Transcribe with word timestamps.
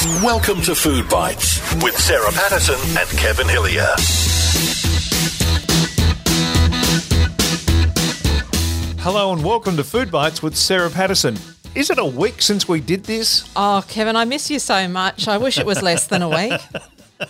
Welcome 0.00 0.62
to 0.62 0.76
Food 0.76 1.08
Bites 1.08 1.60
with 1.82 1.98
Sarah 1.98 2.30
Patterson 2.30 2.76
and 2.96 3.08
Kevin 3.18 3.48
Hillier. 3.48 3.96
Hello 9.00 9.32
and 9.32 9.44
welcome 9.44 9.76
to 9.76 9.82
Food 9.82 10.12
Bites 10.12 10.40
with 10.40 10.54
Sarah 10.54 10.88
Patterson. 10.88 11.36
Is 11.74 11.90
it 11.90 11.98
a 11.98 12.04
week 12.04 12.42
since 12.42 12.68
we 12.68 12.80
did 12.80 13.06
this? 13.06 13.50
Oh, 13.56 13.84
Kevin, 13.88 14.14
I 14.14 14.24
miss 14.24 14.52
you 14.52 14.60
so 14.60 14.86
much. 14.86 15.26
I 15.26 15.36
wish 15.36 15.58
it 15.58 15.66
was 15.66 15.82
less 15.82 16.06
than 16.06 16.22
a 16.22 16.28
week. 16.28 16.60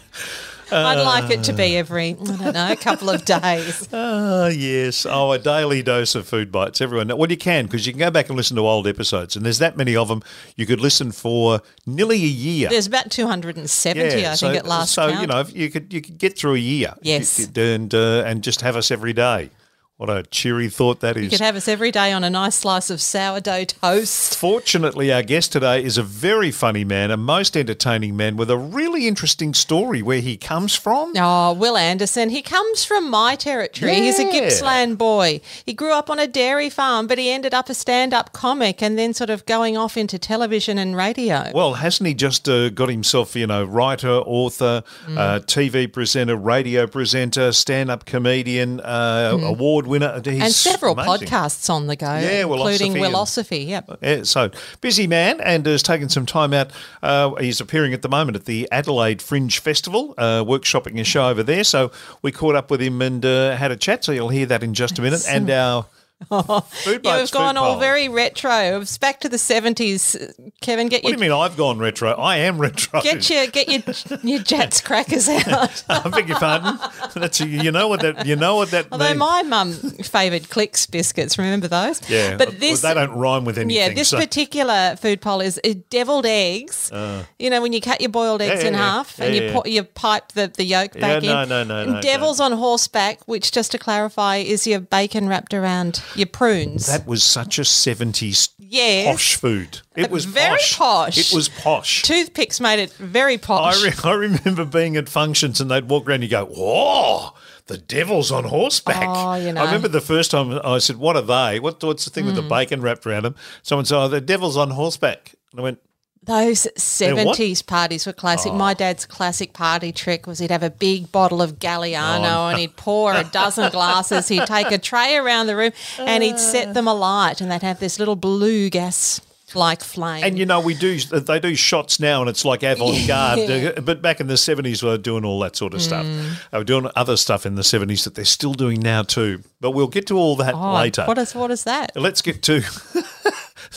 I'd 0.71 1.03
like 1.03 1.31
it 1.31 1.45
to 1.45 1.53
be 1.53 1.77
every, 1.77 2.11
I 2.11 2.15
don't 2.37 2.53
know, 2.55 2.73
a 2.73 2.77
couple 2.77 3.11
of 3.11 3.25
days. 3.25 3.89
Ah, 4.01 4.49
yes. 4.49 5.07
Oh, 5.09 5.33
a 5.33 5.39
daily 5.39 5.83
dose 5.83 6.15
of 6.15 6.27
Food 6.27 6.53
Bites. 6.53 6.81
Everyone, 6.81 7.09
well, 7.17 7.31
you 7.31 7.37
can 7.37 7.67
because 7.67 7.87
you 7.87 7.93
can 7.93 7.99
go 8.01 8.11
back 8.11 8.29
and 8.29 8.37
listen 8.37 8.57
to 8.57 8.67
old 8.67 8.87
episodes, 8.87 9.35
and 9.37 9.45
there's 9.45 9.59
that 9.59 9.77
many 9.77 9.97
of 9.97 10.09
them. 10.09 10.23
You 10.57 10.67
could 10.67 10.81
listen 10.81 11.11
for 11.13 11.61
nearly 11.87 12.17
a 12.17 12.27
year. 12.27 12.69
There's 12.69 12.87
about 12.87 13.11
270, 13.11 14.27
I 14.27 14.35
think, 14.37 14.55
at 14.57 14.67
last 14.67 14.93
So 14.95 15.09
count. 15.11 15.21
you 15.21 15.27
know, 15.27 15.45
you 15.53 15.71
could 15.71 15.93
you 15.93 16.01
could 16.01 16.19
get 16.19 16.39
through 16.39 16.55
a 16.55 16.59
year. 16.59 16.95
Yes. 17.03 17.49
And 17.57 17.95
uh, 17.95 18.23
and 18.27 18.43
just 18.43 18.61
have 18.61 18.77
us 18.77 18.91
every 18.91 19.13
day. 19.13 19.51
What 19.99 20.11
a 20.11 20.23
cheery 20.31 20.69
thought 20.69 21.01
that 21.01 21.17
is. 21.17 21.25
you 21.25 21.31
could 21.31 21.41
have 21.41 21.57
us 21.57 21.67
every 21.67 21.91
day 21.91 22.13
on 22.13 22.23
a 22.23 22.31
nice 22.31 22.55
slice 22.55 22.89
of 22.89 23.01
sourdough 23.01 23.65
toast. 23.65 24.37
Fortunately, 24.39 25.13
our 25.13 25.25
guest 25.25 25.51
today 25.51 25.83
is 25.83 25.99
a 25.99 26.05
very 26.05 26.53
funny 26.53 26.85
man, 26.85 27.11
a 27.11 27.17
most 27.17 27.57
entertaining 27.57 28.17
man 28.17 28.37
with 28.37 28.49
a 28.49 28.57
really 28.57 29.09
interesting 29.09 29.53
story 29.55 30.01
where 30.01 30.21
he 30.21 30.37
comes 30.37 30.77
from. 30.77 31.15
Oh, 31.17 31.53
Will 31.53 31.77
Anderson. 31.77 32.31
He 32.31 32.43
comes 32.43 32.85
from 32.85 33.11
my 33.11 33.35
territory. 33.35 33.93
He's 33.97 34.21
a 34.21 34.31
Gippsland 34.31 34.99
boy. 34.99 35.41
He 35.67 35.75
grew 35.75 35.93
up 35.93 36.09
on 36.11 36.21
a 36.21 36.29
dairy 36.29 36.71
farm, 36.71 37.09
but 37.09 37.19
he 37.19 37.29
ended 37.33 37.53
up 37.53 37.69
a 37.69 37.75
stand 37.75 38.15
up 38.15 38.33
comic 38.33 38.81
and 38.81 38.97
then 38.97 39.13
sort 39.15 39.31
of 39.31 39.45
going 39.47 39.77
off 39.77 39.97
into 39.97 40.17
television 40.17 40.79
and 40.79 40.95
radio. 40.97 41.51
Well, 41.53 41.75
hasn't 41.75 42.07
he 42.07 42.15
just 42.15 42.49
uh, 42.49 42.69
got 42.69 42.89
himself, 42.89 43.35
you 43.35 43.49
know, 43.49 43.65
writer, 43.65 44.13
author, 44.13 44.85
Mm. 45.09 45.19
uh, 45.19 45.41
TV 45.41 45.93
presenter, 45.93 46.37
radio 46.37 46.87
presenter, 46.87 47.51
stand 47.51 47.91
up 47.91 48.05
comedian, 48.05 48.79
uh, 48.81 49.37
award 49.43 49.88
winner? 49.89 50.21
He's 50.25 50.43
and 50.43 50.53
several 50.53 50.93
amazing. 50.99 51.29
podcasts 51.29 51.69
on 51.71 51.87
the 51.87 51.97
go, 51.97 52.07
Yeah, 52.19 52.43
including 52.43 52.95
Willosophy. 52.95 53.67
Yep. 53.67 53.99
Yeah, 54.03 54.23
so 54.23 54.51
busy 54.81 55.07
man 55.07 55.41
and 55.41 55.67
has 55.67 55.83
taken 55.83 56.09
some 56.09 56.27
time 56.27 56.53
out. 56.53 56.71
Uh, 57.03 57.35
he's 57.37 57.61
appearing 57.61 57.93
at 57.95 58.03
the 58.03 58.09
moment 58.09 58.37
at 58.37 58.45
the 58.45 58.69
Adelaide 58.71 59.21
Fringe 59.23 59.59
Festival, 59.59 60.15
uh, 60.19 60.45
workshopping 60.45 61.01
a 61.01 61.05
show 61.05 61.29
over 61.29 61.43
there. 61.43 61.65
So 61.65 61.91
we 62.23 62.33
caught 62.33 62.55
up 62.55 62.71
with 62.71 62.81
him 62.81 63.01
and 63.03 63.25
uh, 63.25 63.57
had 63.57 63.71
a 63.71 63.77
chat. 63.77 64.05
So 64.05 64.13
you'll 64.13 64.29
hear 64.29 64.47
that 64.47 64.63
in 64.63 64.75
just 64.75 64.99
a 64.99 65.03
minute. 65.03 65.25
And 65.29 65.51
our 65.51 65.87
food 66.29 66.41
Yeah, 66.41 66.99
bites 66.99 67.05
we've 67.05 67.31
gone 67.33 67.55
food 67.55 67.61
all 67.61 67.79
very 67.79 68.09
retro. 68.09 68.81
It's 68.81 68.99
back 68.99 69.21
to 69.21 69.29
the 69.29 69.39
seventies. 69.39 70.17
Kevin, 70.61 70.89
get 70.89 71.05
What 71.05 71.11
your 71.11 71.17
do 71.19 71.25
you 71.25 71.31
mean 71.31 71.39
I've 71.39 71.57
gone 71.57 71.79
retro? 71.79 72.11
I 72.13 72.39
am 72.39 72.59
retro. 72.59 73.01
get 73.03 73.31
your 73.31 73.47
get 73.47 73.69
your 73.69 74.19
your 74.23 74.41
Jatz 74.41 74.83
crackers 74.83 75.29
out. 75.29 75.85
I 75.89 76.09
beg 76.09 76.29
your 76.29 76.39
pardon. 76.39 76.79
That's 77.15 77.41
you 77.41 77.71
know 77.71 77.87
what 77.89 78.01
that 78.01 78.27
you 78.27 78.35
know 78.37 78.57
what 78.57 78.73
that 78.73 78.89
Although 78.91 79.07
means. 79.09 79.19
my 79.19 79.43
mum 79.45 79.73
favoured 79.73 80.51
Clix 80.51 80.87
biscuits. 80.87 81.39
Remember 81.39 81.69
those? 81.69 82.09
yeah, 82.11 82.37
but 82.37 82.49
well, 82.49 82.57
this 82.59 82.81
they 82.83 82.95
don't 82.95 83.13
rhyme 83.13 83.45
with 83.45 83.57
anything. 83.57 83.77
Yeah, 83.77 83.95
this 83.95 84.09
so- 84.09 84.19
particular 84.19 84.97
food 84.97 85.21
poll 85.21 85.41
is 85.41 85.61
uh, 85.65 85.75
deviled 85.89 86.27
eggs. 86.27 86.91
you 87.39 87.49
know, 87.49 87.63
when 87.63 87.73
you 87.73 87.81
cut 87.81 88.01
your 88.01 88.11
boiled 88.11 88.43
eggs 88.43 88.63
yeah, 88.63 88.69
in 88.69 88.75
yeah. 88.75 88.81
half 88.81 89.19
Yeah, 89.19 89.25
and 89.27 89.35
you 89.37 89.43
yeah. 89.45 89.53
put, 89.53 89.69
you 89.69 89.83
pipe 89.85 90.33
the, 90.33 90.49
the 90.49 90.65
yolk 90.65 90.95
Yeah, 90.97 91.01
back 91.01 91.23
no, 91.23 91.43
in. 91.43 91.49
no, 91.49 91.65
no, 91.65 91.83
And 91.83 91.93
no, 91.93 92.01
Devils 92.03 92.41
on 92.41 92.53
horseback, 92.53 93.21
which 93.27 93.53
just 93.53 93.71
to 93.73 93.79
clarify 93.79 94.37
is 94.39 94.67
your 94.67 94.81
bacon 94.81 95.29
wrapped 95.29 95.55
around 95.55 96.03
your 96.15 96.27
prunes. 96.27 96.87
that 96.87 97.07
was 97.07 97.23
such 97.23 97.59
a 97.59 97.65
seventies 97.65 98.49
Yes. 98.59 99.07
posh 99.11 99.37
food. 99.37 99.81
It 99.97 100.11
was 100.11 100.25
very 100.27 100.59
posh. 100.75 101.17
It 101.19 101.35
was 101.35 101.49
posh. 101.49 102.03
Toothpicks 102.03 102.61
made 102.61 102.79
it 102.81 102.93
very 102.95 103.39
posh. 103.39 103.83
I, 103.83 103.87
re- 103.87 103.95
I 104.05 104.13
remember 104.15 104.65
being 104.65 104.97
at 104.97 105.09
functions 105.09 105.61
and 105.61 105.71
they'd 105.71 105.89
walk 105.89 106.07
around 106.07 106.17
and 106.17 106.25
you 106.25 106.29
go, 106.31 106.45
whoa, 106.47 107.31
the 107.67 107.79
devil's 107.79 108.31
on 108.31 108.45
horseback. 108.45 109.07
Oh, 109.09 109.35
you 109.35 109.53
know. 109.53 109.63
I 109.63 109.65
remember 109.65 109.89
the 109.89 110.01
first 110.01 110.31
time 110.31 110.59
I 110.65 110.79
said, 110.79 110.97
what 110.97 111.17
are 111.17 111.23
they? 111.23 111.61
What, 111.61 111.83
what's 111.83 112.05
the 112.05 112.11
thing 112.11 112.27
with 112.27 112.35
Mm. 112.35 112.43
the 112.43 112.49
bacon 112.49 112.81
wrapped 112.83 113.07
around 113.07 113.25
them? 113.25 113.35
Someone 113.63 113.85
said, 113.87 113.97
oh, 113.99 114.09
the 114.09 114.21
devil's 114.21 114.57
on 114.57 114.71
horseback. 114.71 115.35
And 115.53 115.61
I 115.61 115.63
went, 115.63 115.81
Those 116.29 116.67
what? 116.67 116.77
70s 116.77 117.67
parties 117.67 118.07
were 118.07 118.13
classic. 118.13 118.53
My 118.53 118.75
dad's 118.75 119.07
classic 119.07 119.55
party 119.55 119.93
trick 119.93 120.27
was 120.27 120.39
he'd 120.39 120.51
have 120.51 120.63
a 120.63 120.69
big 120.71 121.11
bottle 121.11 121.41
of 121.41 121.59
Galliano 121.59 122.51
and 122.51 122.59
he'd 122.59 122.77
pour 122.77 123.15
a 123.15 123.25
dozen 123.25 123.71
glasses. 123.73 124.29
He'd 124.29 124.47
take 124.47 124.71
a 124.71 124.77
tray 124.77 125.17
around 125.17 125.47
the 125.47 125.57
room 125.57 125.73
and 125.99 126.23
he'd 126.23 126.39
set 126.39 126.75
them 126.75 126.87
alight 126.87 127.41
and 127.41 127.51
they'd 127.51 127.63
have 127.63 127.81
this 127.81 127.99
little 127.99 128.17
blue 128.17 128.69
gas 128.69 129.23
like 129.55 129.83
flame. 129.83 130.25
and 130.25 130.39
you 130.39 130.45
know, 130.47 130.61
we 130.61 130.75
do, 130.75 130.99
they 130.99 131.41
do 131.41 131.55
shots 131.55 131.99
now 132.01 132.21
and 132.21 132.29
it's 132.31 132.45
like 132.45 132.63
avant 132.63 133.07
garde. 133.07 133.39
Yeah. 133.39 133.71
Mm. 133.73 133.85
But 133.89 134.03
back 134.03 134.21
in 134.21 134.27
the 134.27 134.35
70s, 134.35 134.83
we 134.83 134.89
were 134.91 134.99
doing 134.99 135.25
all 135.25 135.41
that 135.41 135.57
sort 135.57 135.73
of 135.75 135.81
stuff. 135.83 136.05
They 136.53 136.59
were 136.59 136.65
doing 136.65 136.91
other 136.95 137.17
stuff 137.17 137.47
in 137.47 137.55
the 137.55 137.63
70s 137.63 138.05
that 138.05 138.15
they're 138.15 138.25
still 138.25 138.55
doing 138.55 138.81
now 138.81 139.03
too. 139.03 139.43
But 139.61 139.71
we'll 139.73 139.87
get 139.89 140.07
to 140.09 140.19
all 140.19 140.37
that 140.37 140.55
Oh, 140.55 140.75
later. 140.75 141.05
What 141.07 141.19
is, 141.19 141.35
what 141.35 141.51
is 141.51 141.65
that? 141.65 141.93
Let's 141.97 142.21
get 142.23 142.43
to. 142.43 142.63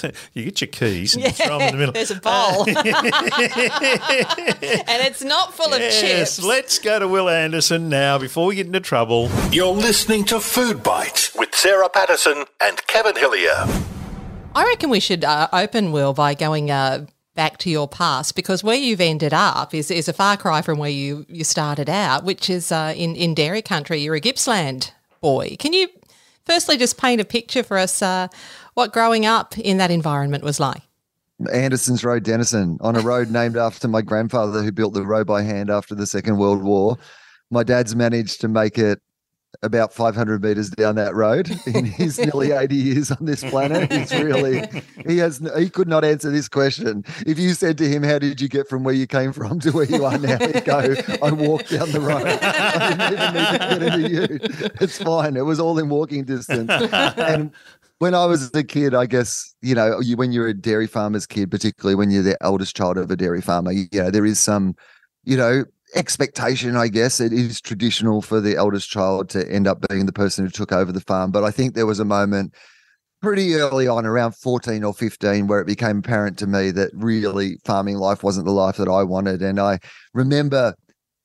you 0.34 0.44
get 0.46 0.62
your 0.62 0.68
keys 0.70 1.16
and 1.16 1.34
throw 1.36 1.60
them 1.60 1.68
in 1.70 1.74
the 1.74 1.78
middle. 1.80 1.94
There's 1.94 2.12
a 2.12 2.16
bowl. 2.16 2.66
and 2.68 2.78
it's 5.08 5.24
not 5.24 5.54
full 5.54 5.74
of 5.74 5.80
Yes, 5.80 6.02
chips. 6.38 6.44
let's 6.46 6.80
go 6.80 7.00
to 7.00 7.08
Will 7.08 7.30
Anderson 7.30 7.90
now 7.90 8.18
before 8.18 8.46
we 8.48 8.56
get 8.56 8.66
into 8.68 8.80
trouble. 8.80 9.30
You're 9.52 9.68
listening 9.74 10.26
to 10.26 10.40
Food 10.40 10.84
Bites 10.84 11.34
with 11.36 11.54
Sarah 11.56 11.90
Patterson 11.90 12.46
and 12.62 12.86
Kevin 12.88 13.16
Hillier. 13.16 13.66
I 14.54 14.66
reckon 14.66 14.90
we 14.90 15.00
should 15.00 15.24
uh, 15.24 15.48
open, 15.54 15.94
Will, 15.94 16.14
by 16.14 16.34
going 16.34 16.72
uh, 16.72 17.06
back 17.36 17.58
to 17.60 17.70
your 17.70 17.88
past 17.88 18.36
because 18.36 18.64
where 18.64 18.76
you've 18.76 19.00
ended 19.00 19.34
up 19.34 19.74
is, 19.74 19.90
is 19.90 20.10
a 20.10 20.14
far 20.14 20.36
cry 20.36 20.62
from 20.62 20.78
where 20.78 20.90
you, 20.90 21.26
you 21.30 21.46
started 21.46 21.90
out, 21.90 22.26
which 22.26 22.50
is 22.50 22.70
uh, 22.70 22.94
in, 22.96 23.16
in 23.16 23.34
dairy 23.34 23.62
country. 23.62 24.02
You're 24.02 24.16
a 24.16 24.20
Gippsland 24.20 24.92
boy. 25.22 25.56
Can 25.58 25.72
you 25.72 25.88
firstly 26.46 26.76
just 26.76 26.98
paint 26.98 27.22
a 27.22 27.26
picture 27.26 27.64
for 27.64 27.78
us 27.78 28.02
uh, 28.02 28.28
what 28.74 28.92
growing 28.92 29.26
up 29.26 29.58
in 29.58 29.78
that 29.78 29.90
environment 29.90 30.44
was 30.44 30.60
like? 30.60 30.82
Anderson's 31.52 32.04
Road, 32.04 32.24
Denison, 32.24 32.78
on 32.82 32.98
a 32.98 33.00
road 33.00 33.32
named 33.32 33.56
after 33.56 33.88
my 33.88 34.02
grandfather 34.02 34.62
who 34.62 34.72
built 34.72 34.94
the 34.94 35.06
road 35.06 35.28
by 35.28 35.44
hand 35.44 35.70
after 35.70 35.96
the 35.96 36.06
Second 36.06 36.38
World 36.38 36.62
War. 36.62 36.98
My 37.50 37.64
dad's 37.64 37.96
managed 37.96 38.42
to 38.42 38.48
make 38.48 38.78
it 38.78 39.00
about 39.64 39.94
500 39.94 40.44
meters 40.44 40.70
down 40.70 40.96
that 40.96 41.14
road 41.14 41.50
in 41.68 41.86
his 41.86 42.18
nearly 42.18 42.52
80 42.52 42.76
years 42.76 43.12
on 43.12 43.26
this 43.26 43.44
planet. 43.44 43.92
He's 43.92 44.12
really, 44.12 44.64
he 45.08 45.18
has, 45.18 45.42
he 45.58 45.70
could 45.70 45.88
not 45.88 46.04
answer 46.04 46.32
this 46.32 46.48
question. 46.48 47.04
If 47.26 47.38
you 47.38 47.54
said 47.54 47.78
to 47.80 47.88
him, 47.88 48.04
How 48.04 48.20
did 48.20 48.42
you 48.42 48.48
get 48.48 48.68
from 48.68 48.84
where 48.84 48.94
you 48.94 49.08
came 49.08 49.34
from 49.34 49.60
to 49.62 49.72
where 49.72 49.86
you 49.86 50.06
are 50.06 50.18
now? 50.18 50.38
He'd 50.40 50.66
go, 50.66 50.96
I 51.22 51.32
walked 51.32 51.72
down 51.72 51.92
the 51.92 52.02
road. 52.02 52.24
I 52.26 52.90
didn't 52.90 53.14
even 53.14 53.34
need 53.34 53.52
to 53.52 53.58
get 53.58 53.84
into 53.84 54.10
you. 54.10 54.70
It's 54.82 55.02
fine. 55.02 55.38
It 55.38 55.46
was 55.46 55.60
all 55.60 55.78
in 55.80 55.90
walking 55.90 56.24
distance. 56.24 56.70
And 56.72 57.52
when 58.00 58.16
I 58.16 58.26
was 58.26 58.50
a 58.56 58.64
kid, 58.64 58.96
I 58.96 59.06
guess, 59.06 59.54
you 59.62 59.76
know, 59.76 60.00
you, 60.00 60.18
when 60.18 60.32
you're 60.32 60.48
a 60.48 60.56
dairy 60.56 60.88
farmer's 60.88 61.28
kid, 61.28 61.52
particularly 61.52 61.94
when 61.94 62.10
you're 62.10 62.24
the 62.24 62.36
eldest 62.42 62.76
child 62.76 62.98
of 62.98 63.12
a 63.12 63.16
dairy 63.16 63.42
farmer, 63.42 63.72
you 63.72 63.88
know, 63.94 64.10
there 64.10 64.26
is 64.26 64.40
some, 64.40 64.76
you 65.24 65.38
know, 65.38 65.66
expectation, 65.96 66.76
I 66.76 66.88
guess. 66.88 67.20
It 67.20 67.34
is 67.34 67.62
traditional 67.62 68.22
for 68.22 68.42
the 68.42 68.56
eldest 68.56 68.90
child 68.90 69.30
to 69.30 69.50
end 69.52 69.68
up 69.68 69.86
being 69.90 70.06
the 70.06 70.14
person 70.14 70.46
who 70.46 70.52
took 70.52 70.72
over 70.72 70.92
the 70.92 71.02
farm. 71.02 71.32
But 71.32 71.44
I 71.44 71.52
think 71.52 71.74
there 71.74 71.86
was 71.86 72.00
a 72.00 72.06
moment 72.06 72.54
pretty 73.22 73.54
early 73.56 73.88
on, 73.88 74.06
around 74.06 74.36
14 74.36 74.84
or 74.84 74.94
15, 74.94 75.48
where 75.48 75.62
it 75.62 75.68
became 75.68 76.00
apparent 76.00 76.38
to 76.40 76.48
me 76.48 76.72
that 76.72 76.90
really 76.94 77.58
farming 77.66 77.98
life 77.98 78.24
wasn't 78.24 78.46
the 78.46 78.52
life 78.52 78.78
that 78.78 78.90
I 78.90 79.04
wanted. 79.04 79.42
And 79.42 79.60
I 79.60 79.80
remember 80.14 80.74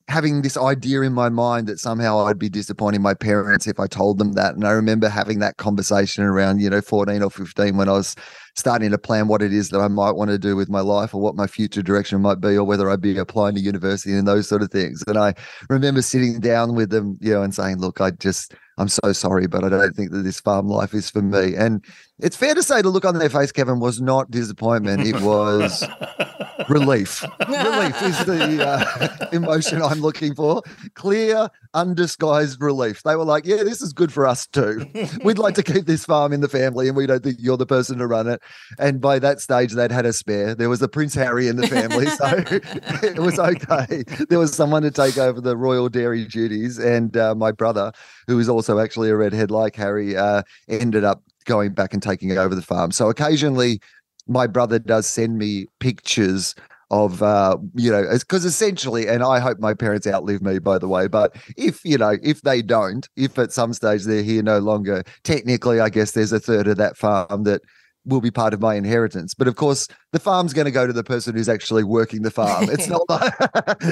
having 0.07 0.41
this 0.41 0.55
idea 0.55 1.01
in 1.01 1.11
my 1.11 1.27
mind 1.27 1.67
that 1.67 1.79
somehow 1.79 2.25
I'd 2.25 2.39
be 2.39 2.49
disappointing 2.49 3.01
my 3.01 3.13
parents 3.13 3.67
if 3.67 3.79
I 3.79 3.87
told 3.87 4.19
them 4.19 4.33
that. 4.33 4.55
And 4.55 4.65
I 4.65 4.71
remember 4.71 5.09
having 5.09 5.39
that 5.39 5.57
conversation 5.57 6.23
around, 6.23 6.61
you 6.61 6.69
know, 6.69 6.81
14 6.81 7.21
or 7.21 7.29
15 7.29 7.75
when 7.75 7.89
I 7.89 7.93
was 7.93 8.15
starting 8.57 8.89
to 8.89 8.97
plan 8.97 9.27
what 9.27 9.43
it 9.43 9.53
is 9.53 9.69
that 9.69 9.79
I 9.79 9.87
might 9.87 10.11
want 10.11 10.31
to 10.31 10.39
do 10.39 10.55
with 10.55 10.67
my 10.67 10.79
life 10.79 11.13
or 11.13 11.21
what 11.21 11.35
my 11.35 11.45
future 11.45 11.83
direction 11.83 12.21
might 12.21 12.41
be 12.41 12.57
or 12.57 12.63
whether 12.63 12.89
I'd 12.89 13.01
be 13.01 13.15
applying 13.17 13.53
to 13.55 13.61
university 13.61 14.13
and 14.13 14.27
those 14.27 14.49
sort 14.49 14.63
of 14.63 14.71
things. 14.71 15.03
And 15.07 15.17
I 15.17 15.35
remember 15.69 16.01
sitting 16.01 16.39
down 16.39 16.73
with 16.73 16.89
them, 16.89 17.17
you 17.21 17.33
know, 17.33 17.43
and 17.43 17.53
saying, 17.53 17.77
look, 17.77 18.01
I 18.01 18.11
just, 18.11 18.55
I'm 18.79 18.87
so 18.87 19.13
sorry, 19.13 19.45
but 19.45 19.63
I 19.63 19.69
don't 19.69 19.95
think 19.95 20.11
that 20.11 20.23
this 20.23 20.39
farm 20.39 20.67
life 20.67 20.95
is 20.95 21.09
for 21.09 21.21
me. 21.21 21.55
And 21.55 21.85
it's 22.19 22.35
fair 22.35 22.55
to 22.55 22.63
say 22.63 22.81
the 22.81 22.89
look 22.89 23.05
on 23.05 23.19
their 23.19 23.29
face, 23.29 23.51
Kevin, 23.51 23.79
was 23.79 24.01
not 24.01 24.31
disappointment. 24.31 25.05
It 25.05 25.21
was 25.21 25.83
relief. 26.69 27.23
relief 27.47 28.01
is 28.01 28.25
the 28.25 28.65
uh, 28.67 29.27
emotion 29.31 29.81
I'm 29.81 29.99
looking 29.99 30.35
for. 30.35 30.61
Clear, 30.93 31.49
undisguised 31.73 32.61
relief. 32.61 33.03
They 33.03 33.15
were 33.15 33.25
like, 33.25 33.45
yeah, 33.45 33.63
this 33.63 33.81
is 33.81 33.93
good 33.93 34.11
for 34.11 34.27
us 34.27 34.47
too. 34.47 34.85
We'd 35.23 35.37
like 35.37 35.55
to 35.55 35.63
keep 35.63 35.85
this 35.85 36.05
farm 36.05 36.33
in 36.33 36.41
the 36.41 36.49
family 36.49 36.87
and 36.87 36.97
we 36.97 37.05
don't 37.05 37.23
think 37.23 37.37
you're 37.39 37.57
the 37.57 37.65
person 37.65 37.97
to 37.99 38.07
run 38.07 38.27
it. 38.27 38.41
And 38.79 38.99
by 39.01 39.19
that 39.19 39.39
stage, 39.39 39.73
they'd 39.73 39.91
had 39.91 40.05
a 40.05 40.13
spare. 40.13 40.55
There 40.55 40.69
was 40.69 40.81
a 40.81 40.87
Prince 40.87 41.13
Harry 41.15 41.47
in 41.47 41.57
the 41.57 41.67
family. 41.67 42.07
So 42.07 42.25
it 43.07 43.19
was 43.19 43.39
okay. 43.39 44.03
There 44.29 44.39
was 44.39 44.53
someone 44.53 44.83
to 44.83 44.91
take 44.91 45.17
over 45.17 45.41
the 45.41 45.57
royal 45.57 45.89
dairy 45.89 46.25
duties. 46.25 46.77
And 46.77 47.15
uh, 47.15 47.35
my 47.35 47.51
brother, 47.51 47.91
who 48.27 48.39
is 48.39 48.49
also 48.49 48.79
actually 48.79 49.09
a 49.09 49.15
redhead 49.15 49.51
like 49.51 49.75
Harry, 49.75 50.15
uh, 50.15 50.43
ended 50.67 51.03
up 51.03 51.23
going 51.47 51.73
back 51.73 51.93
and 51.93 52.03
taking 52.03 52.37
over 52.37 52.53
the 52.53 52.61
farm. 52.61 52.91
So 52.91 53.09
occasionally, 53.09 53.81
my 54.27 54.47
brother 54.47 54.79
does 54.79 55.07
send 55.07 55.37
me 55.37 55.67
pictures 55.79 56.55
of 56.89 57.21
uh 57.21 57.57
you 57.75 57.91
know 57.91 58.05
because 58.13 58.45
essentially 58.45 59.07
and 59.07 59.21
i 59.21 59.39
hope 59.39 59.59
my 59.59 59.73
parents 59.73 60.07
outlive 60.07 60.41
me 60.41 60.57
by 60.57 60.77
the 60.77 60.87
way 60.87 61.05
but 61.05 61.35
if 61.57 61.83
you 61.83 61.97
know 61.97 62.17
if 62.23 62.41
they 62.43 62.61
don't 62.61 63.09
if 63.17 63.37
at 63.37 63.51
some 63.51 63.73
stage 63.73 64.05
they're 64.05 64.23
here 64.23 64.41
no 64.41 64.59
longer 64.59 65.03
technically 65.23 65.81
i 65.81 65.89
guess 65.89 66.11
there's 66.11 66.31
a 66.31 66.39
third 66.39 66.65
of 66.65 66.77
that 66.77 66.95
farm 66.95 67.43
that 67.43 67.61
will 68.07 68.21
be 68.21 68.31
part 68.31 68.53
of 68.53 68.61
my 68.61 68.75
inheritance. 68.75 69.33
But 69.33 69.47
of 69.47 69.55
course, 69.55 69.87
the 70.13 70.19
farm's 70.19 70.53
going 70.53 70.65
to 70.65 70.71
go 70.71 70.87
to 70.87 70.93
the 70.93 71.03
person 71.03 71.35
who's 71.35 71.49
actually 71.49 71.83
working 71.83 72.21
the 72.21 72.31
farm. 72.31 72.69
It's 72.77 72.87
not 72.87 73.09
like 73.09 73.33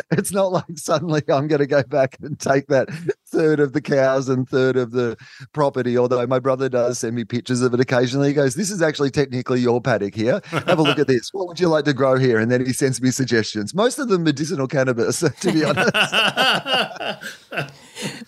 it's 0.12 0.32
not 0.32 0.52
like 0.52 0.66
suddenly 0.76 1.22
I'm 1.28 1.48
going 1.48 1.60
to 1.60 1.68
go 1.68 1.84
back 1.84 2.18
and 2.22 2.40
take 2.40 2.68
that 2.68 2.90
third 3.28 3.60
of 3.60 3.74
the 3.74 3.82
cows 3.82 4.30
and 4.30 4.48
third 4.48 4.78
of 4.78 4.92
the 4.92 5.18
property. 5.54 5.98
Although 5.98 6.26
my 6.28 6.40
brother 6.40 6.70
does 6.70 7.00
send 7.00 7.16
me 7.16 7.26
pictures 7.26 7.62
of 7.62 7.74
it 7.74 7.80
occasionally. 7.80 8.30
He 8.30 8.34
goes, 8.34 8.56
"This 8.56 8.70
is 8.70 8.82
actually 8.82 9.12
technically 9.12 9.60
your 9.62 9.82
paddock 9.82 10.14
here. 10.14 10.42
Have 10.46 10.80
a 10.80 10.84
look 10.84 11.00
at 11.00 11.08
this. 11.08 11.34
What 11.34 11.48
would 11.48 11.60
you 11.60 11.68
like 11.68 11.86
to 11.86 11.94
grow 11.94 12.18
here?" 12.18 12.40
And 12.40 12.52
then 12.52 12.66
he 12.66 12.74
sends 12.74 13.02
me 13.02 13.12
suggestions. 13.12 13.74
Most 13.74 13.98
of 14.00 14.08
them 14.08 14.24
medicinal 14.24 14.68
cannabis, 14.68 15.20
to 15.40 15.52
be 15.52 15.64
honest. 15.64 15.94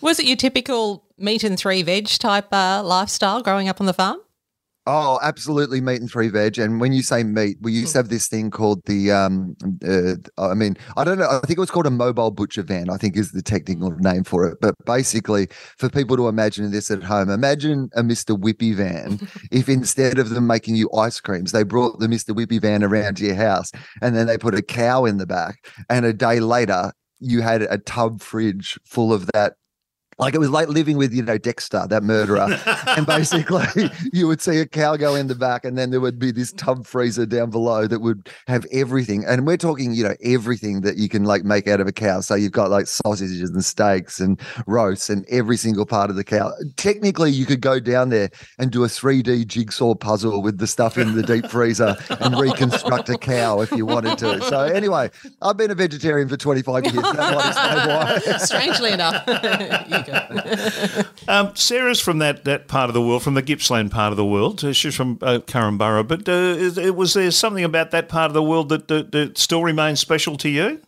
Was 0.01 0.19
it 0.19 0.25
your 0.25 0.37
typical 0.37 1.03
meat 1.17 1.43
and 1.43 1.57
three 1.57 1.83
veg 1.83 2.07
type 2.07 2.51
uh, 2.51 2.81
lifestyle 2.83 3.41
growing 3.41 3.67
up 3.67 3.79
on 3.79 3.85
the 3.85 3.93
farm? 3.93 4.19
Oh, 4.89 5.19
absolutely, 5.21 5.81
meat 5.81 5.99
and 5.99 6.09
three 6.09 6.29
veg. 6.29 6.57
And 6.57 6.79
when 6.79 6.93
you 6.93 7.03
say 7.03 7.21
meat, 7.21 7.57
we 7.59 7.73
used 7.73 7.91
to 7.91 7.99
have 7.99 8.07
this 8.07 8.29
thing 8.29 8.49
called 8.49 8.81
the. 8.85 9.11
Um, 9.11 9.53
uh, 9.85 10.13
I 10.37 10.53
mean, 10.53 10.77
I 10.95 11.03
don't 11.03 11.19
know. 11.19 11.27
I 11.27 11.45
think 11.45 11.57
it 11.57 11.59
was 11.59 11.69
called 11.69 11.87
a 11.87 11.91
mobile 11.91 12.31
butcher 12.31 12.63
van. 12.63 12.89
I 12.89 12.95
think 12.95 13.17
is 13.17 13.33
the 13.33 13.41
technical 13.41 13.91
name 13.91 14.23
for 14.23 14.47
it. 14.47 14.59
But 14.61 14.75
basically, 14.85 15.49
for 15.77 15.89
people 15.89 16.15
to 16.15 16.29
imagine 16.29 16.71
this 16.71 16.89
at 16.89 17.03
home, 17.03 17.29
imagine 17.29 17.89
a 17.97 18.03
Mister 18.03 18.33
Whippy 18.33 18.73
van. 18.73 19.19
if 19.51 19.67
instead 19.67 20.19
of 20.19 20.29
them 20.29 20.47
making 20.47 20.77
you 20.77 20.89
ice 20.93 21.19
creams, 21.19 21.51
they 21.51 21.63
brought 21.63 21.99
the 21.99 22.07
Mister 22.07 22.33
Whippy 22.33 22.61
van 22.61 22.81
around 22.81 23.17
to 23.17 23.25
your 23.25 23.35
house, 23.35 23.73
and 24.01 24.15
then 24.15 24.25
they 24.25 24.37
put 24.37 24.55
a 24.55 24.61
cow 24.61 25.03
in 25.03 25.17
the 25.17 25.27
back, 25.27 25.67
and 25.89 26.05
a 26.05 26.13
day 26.13 26.39
later 26.39 26.93
you 27.19 27.41
had 27.41 27.63
a 27.63 27.77
tub 27.77 28.21
fridge 28.21 28.79
full 28.85 29.11
of 29.11 29.27
that 29.33 29.55
like 30.19 30.33
it 30.33 30.39
was 30.39 30.49
like 30.49 30.67
living 30.67 30.97
with, 30.97 31.13
you 31.13 31.21
know, 31.21 31.37
Dexter, 31.37 31.85
that 31.87 32.03
murderer. 32.03 32.47
and 32.87 33.05
basically, 33.05 33.91
you 34.11 34.27
would 34.27 34.41
see 34.41 34.57
a 34.57 34.65
cow 34.65 34.95
go 34.95 35.13
in 35.13 35.27
the 35.27 35.35
back, 35.35 35.63
and 35.63 35.77
then 35.77 35.91
there 35.91 36.01
would 36.01 36.17
be 36.17 36.31
this 36.31 36.51
tub 36.53 36.87
freezer 36.87 37.25
down 37.25 37.51
below 37.51 37.85
that 37.85 37.99
would 37.99 38.29
have 38.47 38.65
everything. 38.71 39.23
And 39.25 39.45
we're 39.45 39.57
talking, 39.57 39.93
you 39.93 40.03
know, 40.03 40.15
everything 40.23 40.81
that 40.81 40.97
you 40.97 41.07
can 41.07 41.23
like 41.23 41.43
make 41.43 41.67
out 41.67 41.79
of 41.79 41.87
a 41.87 41.91
cow. 41.91 42.21
So 42.21 42.33
you've 42.33 42.51
got 42.51 42.71
like 42.71 42.87
sausages 42.87 43.49
and 43.49 43.63
steaks 43.63 44.19
and 44.19 44.39
roasts 44.65 45.09
and 45.09 45.23
every 45.29 45.57
single 45.57 45.85
part 45.85 46.09
of 46.09 46.15
the 46.15 46.23
cow. 46.23 46.51
Technically, 46.77 47.31
you 47.31 47.45
could 47.45 47.61
go 47.61 47.79
down 47.79 48.09
there 48.09 48.29
and 48.57 48.71
do 48.71 48.83
a 48.83 48.87
3D 48.87 49.45
jigsaw 49.45 49.93
puzzle 49.93 50.41
with 50.41 50.57
the 50.57 50.67
stuff 50.67 50.97
in 50.97 51.15
the 51.15 51.23
deep 51.23 51.45
freezer 51.45 51.95
and 52.09 52.39
reconstruct 52.39 53.09
a 53.09 53.17
cow 53.19 53.61
if 53.61 53.71
you 53.71 53.85
wanted 53.85 54.17
to. 54.17 54.41
So, 54.41 54.61
anyway, 54.61 55.11
I've 55.43 55.57
been 55.57 55.69
a 55.69 55.75
vegetarian 55.75 56.27
for 56.27 56.37
25 56.37 56.85
years. 56.85 56.95
That 56.95 57.15
might 57.15 58.23
why. 58.27 58.37
Strangely 58.37 58.91
enough. 58.93 59.23
um, 61.27 61.55
Sarah's 61.55 61.99
from 61.99 62.19
that, 62.19 62.45
that 62.45 62.67
part 62.67 62.89
of 62.89 62.93
the 62.93 63.01
world, 63.01 63.23
from 63.23 63.33
the 63.33 63.41
Gippsland 63.41 63.91
part 63.91 64.11
of 64.11 64.17
the 64.17 64.25
world. 64.25 64.63
Uh, 64.63 64.73
she's 64.73 64.95
from 64.95 65.19
uh, 65.21 65.39
Korumburra. 65.39 66.07
But 66.07 66.27
uh, 66.27 66.31
is, 66.31 66.77
was 66.91 67.13
there 67.13 67.31
something 67.31 67.63
about 67.63 67.91
that 67.91 68.09
part 68.09 68.29
of 68.29 68.33
the 68.33 68.43
world 68.43 68.69
that, 68.69 68.87
that, 68.87 69.11
that 69.11 69.37
still 69.37 69.63
remains 69.63 69.99
special 69.99 70.37
to 70.37 70.49
you? 70.49 70.81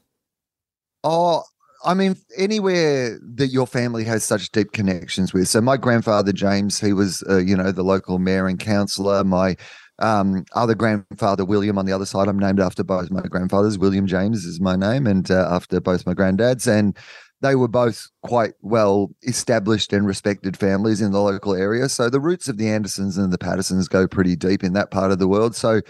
Oh, 1.03 1.43
I 1.85 1.93
mean, 1.93 2.17
anywhere 2.37 3.17
that 3.35 3.47
your 3.47 3.65
family 3.65 4.03
has 4.03 4.23
such 4.23 4.51
deep 4.51 4.73
connections 4.73 5.33
with. 5.33 5.47
So, 5.47 5.61
my 5.61 5.77
grandfather 5.77 6.33
James, 6.33 6.79
he 6.79 6.91
was, 6.91 7.23
uh, 7.29 7.37
you 7.37 7.55
know, 7.55 7.71
the 7.71 7.83
local 7.83 8.19
mayor 8.19 8.47
and 8.47 8.59
councillor. 8.59 9.23
My 9.23 9.55
um, 9.99 10.45
other 10.53 10.75
grandfather 10.75 11.45
William 11.45 11.77
on 11.77 11.85
the 11.85 11.93
other 11.93 12.05
side, 12.05 12.27
I'm 12.27 12.39
named 12.39 12.59
after 12.59 12.83
both 12.83 13.11
my 13.11 13.21
grandfathers. 13.21 13.77
William 13.77 14.07
James 14.07 14.45
is 14.45 14.59
my 14.59 14.75
name, 14.75 15.07
and 15.07 15.29
uh, 15.31 15.47
after 15.51 15.79
both 15.79 16.05
my 16.05 16.13
granddads. 16.13 16.67
And 16.67 16.97
they 17.41 17.55
were 17.55 17.67
both 17.67 18.07
quite 18.21 18.53
well 18.61 19.11
established 19.23 19.93
and 19.93 20.05
respected 20.05 20.57
families 20.57 21.01
in 21.01 21.11
the 21.11 21.21
local 21.21 21.55
area. 21.55 21.87
So 21.89 22.09
the 22.09 22.19
roots 22.19 22.47
of 22.47 22.57
the 22.57 22.69
Andersons 22.69 23.17
and 23.17 23.31
the 23.31 23.37
Pattersons 23.37 23.87
go 23.87 24.07
pretty 24.07 24.35
deep 24.35 24.63
in 24.63 24.73
that 24.73 24.91
part 24.91 25.11
of 25.11 25.19
the 25.19 25.27
world. 25.27 25.55
So 25.55 25.81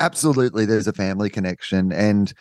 absolutely 0.00 0.66
there's 0.66 0.86
a 0.86 0.92
family 0.92 1.30
connection. 1.30 1.92
And 1.92 2.32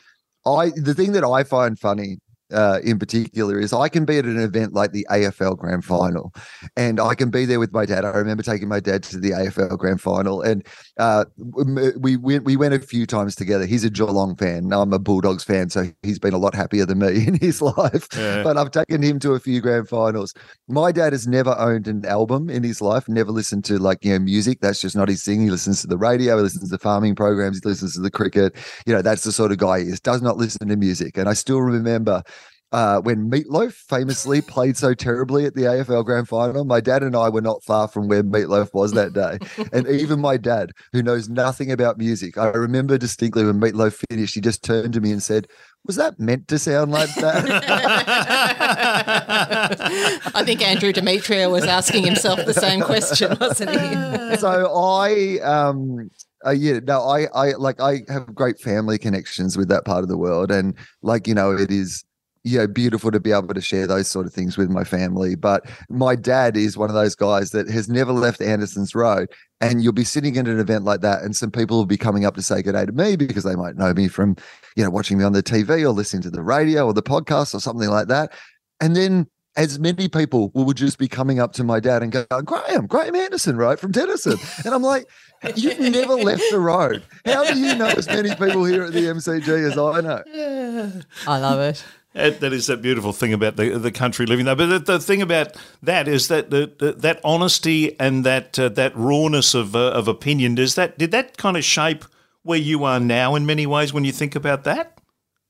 I 0.45 0.71
the 0.75 0.93
thing 0.93 1.13
that 1.13 1.23
I 1.23 1.43
find 1.43 1.79
funny 1.79 2.17
uh, 2.51 2.79
in 2.83 2.99
particular 2.99 3.59
is 3.59 3.73
I 3.73 3.89
can 3.89 4.05
be 4.05 4.17
at 4.17 4.25
an 4.25 4.39
event 4.39 4.73
like 4.73 4.91
the 4.91 5.05
AFL 5.09 5.57
Grand 5.57 5.85
Final, 5.85 6.33
and 6.75 6.99
I 6.99 7.15
can 7.15 7.29
be 7.29 7.45
there 7.45 7.59
with 7.59 7.73
my 7.73 7.85
dad. 7.85 8.05
I 8.05 8.09
remember 8.09 8.43
taking 8.43 8.67
my 8.67 8.79
dad 8.79 9.03
to 9.03 9.19
the 9.19 9.31
AFL 9.31 9.77
Grand 9.77 10.01
Final, 10.01 10.41
and 10.41 10.65
uh, 10.97 11.25
we 11.37 12.17
went 12.17 12.43
we 12.43 12.55
went 12.55 12.73
a 12.73 12.79
few 12.79 13.05
times 13.05 13.35
together. 13.35 13.65
He's 13.65 13.83
a 13.83 13.89
Geelong 13.89 14.35
fan. 14.35 14.71
I'm 14.73 14.93
a 14.93 14.99
Bulldogs 14.99 15.43
fan, 15.43 15.69
so 15.69 15.85
he's 16.03 16.19
been 16.19 16.33
a 16.33 16.37
lot 16.37 16.55
happier 16.55 16.85
than 16.85 16.99
me 16.99 17.27
in 17.27 17.35
his 17.35 17.61
life. 17.61 18.07
Yeah. 18.15 18.43
But 18.43 18.57
I've 18.57 18.71
taken 18.71 19.01
him 19.01 19.19
to 19.19 19.33
a 19.33 19.39
few 19.39 19.61
Grand 19.61 19.87
Finals. 19.87 20.33
My 20.67 20.91
dad 20.91 21.13
has 21.13 21.27
never 21.27 21.55
owned 21.57 21.87
an 21.87 22.05
album 22.05 22.49
in 22.49 22.63
his 22.63 22.81
life. 22.81 23.07
Never 23.07 23.31
listened 23.31 23.65
to 23.65 23.77
like 23.77 24.03
you 24.03 24.13
know 24.13 24.19
music. 24.19 24.59
That's 24.61 24.81
just 24.81 24.95
not 24.95 25.09
his 25.09 25.23
thing. 25.23 25.41
He 25.41 25.49
listens 25.49 25.81
to 25.81 25.87
the 25.87 25.97
radio. 25.97 26.37
He 26.37 26.43
listens 26.43 26.69
to 26.69 26.77
farming 26.77 27.15
programs. 27.15 27.59
He 27.61 27.69
listens 27.69 27.95
to 27.95 28.01
the 28.01 28.11
cricket. 28.11 28.55
You 28.85 28.93
know 28.93 29.01
that's 29.01 29.23
the 29.23 29.31
sort 29.31 29.51
of 29.51 29.57
guy 29.57 29.79
he 29.79 29.85
is. 29.85 29.99
Does 29.99 30.21
not 30.21 30.37
listen 30.37 30.67
to 30.67 30.75
music. 30.75 31.17
And 31.17 31.29
I 31.29 31.33
still 31.33 31.61
remember 31.61 32.23
uh, 32.71 33.01
when 33.01 33.29
Meatloaf 33.29 33.73
famously 33.73 34.41
played 34.41 34.77
so 34.77 34.93
terribly 34.93 35.45
at 35.45 35.55
the 35.55 35.63
AFL 35.63 36.05
Grand 36.05 36.27
Final. 36.27 36.63
My 36.63 36.79
dad 36.79 37.03
and 37.03 37.15
I 37.15 37.29
were 37.29 37.41
not 37.41 37.63
far 37.63 37.87
from 37.87 38.07
where 38.07 38.23
Meatloaf 38.23 38.73
was 38.73 38.93
that 38.93 39.13
day. 39.13 39.39
and 39.73 39.87
even 39.87 40.21
my 40.21 40.37
dad, 40.37 40.71
who 40.93 41.03
knows 41.03 41.27
nothing 41.27 41.71
about 41.71 41.97
music, 41.97 42.37
I 42.37 42.47
remember 42.47 42.97
distinctly 42.97 43.43
when 43.43 43.59
Meatloaf 43.59 44.01
finished, 44.09 44.35
he 44.35 44.41
just 44.41 44.63
turned 44.63 44.93
to 44.93 45.01
me 45.01 45.11
and 45.11 45.21
said, 45.21 45.47
was 45.85 45.97
that 45.97 46.19
meant 46.19 46.47
to 46.47 46.59
sound 46.59 46.91
like 46.91 47.13
that? 47.15 47.43
I 50.35 50.43
think 50.45 50.61
Andrew 50.61 50.93
Demetriou 50.93 51.51
was 51.51 51.65
asking 51.65 52.05
himself 52.05 52.45
the 52.45 52.53
same 52.53 52.81
question, 52.81 53.35
wasn't 53.39 53.71
he? 53.71 54.37
so 54.37 54.71
I 54.73 55.39
um 55.43 56.09
uh, 56.45 56.51
yeah, 56.51 56.79
no, 56.83 57.01
I, 57.01 57.27
I 57.35 57.51
like 57.53 57.79
I 57.79 58.01
have 58.07 58.33
great 58.33 58.59
family 58.59 58.97
connections 58.97 59.57
with 59.57 59.69
that 59.69 59.85
part 59.85 60.03
of 60.03 60.09
the 60.09 60.17
world, 60.17 60.49
and 60.49 60.75
like 61.03 61.27
you 61.27 61.35
know, 61.35 61.51
it 61.51 61.69
is 61.69 62.03
you 62.43 62.57
know, 62.57 62.67
beautiful 62.67 63.11
to 63.11 63.19
be 63.19 63.31
able 63.31 63.53
to 63.53 63.61
share 63.61 63.85
those 63.85 64.09
sort 64.09 64.25
of 64.25 64.33
things 64.33 64.57
with 64.57 64.69
my 64.69 64.83
family. 64.83 65.35
But 65.35 65.69
my 65.89 66.15
dad 66.15 66.57
is 66.57 66.77
one 66.77 66.89
of 66.89 66.95
those 66.95 67.15
guys 67.15 67.51
that 67.51 67.69
has 67.69 67.87
never 67.87 68.11
left 68.11 68.41
Anderson's 68.41 68.95
Road. 68.95 69.29
And 69.59 69.83
you'll 69.83 69.93
be 69.93 70.03
sitting 70.03 70.37
at 70.37 70.47
an 70.47 70.59
event 70.59 70.85
like 70.85 71.01
that, 71.01 71.21
and 71.21 71.35
some 71.35 71.51
people 71.51 71.77
will 71.77 71.85
be 71.85 71.97
coming 71.97 72.25
up 72.25 72.35
to 72.35 72.41
say 72.41 72.63
good 72.63 72.73
day 72.73 72.85
to 72.85 72.91
me 72.91 73.15
because 73.15 73.43
they 73.43 73.55
might 73.55 73.75
know 73.75 73.93
me 73.93 74.07
from, 74.07 74.35
you 74.75 74.83
know, 74.83 74.89
watching 74.89 75.19
me 75.19 75.23
on 75.23 75.33
the 75.33 75.43
TV 75.43 75.83
or 75.83 75.89
listening 75.89 76.23
to 76.23 76.31
the 76.31 76.41
radio 76.41 76.85
or 76.85 76.93
the 76.93 77.03
podcast 77.03 77.53
or 77.53 77.59
something 77.59 77.89
like 77.89 78.07
that. 78.07 78.33
And 78.79 78.95
then 78.95 79.27
as 79.55 79.77
many 79.77 80.07
people 80.07 80.49
will 80.55 80.73
just 80.73 80.97
be 80.97 81.07
coming 81.07 81.39
up 81.39 81.53
to 81.53 81.63
my 81.63 81.79
dad 81.79 82.01
and 82.01 82.11
go, 82.11 82.25
Graham, 82.43 82.87
Graham 82.87 83.15
Anderson, 83.15 83.57
right, 83.57 83.77
from 83.77 83.91
Denison. 83.91 84.37
And 84.65 84.73
I'm 84.73 84.81
like, 84.81 85.07
you've 85.55 85.79
never 85.79 86.15
left 86.15 86.41
the 86.49 86.59
road. 86.59 87.03
How 87.25 87.43
do 87.43 87.59
you 87.59 87.75
know 87.75 87.87
as 87.87 88.07
many 88.07 88.29
people 88.29 88.63
here 88.63 88.83
at 88.83 88.93
the 88.93 89.01
MCG 89.01 89.69
as 89.69 89.77
I 89.77 90.01
know? 90.01 91.01
I 91.27 91.37
love 91.37 91.59
it. 91.59 91.83
That, 92.13 92.43
is 92.43 92.67
that 92.67 92.81
beautiful 92.81 93.13
thing 93.13 93.31
about 93.31 93.55
the 93.55 93.77
the 93.79 93.91
country 93.91 94.25
living 94.25 94.45
there. 94.45 94.55
But 94.55 94.65
the, 94.67 94.79
the 94.79 94.99
thing 94.99 95.21
about 95.21 95.55
that 95.81 96.09
is 96.09 96.27
that 96.27 96.49
the, 96.49 96.71
the 96.77 96.91
that 96.93 97.21
honesty 97.23 97.97
and 98.01 98.25
that 98.25 98.59
uh, 98.59 98.67
that 98.69 98.95
rawness 98.97 99.53
of 99.53 99.75
uh, 99.77 99.91
of 99.91 100.09
opinion 100.09 100.55
does 100.55 100.75
that 100.75 100.97
did 100.97 101.11
that 101.11 101.37
kind 101.37 101.55
of 101.55 101.63
shape 101.63 102.03
where 102.43 102.57
you 102.57 102.83
are 102.83 102.99
now 102.99 103.35
in 103.35 103.45
many 103.45 103.65
ways 103.65 103.93
when 103.93 104.03
you 104.03 104.11
think 104.11 104.35
about 104.35 104.65
that. 104.65 104.97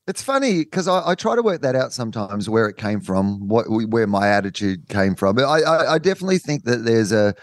It's 0.07 0.21
funny 0.21 0.59
because 0.59 0.87
I, 0.87 1.11
I, 1.11 1.15
try 1.15 1.35
to 1.35 1.41
work 1.41 1.61
that 1.61 1.75
out 1.75 1.93
sometimes 1.93 2.49
where 2.49 2.67
it 2.67 2.75
came 2.75 3.01
from, 3.01 3.47
what 3.47 3.65
where 3.67 4.07
my 4.07 4.27
attitude 4.27 4.87
came 4.87 5.15
from. 5.15 5.39
I, 5.39 5.43
I, 5.43 5.93
I 5.93 5.97
definitely 5.97 6.37
think 6.37 6.65
that 6.65 6.85
there's 6.85 7.11
a 7.11 7.33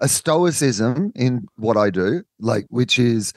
a 0.00 0.08
stoicism 0.08 1.12
in 1.14 1.46
what 1.56 1.78
I 1.78 1.88
do, 1.88 2.22
like 2.40 2.66
which 2.68 2.98
is 2.98 3.32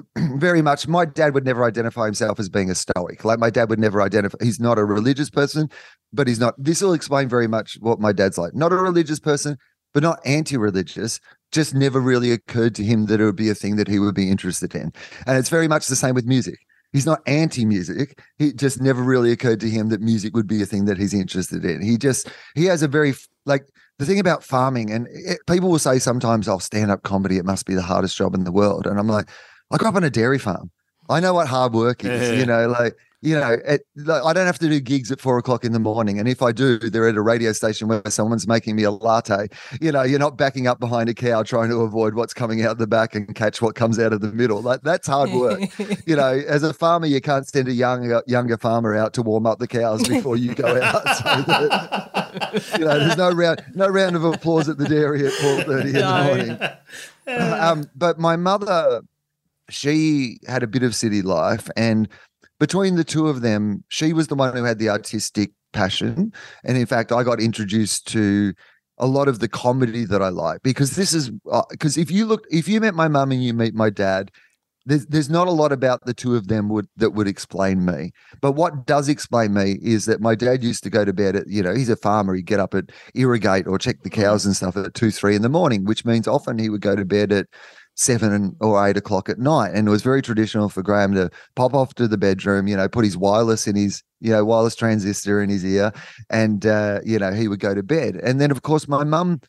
very 0.16 0.62
much. 0.62 0.88
My 0.88 1.04
dad 1.04 1.34
would 1.34 1.44
never 1.44 1.64
identify 1.64 2.06
himself 2.06 2.40
as 2.40 2.48
being 2.48 2.70
a 2.70 2.74
stoic. 2.74 3.24
Like 3.24 3.38
my 3.38 3.50
dad 3.50 3.68
would 3.70 3.78
never 3.78 4.00
identify 4.00 4.38
he's 4.42 4.60
not 4.60 4.78
a 4.78 4.84
religious 4.84 5.30
person 5.30 5.68
but 6.12 6.28
he's 6.28 6.40
not 6.40 6.54
this 6.58 6.82
will 6.82 6.92
explain 6.92 7.28
very 7.28 7.48
much 7.48 7.78
what 7.80 8.00
my 8.00 8.12
dad's 8.12 8.38
like. 8.38 8.54
Not 8.54 8.72
a 8.72 8.76
religious 8.76 9.20
person 9.20 9.56
but 9.94 10.02
not 10.02 10.20
anti-religious 10.24 11.20
just 11.50 11.74
never 11.74 12.00
really 12.00 12.32
occurred 12.32 12.74
to 12.74 12.82
him 12.82 13.06
that 13.06 13.20
it 13.20 13.24
would 13.24 13.36
be 13.36 13.50
a 13.50 13.54
thing 13.54 13.76
that 13.76 13.88
he 13.88 13.98
would 13.98 14.14
be 14.14 14.30
interested 14.30 14.74
in. 14.74 14.90
And 15.26 15.36
it's 15.36 15.50
very 15.50 15.68
much 15.68 15.86
the 15.86 15.96
same 15.96 16.14
with 16.14 16.24
music. 16.24 16.58
He's 16.92 17.06
not 17.06 17.20
anti-music. 17.26 18.18
He 18.38 18.52
just 18.52 18.80
never 18.80 19.02
really 19.02 19.32
occurred 19.32 19.60
to 19.60 19.68
him 19.68 19.88
that 19.90 20.00
music 20.00 20.34
would 20.34 20.46
be 20.46 20.62
a 20.62 20.66
thing 20.66 20.86
that 20.86 20.98
he's 20.98 21.14
interested 21.14 21.64
in. 21.64 21.82
He 21.82 21.96
just 21.96 22.28
he 22.54 22.66
has 22.66 22.82
a 22.82 22.88
very 22.88 23.14
like 23.46 23.66
the 23.98 24.06
thing 24.06 24.18
about 24.18 24.44
farming 24.44 24.90
and 24.90 25.06
it, 25.10 25.38
people 25.46 25.70
will 25.70 25.78
say 25.78 25.98
sometimes 25.98 26.48
oh, 26.48 26.58
stand 26.58 26.90
up 26.90 27.02
comedy 27.02 27.38
it 27.38 27.44
must 27.44 27.66
be 27.66 27.74
the 27.74 27.82
hardest 27.82 28.16
job 28.16 28.34
in 28.34 28.44
the 28.44 28.52
world. 28.52 28.86
And 28.86 28.98
i'm 28.98 29.08
like 29.08 29.28
I 29.72 29.78
grew 29.78 29.88
up 29.88 29.96
on 29.96 30.04
a 30.04 30.10
dairy 30.10 30.38
farm. 30.38 30.70
I 31.08 31.20
know 31.20 31.34
what 31.34 31.48
hard 31.48 31.72
work 31.72 32.04
is. 32.04 32.30
Yeah. 32.30 32.38
You 32.38 32.46
know, 32.46 32.68
like 32.68 32.96
you 33.22 33.38
know, 33.38 33.56
it, 33.64 33.86
like, 33.94 34.24
I 34.24 34.32
don't 34.32 34.46
have 34.46 34.58
to 34.58 34.68
do 34.68 34.80
gigs 34.80 35.12
at 35.12 35.20
four 35.20 35.38
o'clock 35.38 35.64
in 35.64 35.72
the 35.72 35.78
morning, 35.78 36.18
and 36.18 36.28
if 36.28 36.42
I 36.42 36.50
do, 36.50 36.76
they're 36.78 37.08
at 37.08 37.14
a 37.14 37.22
radio 37.22 37.52
station 37.52 37.86
where 37.86 38.02
someone's 38.08 38.48
making 38.48 38.74
me 38.74 38.82
a 38.82 38.90
latte. 38.90 39.46
You 39.80 39.92
know, 39.92 40.02
you're 40.02 40.18
not 40.18 40.36
backing 40.36 40.66
up 40.66 40.80
behind 40.80 41.08
a 41.08 41.14
cow 41.14 41.44
trying 41.44 41.70
to 41.70 41.82
avoid 41.82 42.14
what's 42.14 42.34
coming 42.34 42.64
out 42.64 42.78
the 42.78 42.88
back 42.88 43.14
and 43.14 43.32
catch 43.32 43.62
what 43.62 43.76
comes 43.76 44.00
out 44.00 44.12
of 44.12 44.22
the 44.22 44.32
middle. 44.32 44.60
Like 44.60 44.82
that's 44.82 45.06
hard 45.06 45.30
work. 45.30 45.60
you 46.06 46.16
know, 46.16 46.42
as 46.48 46.64
a 46.64 46.74
farmer, 46.74 47.06
you 47.06 47.20
can't 47.20 47.46
send 47.48 47.68
a 47.68 47.72
younger 47.72 48.24
younger 48.26 48.58
farmer 48.58 48.96
out 48.96 49.14
to 49.14 49.22
warm 49.22 49.46
up 49.46 49.60
the 49.60 49.68
cows 49.68 50.06
before 50.06 50.36
you 50.36 50.54
go 50.54 50.82
out. 50.82 51.02
So 52.32 52.62
that, 52.62 52.78
you 52.78 52.84
know, 52.86 52.98
there's 52.98 53.16
no 53.18 53.30
round 53.30 53.62
no 53.74 53.86
round 53.88 54.16
of 54.16 54.24
applause 54.24 54.68
at 54.68 54.78
the 54.78 54.88
dairy 54.88 55.26
at 55.26 55.32
four 55.34 55.62
thirty 55.62 55.90
in 55.90 55.94
the 55.94 56.24
morning. 56.24 56.58
um, 57.60 57.90
but 57.94 58.18
my 58.18 58.36
mother, 58.36 59.02
she 59.70 60.38
had 60.46 60.62
a 60.62 60.66
bit 60.66 60.82
of 60.82 60.94
city 60.94 61.22
life, 61.22 61.68
and 61.76 62.08
between 62.58 62.96
the 62.96 63.04
two 63.04 63.28
of 63.28 63.40
them, 63.40 63.84
she 63.88 64.12
was 64.12 64.28
the 64.28 64.34
one 64.34 64.56
who 64.56 64.64
had 64.64 64.78
the 64.78 64.88
artistic 64.88 65.52
passion, 65.72 66.32
and 66.64 66.76
in 66.76 66.86
fact, 66.86 67.12
I 67.12 67.22
got 67.22 67.40
introduced 67.40 68.06
to 68.08 68.54
a 68.98 69.06
lot 69.06 69.26
of 69.26 69.40
the 69.40 69.48
comedy 69.48 70.04
that 70.04 70.22
I 70.22 70.28
like 70.28 70.62
because 70.62 70.92
this 70.96 71.12
is 71.12 71.30
uh, 71.50 71.62
because 71.70 71.96
if 71.96 72.10
you 72.10 72.26
look, 72.26 72.44
if 72.50 72.68
you 72.68 72.80
met 72.80 72.94
my 72.94 73.08
mum 73.08 73.32
and 73.32 73.42
you 73.42 73.52
meet 73.54 73.74
my 73.74 73.90
dad. 73.90 74.30
There's, 74.84 75.06
there's 75.06 75.30
not 75.30 75.46
a 75.46 75.52
lot 75.52 75.70
about 75.70 76.06
the 76.06 76.12
two 76.12 76.34
of 76.34 76.48
them 76.48 76.68
would 76.68 76.88
that 76.96 77.10
would 77.10 77.28
explain 77.28 77.84
me. 77.84 78.10
But 78.40 78.56
what 78.56 78.84
does 78.84 79.08
explain 79.08 79.54
me 79.54 79.78
is 79.80 80.06
that 80.06 80.20
my 80.20 80.34
dad 80.34 80.64
used 80.64 80.82
to 80.82 80.90
go 80.90 81.04
to 81.04 81.12
bed 81.12 81.36
at, 81.36 81.46
you 81.46 81.62
know, 81.62 81.72
he's 81.72 81.88
a 81.88 81.94
farmer. 81.94 82.34
He'd 82.34 82.46
get 82.46 82.58
up 82.58 82.74
at 82.74 82.90
irrigate 83.14 83.68
or 83.68 83.78
check 83.78 84.02
the 84.02 84.10
cows 84.10 84.40
mm-hmm. 84.40 84.48
and 84.48 84.56
stuff 84.56 84.76
at 84.76 84.94
two, 84.94 85.12
three 85.12 85.36
in 85.36 85.42
the 85.42 85.48
morning, 85.48 85.84
which 85.84 86.04
means 86.04 86.26
often 86.26 86.58
he 86.58 86.68
would 86.68 86.80
go 86.80 86.96
to 86.96 87.04
bed 87.04 87.30
at 87.30 87.46
seven 87.94 88.56
or 88.60 88.86
eight 88.86 88.96
o'clock 88.96 89.28
at 89.28 89.38
night. 89.38 89.72
And 89.74 89.86
it 89.86 89.90
was 89.90 90.02
very 90.02 90.22
traditional 90.22 90.68
for 90.68 90.82
Graham 90.82 91.14
to 91.14 91.30
pop 91.56 91.74
off 91.74 91.94
to 91.94 92.08
the 92.08 92.18
bedroom, 92.18 92.66
you 92.66 92.76
know, 92.76 92.88
put 92.88 93.04
his 93.04 93.16
wireless 93.16 93.66
in 93.66 93.76
his, 93.76 94.02
you 94.20 94.30
know, 94.30 94.44
wireless 94.44 94.74
transistor 94.74 95.42
in 95.42 95.50
his 95.50 95.64
ear, 95.64 95.92
and 96.30 96.66
uh, 96.66 97.00
you 97.04 97.18
know, 97.18 97.32
he 97.32 97.48
would 97.48 97.60
go 97.60 97.74
to 97.74 97.82
bed. 97.82 98.16
And 98.16 98.40
then 98.40 98.50
of 98.50 98.62
course 98.62 98.88
my 98.88 99.04
mum 99.04 99.40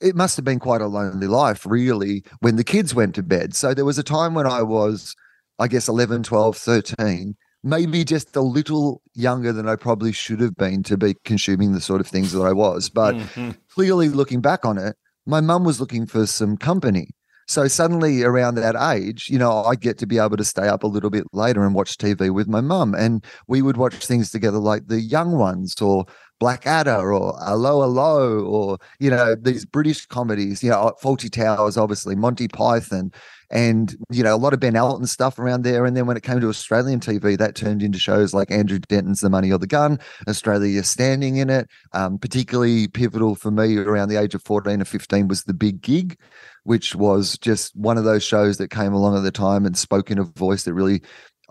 it 0.00 0.14
must 0.14 0.36
have 0.36 0.44
been 0.44 0.58
quite 0.58 0.80
a 0.80 0.86
lonely 0.86 1.26
life, 1.26 1.64
really, 1.66 2.22
when 2.40 2.56
the 2.56 2.64
kids 2.64 2.94
went 2.94 3.14
to 3.14 3.22
bed. 3.22 3.54
So 3.54 3.72
there 3.72 3.84
was 3.84 3.98
a 3.98 4.02
time 4.02 4.34
when 4.34 4.46
I 4.46 4.62
was, 4.62 5.14
I 5.58 5.68
guess, 5.68 5.88
11, 5.88 6.22
12, 6.22 6.56
13, 6.56 7.34
maybe 7.62 8.04
just 8.04 8.36
a 8.36 8.42
little 8.42 9.00
younger 9.14 9.52
than 9.52 9.68
I 9.68 9.76
probably 9.76 10.12
should 10.12 10.40
have 10.40 10.54
been 10.54 10.82
to 10.84 10.98
be 10.98 11.14
consuming 11.24 11.72
the 11.72 11.80
sort 11.80 12.00
of 12.00 12.06
things 12.06 12.32
that 12.32 12.42
I 12.42 12.52
was. 12.52 12.90
But 12.90 13.16
Mhm. 13.16 13.56
clearly, 13.70 14.08
looking 14.10 14.40
back 14.40 14.64
on 14.64 14.76
it, 14.76 14.96
my 15.24 15.40
mum 15.40 15.64
was 15.64 15.80
looking 15.80 16.06
for 16.06 16.26
some 16.26 16.56
company. 16.58 17.08
So 17.48 17.68
suddenly, 17.68 18.24
around 18.24 18.56
that 18.56 18.74
age, 18.92 19.28
you 19.28 19.38
know, 19.38 19.62
I 19.62 19.76
get 19.76 19.98
to 19.98 20.06
be 20.06 20.18
able 20.18 20.36
to 20.36 20.44
stay 20.44 20.66
up 20.66 20.82
a 20.82 20.88
little 20.88 21.10
bit 21.10 21.24
later 21.32 21.64
and 21.64 21.74
watch 21.74 21.96
TV 21.96 22.30
with 22.30 22.48
my 22.48 22.60
mum. 22.60 22.94
And 22.94 23.24
we 23.46 23.62
would 23.62 23.76
watch 23.76 23.94
things 23.94 24.30
together 24.30 24.58
like 24.58 24.88
The 24.88 25.00
Young 25.00 25.32
Ones 25.32 25.80
or 25.80 26.06
Blackadder 26.40 27.12
or 27.12 27.40
Allo 27.42 27.82
Allo 27.82 28.44
or, 28.44 28.78
you 28.98 29.10
know, 29.10 29.36
these 29.36 29.64
British 29.64 30.06
comedies, 30.06 30.62
you 30.62 30.70
know, 30.70 30.92
Fawlty 31.00 31.30
Towers, 31.30 31.76
obviously, 31.76 32.16
Monty 32.16 32.48
Python, 32.48 33.12
and, 33.50 33.96
you 34.10 34.24
know, 34.24 34.34
a 34.34 34.36
lot 34.36 34.52
of 34.52 34.60
Ben 34.60 34.74
Elton 34.74 35.06
stuff 35.06 35.38
around 35.38 35.62
there. 35.62 35.86
And 35.86 35.96
then 35.96 36.06
when 36.06 36.16
it 36.16 36.24
came 36.24 36.40
to 36.40 36.48
Australian 36.48 36.98
TV, 36.98 37.38
that 37.38 37.54
turned 37.54 37.80
into 37.80 37.98
shows 37.98 38.34
like 38.34 38.50
Andrew 38.50 38.80
Denton's 38.80 39.20
The 39.20 39.30
Money 39.30 39.52
or 39.52 39.58
the 39.58 39.68
Gun, 39.68 40.00
Australia 40.28 40.82
Standing 40.82 41.36
in 41.36 41.48
it. 41.48 41.68
Um, 41.92 42.18
particularly 42.18 42.88
pivotal 42.88 43.36
for 43.36 43.52
me 43.52 43.76
around 43.76 44.08
the 44.08 44.20
age 44.20 44.34
of 44.34 44.42
14 44.42 44.82
or 44.82 44.84
15 44.84 45.28
was 45.28 45.44
The 45.44 45.54
Big 45.54 45.80
Gig, 45.80 46.18
which 46.66 46.94
was 46.96 47.38
just 47.38 47.74
one 47.76 47.96
of 47.96 48.04
those 48.04 48.24
shows 48.24 48.58
that 48.58 48.70
came 48.70 48.92
along 48.92 49.16
at 49.16 49.22
the 49.22 49.30
time 49.30 49.64
and 49.64 49.76
spoke 49.76 50.10
in 50.10 50.18
a 50.18 50.24
voice 50.24 50.64
that 50.64 50.74
really 50.74 51.00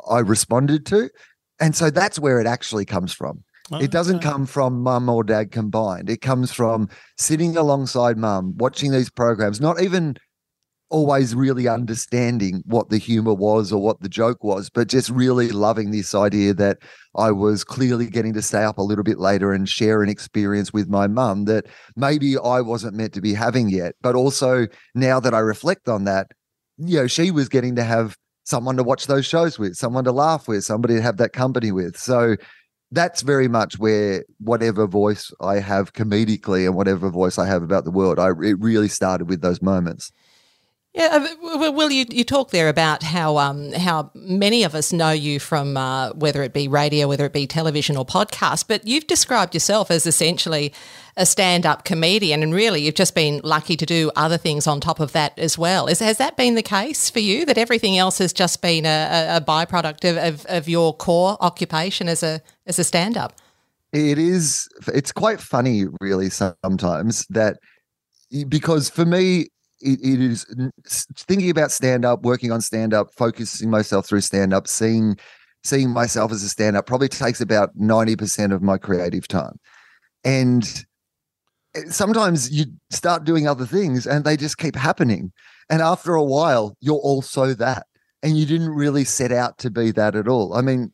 I 0.10 0.19
responded 0.19 0.86
to. 0.88 1.10
And 1.60 1.74
so 1.75 1.89
that's 1.89 2.19
where 2.19 2.41
it 2.41 2.48
actually 2.48 2.86
comes 2.86 3.13
from. 3.13 3.43
It 3.79 3.89
doesn't 3.89 4.17
Okay. 4.17 4.29
come 4.29 4.45
from 4.45 4.81
mum 4.84 5.10
or 5.10 5.24
dad 5.24 5.51
combined. 5.51 6.10
It 6.10 6.22
comes 6.22 6.51
from 6.51 6.88
sitting 7.17 7.57
alongside 7.57 8.17
mum, 8.17 8.53
watching 8.57 8.91
these 8.91 9.10
programs, 9.10 9.60
not 9.60 9.81
even 9.81 10.17
always 10.89 11.36
really 11.36 11.68
understanding 11.68 12.63
what 12.65 12.89
the 12.89 12.98
humor 12.98 13.34
was 13.34 13.72
or 13.72 13.82
what 13.82 14.00
the 14.01 14.10
joke 14.10 14.44
was, 14.44 14.70
but 14.70 14.88
just 14.88 15.10
really 15.10 15.50
loving 15.50 15.92
this 15.92 16.13
idea 16.13 16.54
that 16.54 16.77
I 17.15 17.32
was 17.32 17.63
clearly 17.63 18.08
getting 18.08 18.34
to 18.34 18.42
stay 18.42 18.63
up 18.63 18.77
a 18.77 18.84
little 18.84 19.04
bit 19.04 19.20
later 19.20 19.51
and 19.51 19.68
share 19.68 20.04
an 20.04 20.10
experience 20.10 20.72
with 20.72 20.88
my 20.88 21.08
mum 21.08 21.46
that 21.46 21.65
maybe 21.96 22.38
I 22.38 22.62
wasn't 22.62 22.96
meant 22.96 23.13
to 23.13 23.22
be 23.22 23.34
having 23.34 23.70
yet. 23.70 23.96
But 24.01 24.15
also 24.15 24.68
now 24.94 25.20
that 25.20 25.34
I 25.34 25.39
reflect 25.39 25.89
on 25.89 26.04
that, 26.06 26.27
you 26.77 27.00
know, 27.00 27.08
she 27.08 27.32
was 27.32 27.50
getting 27.50 27.75
to 27.75 27.84
have 27.84 28.15
someone 28.44 28.77
to 28.77 28.84
watch 28.84 29.08
those 29.08 29.25
shows 29.25 29.58
with, 29.58 29.75
someone 29.75 30.04
to 30.04 30.12
laugh 30.12 30.48
with, 30.48 30.63
somebody 30.63 30.96
to 30.96 31.01
have 31.01 31.18
that 31.18 31.34
company 31.34 31.72
with. 31.72 31.98
So 31.98 32.36
that's 32.92 33.22
very 33.22 33.48
much 33.48 33.80
where 33.80 34.24
whatever 34.39 34.86
voice 34.86 35.32
I 35.42 35.60
have 35.60 35.94
comedically 35.94 36.65
and 36.65 36.75
whatever 36.75 37.10
voice 37.10 37.39
I 37.39 37.48
have 37.48 37.63
about 37.63 37.86
the 37.86 37.92
world, 37.92 38.20
I 38.20 38.30
it 38.30 38.60
really 38.60 38.88
started 38.88 39.27
with 39.30 39.42
those 39.42 39.62
moments. 39.62 40.12
Yeah, 40.96 41.28
uh, 41.44 41.72
Will, 41.74 41.92
you, 41.92 42.06
you 42.10 42.24
talk 42.24 42.52
there 42.52 42.70
about 42.70 43.04
how 43.04 43.36
um, 43.36 43.74
how 43.74 44.12
many 44.14 44.64
of 44.64 44.74
us 44.74 44.94
know 44.94 45.12
you 45.12 45.42
from 45.42 45.75
uh, 45.75 46.12
whether 46.12 46.42
it 46.42 46.54
be 46.54 46.70
radio, 46.70 47.10
whether 47.10 47.25
it 47.25 47.34
be 47.34 47.46
television 47.46 47.98
or 47.98 48.06
podcast, 48.06 48.70
but 48.70 48.88
you've 48.88 49.06
described 49.06 49.54
yourself 49.54 49.92
as 49.92 50.08
essentially 50.08 50.72
a 51.18 51.25
stand-up 51.25 51.84
comedian, 51.84 52.42
and 52.42 52.54
really 52.54 52.82
you've 52.82 52.96
just 52.96 53.14
been 53.14 53.42
lucky 53.44 53.75
to 53.75 53.86
do 53.86 54.10
other 54.16 54.38
things 54.38 54.68
on 54.68 54.80
top 54.80 55.02
of 55.02 55.12
that 55.12 55.38
as 55.38 55.58
well. 55.58 55.88
Is, 55.88 56.00
has 56.00 56.18
that 56.18 56.38
been 56.38 56.56
the 56.56 56.64
case 56.64 57.10
for 57.10 57.20
you, 57.20 57.46
that 57.46 57.58
everything 57.58 57.98
else 57.98 58.20
has 58.20 58.32
just 58.32 58.62
been 58.62 58.86
a, 58.86 59.36
a, 59.36 59.42
byproduct 59.42 60.10
of, 60.10 60.18
of, 60.18 60.46
of 60.46 60.70
your 60.70 60.96
core 60.96 61.36
occupation 61.42 62.08
as 62.08 62.24
a 62.24 62.42
as 62.68 62.80
a 62.80 62.86
stand-up? 62.86 63.34
It 63.92 64.18
is. 64.18 64.70
It's 64.88 65.12
quite 65.12 65.42
funny, 65.42 65.88
really, 66.00 66.30
sometimes 66.30 67.25
that 67.32 67.58
because 68.48 68.90
for 68.90 69.06
me, 69.06 69.48
it, 69.82 70.00
it 70.01 70.22
is 70.22 70.46
thinking 71.17 71.50
about 71.50 71.72
stand 71.72 72.05
up, 72.05 72.24
working 72.24 72.51
on 72.51 72.62
stand 72.62 72.94
up, 72.94 73.13
focusing 73.13 73.70
myself 73.70 74.05
through 74.08 74.22
stand 74.22 74.53
up, 74.53 74.67
seeing 74.67 75.17
seeing 75.63 75.89
myself 75.89 76.32
as 76.32 76.44
a 76.44 76.50
stand 76.50 76.77
up 76.77 76.86
probably 76.86 77.08
takes 77.08 77.41
about 77.41 77.72
ninety 77.75 78.15
percent 78.15 78.53
of 78.53 78.62
my 78.62 78.77
creative 78.77 79.27
time, 79.27 79.60
and 80.24 80.86
eh, 81.75 81.84
sometimes 81.89 82.51
you 82.51 82.65
start 82.89 83.24
doing 83.24 83.48
other 83.48 83.65
things 83.65 84.05
and 84.05 84.24
they 84.24 84.38
just 84.38 84.58
keep 84.58 84.75
happening, 84.75 85.32
and 85.70 85.82
after 85.82 86.15
a 86.15 86.24
while, 86.24 86.75
you're 86.79 86.96
also 86.96 87.53
that, 87.53 87.88
and 88.24 88.38
you 88.38 88.46
didn't 88.46 88.70
really 88.70 89.03
set 89.03 89.32
out 89.32 89.58
to 89.58 89.70
be 89.70 89.91
that 89.91 90.15
at 90.15 90.27
all. 90.27 90.53
I 90.53 90.62
mean, 90.62 90.94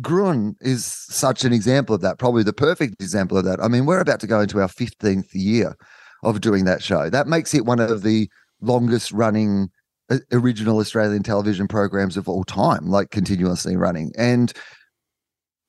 Gruen 0.00 0.56
is 0.60 0.84
such 0.84 1.44
an 1.44 1.52
example 1.52 1.94
of 1.94 2.00
that, 2.00 2.18
probably 2.18 2.42
the 2.42 2.52
perfect 2.52 3.00
example 3.00 3.38
of 3.38 3.44
that. 3.44 3.62
I 3.62 3.68
mean, 3.68 3.86
we're 3.86 4.00
about 4.00 4.20
to 4.20 4.26
go 4.26 4.40
into 4.40 4.60
our 4.60 4.68
15th 4.68 5.28
year 5.32 5.76
of 6.22 6.40
doing 6.40 6.64
that 6.64 6.82
show. 6.82 7.10
That 7.10 7.26
makes 7.26 7.54
it 7.54 7.64
one 7.64 7.80
of 7.80 8.02
the 8.02 8.28
longest 8.60 9.12
running 9.12 9.70
uh, 10.10 10.18
original 10.32 10.78
Australian 10.78 11.22
television 11.22 11.68
programs 11.68 12.16
of 12.16 12.28
all 12.28 12.44
time, 12.44 12.88
like 12.88 13.10
continuously 13.10 13.76
running. 13.76 14.12
And 14.16 14.52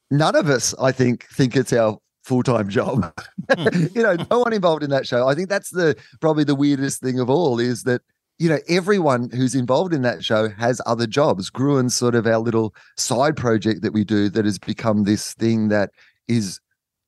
none 0.10 0.36
of 0.36 0.50
us, 0.50 0.74
I 0.80 0.92
think, 0.92 1.26
think 1.28 1.56
it's 1.56 1.74
our 1.74 1.98
full-time 2.24 2.70
job. 2.70 3.14
you 3.96 4.04
know, 4.04 4.16
no 4.30 4.40
one 4.40 4.54
involved 4.54 4.84
in 4.84 4.90
that 4.92 5.08
show. 5.08 5.28
I 5.28 5.36
think 5.36 5.50
that's 5.50 5.72
the 5.72 5.96
probably 6.20 6.44
the 6.44 6.56
weirdest 6.56 7.02
thing 7.02 7.20
of 7.20 7.30
all 7.30 7.60
is 7.60 7.84
that 7.84 8.02
you 8.42 8.50
know, 8.50 8.58
everyone 8.68 9.30
who's 9.30 9.54
involved 9.54 9.94
in 9.94 10.02
that 10.02 10.26
show 10.26 10.50
has 10.50 10.82
other 10.88 11.06
jobs. 11.06 11.52
Gruen's 11.52 11.96
sort 11.96 12.16
of 12.16 12.26
our 12.26 12.40
little 12.40 12.74
side 12.98 13.38
project 13.38 13.84
that 13.84 13.94
we 13.94 14.04
do 14.04 14.30
that 14.30 14.46
has 14.46 14.58
become 14.58 15.04
this 15.04 15.36
thing 15.36 15.68
that 15.68 15.92
is, 16.28 16.60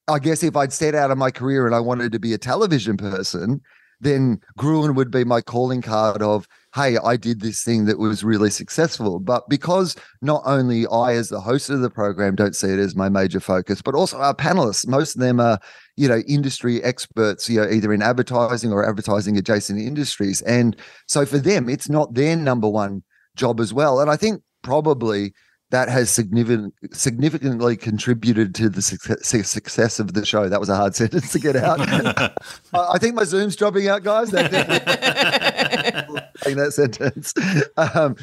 I 0.08 0.20
guess, 0.20 0.44
if 0.44 0.56
I'd 0.56 0.74
set 0.74 0.96
out 0.96 1.12
of 1.12 1.18
my 1.18 1.32
career 1.32 1.66
and 1.66 1.76
I 1.76 1.80
wanted 1.80 2.12
to 2.12 2.20
be 2.20 2.34
a 2.34 2.38
television 2.38 2.98
person, 2.98 3.62
then 4.02 4.42
Gruen 4.58 4.96
would 4.96 5.12
be 5.12 5.24
my 5.24 5.40
calling 5.40 5.82
card 5.82 6.22
of, 6.22 6.46
hey, 6.76 6.98
I 6.98 7.16
did 7.16 7.40
this 7.40 7.64
thing 7.64 7.86
that 7.86 8.00
was 8.00 8.24
really 8.24 8.50
successful. 8.50 9.20
But 9.20 9.48
because 9.48 9.96
not 10.22 10.42
only 10.46 10.86
I, 10.88 11.14
as 11.14 11.30
the 11.30 11.40
host 11.40 11.70
of 11.70 11.80
the 11.80 11.90
program, 11.90 12.36
don't 12.36 12.56
see 12.56 12.68
it 12.68 12.80
as 12.80 12.96
my 12.96 13.08
major 13.08 13.40
focus, 13.40 13.82
but 13.82 13.96
also 13.96 14.18
our 14.18 14.36
panelists, 14.36 14.86
most 14.86 15.16
of 15.16 15.22
them 15.22 15.40
are, 15.40 15.58
you 15.96 16.10
know, 16.10 16.22
industry 16.28 16.84
experts, 16.84 17.50
you 17.50 17.62
know, 17.62 17.70
either 17.70 17.94
in 17.94 18.02
advertising 18.02 18.74
or 18.74 18.86
advertising 18.86 19.38
adjacent 19.38 19.80
industries. 19.80 20.42
And 20.42 20.76
so 21.08 21.26
for 21.26 21.38
them, 21.38 21.70
it's 21.70 21.88
not 21.88 22.14
their 22.14 22.36
number 22.36 22.68
one 22.68 23.04
job 23.38 23.62
as 23.62 23.74
well. 23.74 24.02
And 24.02 24.10
I 24.12 24.18
think 24.18 24.42
probably 24.64 25.34
that 25.74 25.90
has 25.90 26.12
significant, 26.12 26.72
significantly 26.92 27.76
contributed 27.76 28.54
to 28.54 28.70
the 28.70 28.80
success, 28.80 29.50
success 29.50 30.00
of 30.00 30.14
the 30.14 30.24
show. 30.24 30.48
That 30.48 30.60
was 30.60 30.70
a 30.70 30.76
hard 30.76 30.96
sentence 31.02 31.32
to 31.32 31.40
get 31.40 31.56
out. 31.56 31.80
I 32.74 33.00
think 33.00 33.16
my 33.16 33.24
Zoom's 33.24 33.56
dropping 33.56 33.88
out, 33.88 34.04
guys. 34.04 34.30
That 36.44 36.74
sentence. 36.74 37.34
Um, 37.78 38.16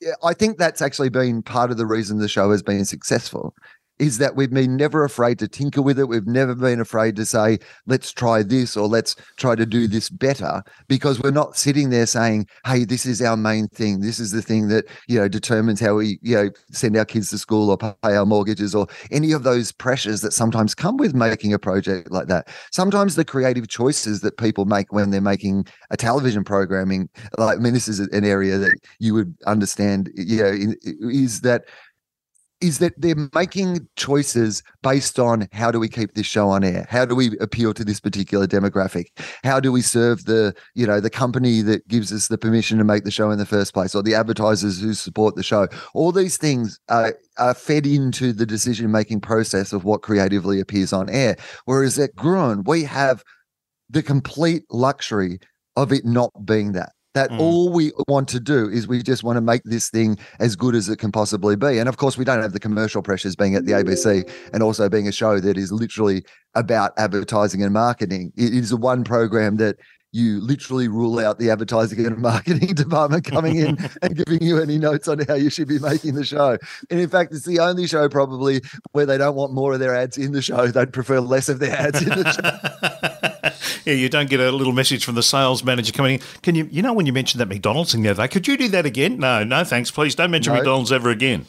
yeah, 0.00 0.14
I 0.24 0.32
think 0.32 0.58
that's 0.58 0.82
actually 0.82 1.10
been 1.10 1.42
part 1.42 1.70
of 1.70 1.76
the 1.76 1.86
reason 1.86 2.18
the 2.18 2.28
show 2.28 2.50
has 2.50 2.62
been 2.62 2.84
successful 2.84 3.54
is 3.98 4.18
that 4.18 4.36
we've 4.36 4.50
been 4.50 4.76
never 4.76 5.04
afraid 5.04 5.38
to 5.40 5.48
tinker 5.48 5.82
with 5.82 5.98
it. 5.98 6.08
We've 6.08 6.26
never 6.26 6.54
been 6.54 6.80
afraid 6.80 7.16
to 7.16 7.26
say, 7.26 7.58
let's 7.86 8.12
try 8.12 8.42
this 8.42 8.76
or 8.76 8.86
let's 8.86 9.16
try 9.36 9.54
to 9.54 9.66
do 9.66 9.86
this 9.86 10.08
better 10.08 10.62
because 10.88 11.20
we're 11.20 11.30
not 11.30 11.56
sitting 11.56 11.90
there 11.90 12.06
saying, 12.06 12.46
hey, 12.64 12.84
this 12.84 13.06
is 13.06 13.20
our 13.22 13.36
main 13.36 13.68
thing. 13.68 14.00
This 14.00 14.18
is 14.18 14.30
the 14.30 14.42
thing 14.42 14.68
that, 14.68 14.86
you 15.08 15.18
know, 15.18 15.28
determines 15.28 15.80
how 15.80 15.94
we, 15.96 16.18
you 16.22 16.36
know, 16.36 16.50
send 16.70 16.96
our 16.96 17.04
kids 17.04 17.30
to 17.30 17.38
school 17.38 17.70
or 17.70 17.76
pay 17.76 17.94
our 18.02 18.26
mortgages 18.26 18.74
or 18.74 18.86
any 19.10 19.32
of 19.32 19.42
those 19.42 19.72
pressures 19.72 20.20
that 20.20 20.32
sometimes 20.32 20.74
come 20.74 20.96
with 20.96 21.14
making 21.14 21.52
a 21.52 21.58
project 21.58 22.10
like 22.10 22.28
that. 22.28 22.48
Sometimes 22.70 23.16
the 23.16 23.24
creative 23.24 23.68
choices 23.68 24.20
that 24.20 24.38
people 24.38 24.64
make 24.64 24.92
when 24.92 25.10
they're 25.10 25.20
making 25.20 25.66
a 25.90 25.96
television 25.96 26.44
programming, 26.44 27.08
like, 27.36 27.58
I 27.58 27.60
mean, 27.60 27.74
this 27.74 27.88
is 27.88 27.98
an 28.00 28.24
area 28.24 28.58
that 28.58 28.78
you 28.98 29.14
would 29.14 29.36
understand, 29.46 30.10
you 30.14 30.42
know, 30.42 30.74
is 31.10 31.40
that 31.40 31.64
is 32.60 32.78
that 32.78 33.00
they're 33.00 33.28
making 33.34 33.88
choices 33.96 34.62
based 34.82 35.18
on 35.18 35.48
how 35.52 35.70
do 35.70 35.78
we 35.78 35.88
keep 35.88 36.14
this 36.14 36.26
show 36.26 36.48
on 36.48 36.64
air? 36.64 36.86
How 36.88 37.04
do 37.04 37.14
we 37.14 37.38
appeal 37.38 37.72
to 37.74 37.84
this 37.84 38.00
particular 38.00 38.46
demographic? 38.46 39.06
How 39.44 39.60
do 39.60 39.70
we 39.70 39.80
serve 39.80 40.24
the 40.24 40.54
you 40.74 40.86
know 40.86 41.00
the 41.00 41.10
company 41.10 41.62
that 41.62 41.86
gives 41.88 42.12
us 42.12 42.28
the 42.28 42.38
permission 42.38 42.78
to 42.78 42.84
make 42.84 43.04
the 43.04 43.10
show 43.10 43.30
in 43.30 43.38
the 43.38 43.46
first 43.46 43.74
place 43.74 43.94
or 43.94 44.02
the 44.02 44.14
advertisers 44.14 44.80
who 44.80 44.94
support 44.94 45.36
the 45.36 45.42
show? 45.42 45.68
All 45.94 46.12
these 46.12 46.36
things 46.36 46.80
are, 46.88 47.14
are 47.38 47.54
fed 47.54 47.86
into 47.86 48.32
the 48.32 48.46
decision 48.46 48.90
making 48.90 49.20
process 49.20 49.72
of 49.72 49.84
what 49.84 50.02
creatively 50.02 50.60
appears 50.60 50.92
on 50.92 51.08
air. 51.08 51.36
Whereas 51.64 51.98
at 51.98 52.14
Gruen 52.16 52.64
we 52.64 52.84
have 52.84 53.22
the 53.90 54.02
complete 54.02 54.64
luxury 54.70 55.38
of 55.76 55.92
it 55.92 56.04
not 56.04 56.32
being 56.44 56.72
that 56.72 56.92
that 57.14 57.30
mm. 57.30 57.40
all 57.40 57.72
we 57.72 57.92
want 58.06 58.28
to 58.28 58.40
do 58.40 58.68
is 58.68 58.86
we 58.86 59.02
just 59.02 59.24
want 59.24 59.36
to 59.36 59.40
make 59.40 59.62
this 59.64 59.90
thing 59.90 60.18
as 60.40 60.56
good 60.56 60.74
as 60.74 60.88
it 60.88 60.98
can 60.98 61.10
possibly 61.10 61.56
be. 61.56 61.78
And 61.78 61.88
of 61.88 61.96
course, 61.96 62.18
we 62.18 62.24
don't 62.24 62.42
have 62.42 62.52
the 62.52 62.60
commercial 62.60 63.02
pressures 63.02 63.34
being 63.34 63.54
at 63.54 63.64
the 63.64 63.72
ABC 63.72 64.30
and 64.52 64.62
also 64.62 64.88
being 64.88 65.08
a 65.08 65.12
show 65.12 65.40
that 65.40 65.56
is 65.56 65.72
literally 65.72 66.24
about 66.54 66.92
advertising 66.96 67.62
and 67.62 67.72
marketing. 67.72 68.32
It 68.36 68.54
is 68.54 68.72
a 68.72 68.76
one 68.76 69.04
program 69.04 69.56
that 69.56 69.76
you 70.12 70.40
literally 70.40 70.88
rule 70.88 71.18
out 71.18 71.38
the 71.38 71.50
advertising 71.50 72.04
and 72.06 72.18
marketing 72.22 72.74
department 72.74 73.24
coming 73.24 73.56
in 73.56 73.78
and 74.02 74.16
giving 74.16 74.42
you 74.42 74.60
any 74.60 74.78
notes 74.78 75.08
on 75.08 75.18
how 75.26 75.34
you 75.34 75.50
should 75.50 75.68
be 75.68 75.78
making 75.78 76.14
the 76.14 76.24
show. 76.24 76.56
And 76.90 77.00
in 77.00 77.08
fact, 77.08 77.32
it's 77.32 77.44
the 77.44 77.58
only 77.60 77.86
show 77.86 78.08
probably 78.08 78.62
where 78.92 79.06
they 79.06 79.18
don't 79.18 79.36
want 79.36 79.52
more 79.52 79.74
of 79.74 79.80
their 79.80 79.94
ads 79.94 80.16
in 80.16 80.32
the 80.32 80.42
show. 80.42 80.66
They'd 80.66 80.92
prefer 80.92 81.20
less 81.20 81.48
of 81.48 81.58
their 81.58 81.76
ads 81.76 82.02
in 82.02 82.08
the 82.08 82.32
show. 82.32 83.27
yeah, 83.88 83.94
you 83.94 84.10
don't 84.10 84.28
get 84.28 84.38
a 84.38 84.52
little 84.52 84.74
message 84.74 85.02
from 85.02 85.14
the 85.14 85.22
sales 85.22 85.64
manager 85.64 85.92
coming 85.92 86.16
in. 86.16 86.20
Can 86.42 86.54
you, 86.54 86.68
you 86.70 86.82
know, 86.82 86.92
when 86.92 87.06
you 87.06 87.12
mentioned 87.12 87.40
that 87.40 87.48
McDonald's 87.48 87.92
thing 87.92 88.02
the 88.02 88.10
other 88.10 88.22
day, 88.24 88.28
could 88.28 88.46
you 88.46 88.58
do 88.58 88.68
that 88.68 88.84
again? 88.84 89.18
No, 89.18 89.42
no, 89.44 89.64
thanks. 89.64 89.90
Please 89.90 90.14
don't 90.14 90.30
mention 90.30 90.52
no. 90.52 90.58
McDonald's 90.58 90.92
ever 90.92 91.08
again. 91.08 91.46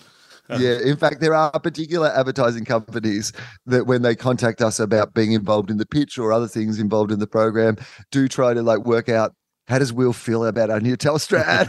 yeah, 0.58 0.80
in 0.84 0.96
fact, 0.96 1.20
there 1.20 1.36
are 1.36 1.52
particular 1.60 2.08
advertising 2.08 2.64
companies 2.64 3.34
that, 3.66 3.88
when 3.88 4.04
they 4.04 4.16
contact 4.16 4.62
us 4.62 4.80
about 4.80 5.14
being 5.14 5.34
involved 5.34 5.70
in 5.70 5.78
the 5.78 5.86
pitch 5.86 6.18
or 6.18 6.32
other 6.32 6.48
things 6.48 6.80
involved 6.80 7.12
in 7.12 7.20
the 7.20 7.28
program, 7.28 7.76
do 8.10 8.30
try 8.30 8.54
to 8.54 8.64
like 8.64 8.86
work 8.86 9.10
out 9.10 9.36
how 9.68 9.78
does 9.78 9.92
Will 9.94 10.14
feel 10.14 10.46
about 10.46 10.70
our 10.70 10.80
new 10.80 10.96
Telstra 10.96 11.44
ad? 11.46 11.68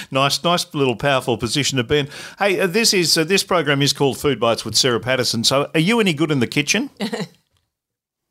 nice, 0.10 0.42
nice 0.44 0.74
little 0.74 0.96
powerful 0.96 1.38
position 1.38 1.78
to 1.78 1.84
be 1.84 2.00
in. 2.00 2.08
Hey, 2.38 2.60
uh, 2.60 2.66
this 2.66 2.92
is 2.92 3.16
uh, 3.16 3.24
this 3.24 3.44
program 3.44 3.80
is 3.80 3.94
called 3.94 4.18
Food 4.18 4.38
Bites 4.38 4.64
with 4.66 4.74
Sarah 4.74 5.00
Patterson. 5.00 5.44
So, 5.44 5.70
are 5.72 5.80
you 5.80 6.00
any 6.00 6.12
good 6.12 6.30
in 6.30 6.40
the 6.40 6.46
kitchen? 6.46 6.90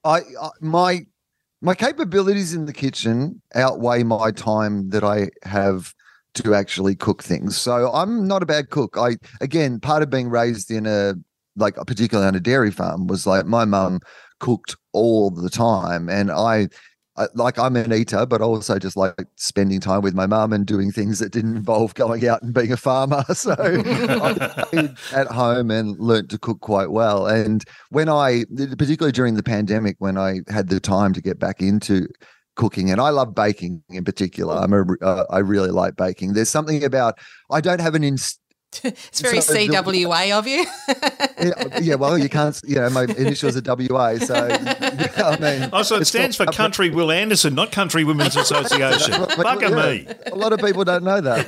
I, 0.07 0.19
I 0.41 0.49
my 0.61 1.05
my 1.61 1.75
capabilities 1.75 2.53
in 2.53 2.65
the 2.65 2.73
kitchen 2.73 3.41
outweigh 3.55 4.03
my 4.03 4.31
time 4.31 4.89
that 4.89 5.03
I 5.03 5.29
have 5.43 5.93
to 6.35 6.53
actually 6.53 6.95
cook 6.95 7.23
things. 7.23 7.57
So 7.57 7.91
I'm 7.91 8.27
not 8.27 8.43
a 8.43 8.45
bad 8.45 8.69
cook. 8.69 8.95
I 8.97 9.17
again, 9.41 9.79
part 9.79 10.03
of 10.03 10.09
being 10.09 10.29
raised 10.29 10.71
in 10.71 10.85
a 10.85 11.15
like 11.55 11.75
particularly 11.75 12.27
on 12.27 12.35
a 12.35 12.39
dairy 12.39 12.71
farm 12.71 13.07
was 13.07 13.27
like 13.27 13.45
my 13.45 13.65
mum 13.65 13.99
cooked 14.39 14.75
all 14.93 15.31
the 15.31 15.49
time 15.49 16.07
and 16.07 16.31
I 16.31 16.69
like 17.33 17.57
I'm 17.57 17.75
an 17.75 17.93
eater, 17.93 18.25
but 18.25 18.41
also 18.41 18.77
just 18.77 18.95
like 18.95 19.27
spending 19.35 19.79
time 19.79 20.01
with 20.01 20.13
my 20.13 20.27
mum 20.27 20.53
and 20.53 20.65
doing 20.65 20.91
things 20.91 21.19
that 21.19 21.31
didn't 21.31 21.55
involve 21.57 21.93
going 21.95 22.27
out 22.27 22.41
and 22.41 22.53
being 22.53 22.71
a 22.71 22.77
farmer. 22.77 23.23
So 23.37 23.55
I 23.59 24.95
at 25.13 25.27
home 25.27 25.69
and 25.69 25.97
learned 25.99 26.29
to 26.31 26.39
cook 26.39 26.59
quite 26.59 26.89
well. 26.91 27.27
And 27.27 27.63
when 27.89 28.09
I, 28.09 28.45
particularly 28.77 29.11
during 29.11 29.35
the 29.35 29.43
pandemic, 29.43 29.95
when 29.99 30.17
I 30.17 30.41
had 30.47 30.69
the 30.69 30.79
time 30.79 31.13
to 31.13 31.21
get 31.21 31.39
back 31.39 31.61
into 31.61 32.07
cooking 32.55 32.91
and 32.91 32.99
I 32.99 33.09
love 33.09 33.33
baking 33.33 33.83
in 33.89 34.03
particular. 34.03 34.55
I'm 34.55 34.73
a, 34.73 34.85
uh, 35.01 35.25
I 35.29 35.39
really 35.39 35.69
like 35.69 35.95
baking. 35.95 36.33
There's 36.33 36.49
something 36.49 36.83
about 36.83 37.17
I 37.49 37.61
don't 37.61 37.79
have 37.79 37.95
an 37.95 38.03
inst- 38.03 38.41
it's 38.83 39.21
very 39.21 39.39
so 39.41 39.53
CWA 39.53 40.37
of 40.37 40.45
you. 40.45 40.65
yeah, 41.39 41.79
yeah, 41.81 41.95
well, 41.95 42.17
you 42.17 42.27
can't. 42.27 42.59
You 42.65 42.75
know, 42.75 42.89
my 42.89 43.03
initials 43.03 43.55
are 43.55 43.61
WA, 43.61 44.17
so 44.17 44.35
I 44.57 45.37
mean. 45.39 45.69
Oh, 45.71 45.83
so 45.83 45.95
it 45.95 46.05
stands 46.05 46.35
for 46.35 46.45
Country 46.47 46.89
Will 46.89 47.11
Anderson, 47.11 47.55
not 47.55 47.71
Country 47.71 48.03
Women's 48.03 48.35
Association. 48.37 49.13
Bugger 49.13 49.69
yeah, 49.69 50.13
me. 50.13 50.31
A 50.31 50.35
lot 50.35 50.51
of 50.51 50.59
people 50.59 50.83
don't 50.83 51.03
know 51.03 51.21
that. 51.21 51.47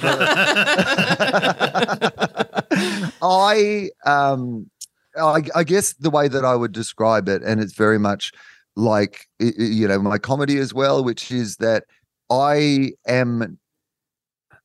I, 3.21 3.89
um, 4.05 4.69
I, 5.17 5.41
I 5.53 5.63
guess 5.65 5.93
the 5.93 6.09
way 6.09 6.29
that 6.29 6.45
I 6.45 6.55
would 6.55 6.71
describe 6.71 7.27
it, 7.27 7.43
and 7.43 7.59
it's 7.59 7.73
very 7.73 7.99
much 7.99 8.31
like 8.75 9.27
you 9.39 9.87
know 9.87 9.99
my 9.99 10.17
comedy 10.17 10.57
as 10.57 10.73
well, 10.73 11.03
which 11.03 11.31
is 11.31 11.57
that 11.57 11.83
I 12.29 12.91
am 13.07 13.59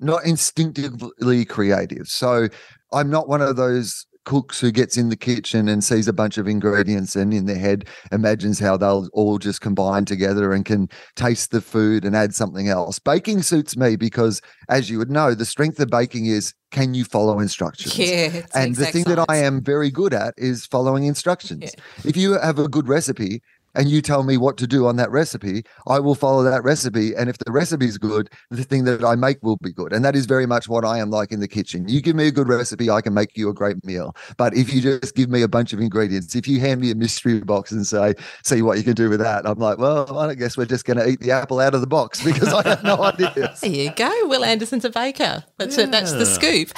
not 0.05 0.25
instinctively 0.25 1.45
creative. 1.45 2.09
So 2.09 2.49
I'm 2.93 3.11
not 3.11 3.29
one 3.29 3.43
of 3.43 3.57
those 3.57 4.07
cooks 4.25 4.59
who 4.61 4.71
gets 4.71 4.97
in 4.97 5.11
the 5.11 5.17
kitchen 5.17 5.69
and 5.69 5.85
sees 5.85 6.09
a 6.09 6.13
bunch 6.13 6.39
of 6.39 6.49
ingredients 6.49 7.15
and 7.15 7.33
in 7.33 7.47
their 7.47 7.59
head 7.59 7.87
imagines 8.11 8.59
how 8.59 8.77
they'll 8.77 9.09
all 9.13 9.39
just 9.39 9.61
combine 9.61 10.05
together 10.05 10.53
and 10.53 10.65
can 10.65 10.89
taste 11.15 11.51
the 11.51 11.61
food 11.61 12.05
and 12.05 12.17
add 12.17 12.35
something 12.35 12.69
else. 12.69 12.99
Baking 12.99 13.43
suits 13.43 13.77
me 13.77 13.97
because, 13.97 14.41
as 14.69 14.91
you 14.91 14.99
would 14.99 15.11
know, 15.11 15.35
the 15.35 15.45
strength 15.45 15.79
of 15.79 15.91
baking 15.91 16.27
is 16.27 16.55
can 16.71 16.95
you 16.95 17.05
follow 17.05 17.39
instructions? 17.39 17.97
Yeah, 17.99 18.43
and 18.55 18.75
the 18.75 18.87
thing 18.87 19.05
science. 19.05 19.17
that 19.17 19.27
I 19.29 19.37
am 19.37 19.63
very 19.63 19.91
good 19.91 20.13
at 20.13 20.35
is 20.37 20.67
following 20.67 21.05
instructions. 21.05 21.63
Yeah. 21.63 22.09
If 22.09 22.17
you 22.17 22.39
have 22.39 22.59
a 22.59 22.69
good 22.69 22.89
recipe, 22.89 23.43
and 23.75 23.89
you 23.89 24.01
tell 24.01 24.23
me 24.23 24.37
what 24.37 24.57
to 24.59 24.67
do 24.67 24.87
on 24.87 24.97
that 24.97 25.11
recipe, 25.11 25.65
I 25.87 25.99
will 25.99 26.15
follow 26.15 26.43
that 26.43 26.63
recipe. 26.63 27.15
And 27.15 27.29
if 27.29 27.39
the 27.39 27.51
recipe 27.53 27.87
is 27.87 27.99
good, 27.99 28.31
the 28.51 28.65
thing 28.65 28.85
that 28.85 29.05
I 29.05 29.15
make 29.15 29.43
will 29.43 29.57
be 29.57 29.73
good. 29.73 29.93
And 29.93 30.05
that 30.05 30.17
is 30.17 30.27
very 30.27 30.47
much 30.47 30.69
what 30.69 30.85
I 30.85 30.99
am 30.99 31.11
like 31.11 31.33
in 31.33 31.41
the 31.41 31.49
kitchen. 31.49 31.89
You 31.89 32.01
give 32.01 32.17
me 32.17 32.27
a 32.27 32.33
good 32.33 32.49
recipe, 32.49 32.91
I 32.91 33.01
can 33.01 33.15
make 33.15 33.37
you 33.37 33.49
a 33.49 33.55
great 33.55 33.85
meal. 33.85 34.15
But 34.37 34.55
if 34.55 34.73
you 34.73 34.81
just 34.81 35.15
give 35.15 35.29
me 35.29 35.43
a 35.43 35.49
bunch 35.49 35.73
of 35.73 35.81
ingredients, 35.81 36.35
if 36.35 36.47
you 36.47 36.61
hand 36.61 36.81
me 36.81 36.91
a 36.91 36.95
mystery 36.95 37.41
box 37.41 37.73
and 37.73 37.87
say, 37.87 38.15
see 38.45 38.63
what 38.63 38.79
you 38.79 38.85
can 38.85 38.95
do 38.95 39.11
with 39.11 39.21
that, 39.21 39.47
I'm 39.47 39.59
like, 39.59 39.79
well, 39.79 40.19
I 40.19 40.35
guess 40.35 40.57
we're 40.57 40.67
just 40.67 40.85
going 40.85 40.99
to 40.99 41.09
eat 41.09 41.21
the 41.21 41.33
apple 41.33 41.61
out 41.61 41.75
of 41.75 41.81
the 41.81 41.87
box 41.87 42.23
because 42.25 42.53
I 42.53 42.69
have 42.69 42.83
no 42.83 43.03
idea. 43.03 43.55
There 43.61 43.71
you 43.71 43.91
go. 43.95 44.11
Will 44.29 44.45
Anderson's 44.45 44.85
a 44.85 44.91
baker. 44.91 45.45
That's 45.59 45.77
yeah. 45.77 45.85
it. 45.85 45.91
That's 45.91 46.13
the 46.13 46.27
scoop. 46.27 46.71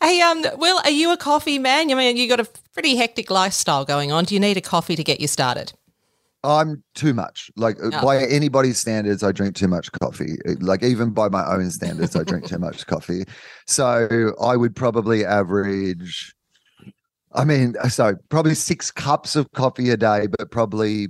Hey, 0.00 0.20
um, 0.20 0.44
Will, 0.56 0.80
are 0.84 0.90
you 0.90 1.12
a 1.12 1.16
coffee 1.16 1.58
man? 1.58 1.90
I 1.90 1.94
mean, 1.94 2.16
you 2.16 2.28
got 2.28 2.40
a 2.40 2.48
pretty 2.72 2.96
hectic 2.96 3.30
lifestyle 3.30 3.84
going 3.84 4.12
on. 4.12 4.24
Do 4.24 4.34
you 4.34 4.40
need 4.40 4.56
a 4.56 4.60
coffee 4.60 4.96
to 4.96 5.04
get 5.04 5.20
you 5.20 5.28
started? 5.28 5.72
I'm 6.44 6.82
too 6.94 7.14
much. 7.14 7.50
Like 7.56 7.76
uh, 7.82 7.90
oh. 7.92 8.02
by 8.02 8.24
anybody's 8.24 8.78
standards, 8.78 9.22
I 9.22 9.32
drink 9.32 9.54
too 9.54 9.68
much 9.68 9.90
coffee. 9.92 10.36
Like 10.60 10.82
even 10.82 11.10
by 11.10 11.28
my 11.28 11.46
own 11.46 11.70
standards, 11.70 12.16
I 12.16 12.24
drink 12.24 12.46
too 12.46 12.58
much 12.60 12.86
coffee. 12.86 13.24
So 13.66 14.34
I 14.40 14.56
would 14.56 14.74
probably 14.74 15.24
average. 15.24 16.34
I 17.34 17.44
mean, 17.46 17.76
uh, 17.80 17.88
so 17.88 18.14
probably 18.28 18.54
six 18.54 18.90
cups 18.90 19.36
of 19.36 19.50
coffee 19.52 19.88
a 19.88 19.96
day, 19.96 20.26
but 20.26 20.50
probably 20.50 21.08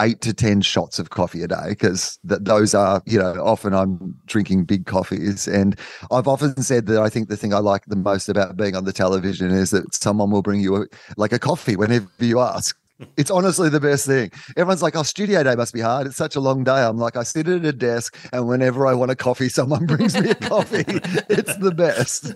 eight 0.00 0.22
to 0.22 0.32
ten 0.32 0.62
shots 0.62 0.98
of 0.98 1.10
coffee 1.10 1.42
a 1.42 1.48
day 1.48 1.70
because 1.70 2.18
th- 2.26 2.40
those 2.42 2.74
are, 2.74 3.02
you 3.04 3.18
know, 3.18 3.34
often 3.44 3.74
I'm 3.74 4.14
drinking 4.24 4.64
big 4.64 4.86
coffees. 4.86 5.46
And 5.46 5.78
I've 6.10 6.26
often 6.26 6.62
said 6.62 6.86
that 6.86 7.02
I 7.02 7.10
think 7.10 7.28
the 7.28 7.36
thing 7.36 7.52
I 7.52 7.58
like 7.58 7.84
the 7.84 7.96
most 7.96 8.30
about 8.30 8.56
being 8.56 8.76
on 8.76 8.84
the 8.84 8.94
television 8.94 9.50
is 9.50 9.70
that 9.70 9.94
someone 9.94 10.30
will 10.30 10.40
bring 10.40 10.60
you 10.60 10.76
a, 10.76 10.86
like 11.18 11.34
a 11.34 11.38
coffee 11.38 11.76
whenever 11.76 12.08
you 12.18 12.40
ask 12.40 12.77
it's 13.16 13.30
honestly 13.30 13.68
the 13.68 13.80
best 13.80 14.06
thing. 14.06 14.30
Everyone's 14.56 14.82
like, 14.82 14.96
"Oh, 14.96 15.02
studio 15.02 15.42
day 15.42 15.54
must 15.54 15.72
be 15.72 15.80
hard. 15.80 16.06
It's 16.06 16.16
such 16.16 16.36
a 16.36 16.40
long 16.40 16.64
day." 16.64 16.82
I'm 16.82 16.98
like, 16.98 17.16
I 17.16 17.22
sit 17.22 17.48
at 17.48 17.64
a 17.64 17.72
desk, 17.72 18.16
and 18.32 18.48
whenever 18.48 18.86
I 18.86 18.94
want 18.94 19.10
a 19.10 19.16
coffee, 19.16 19.48
someone 19.48 19.86
brings 19.86 20.18
me 20.20 20.30
a 20.30 20.34
coffee. 20.54 20.84
it's 20.86 21.56
the 21.58 21.72
best. 21.72 22.34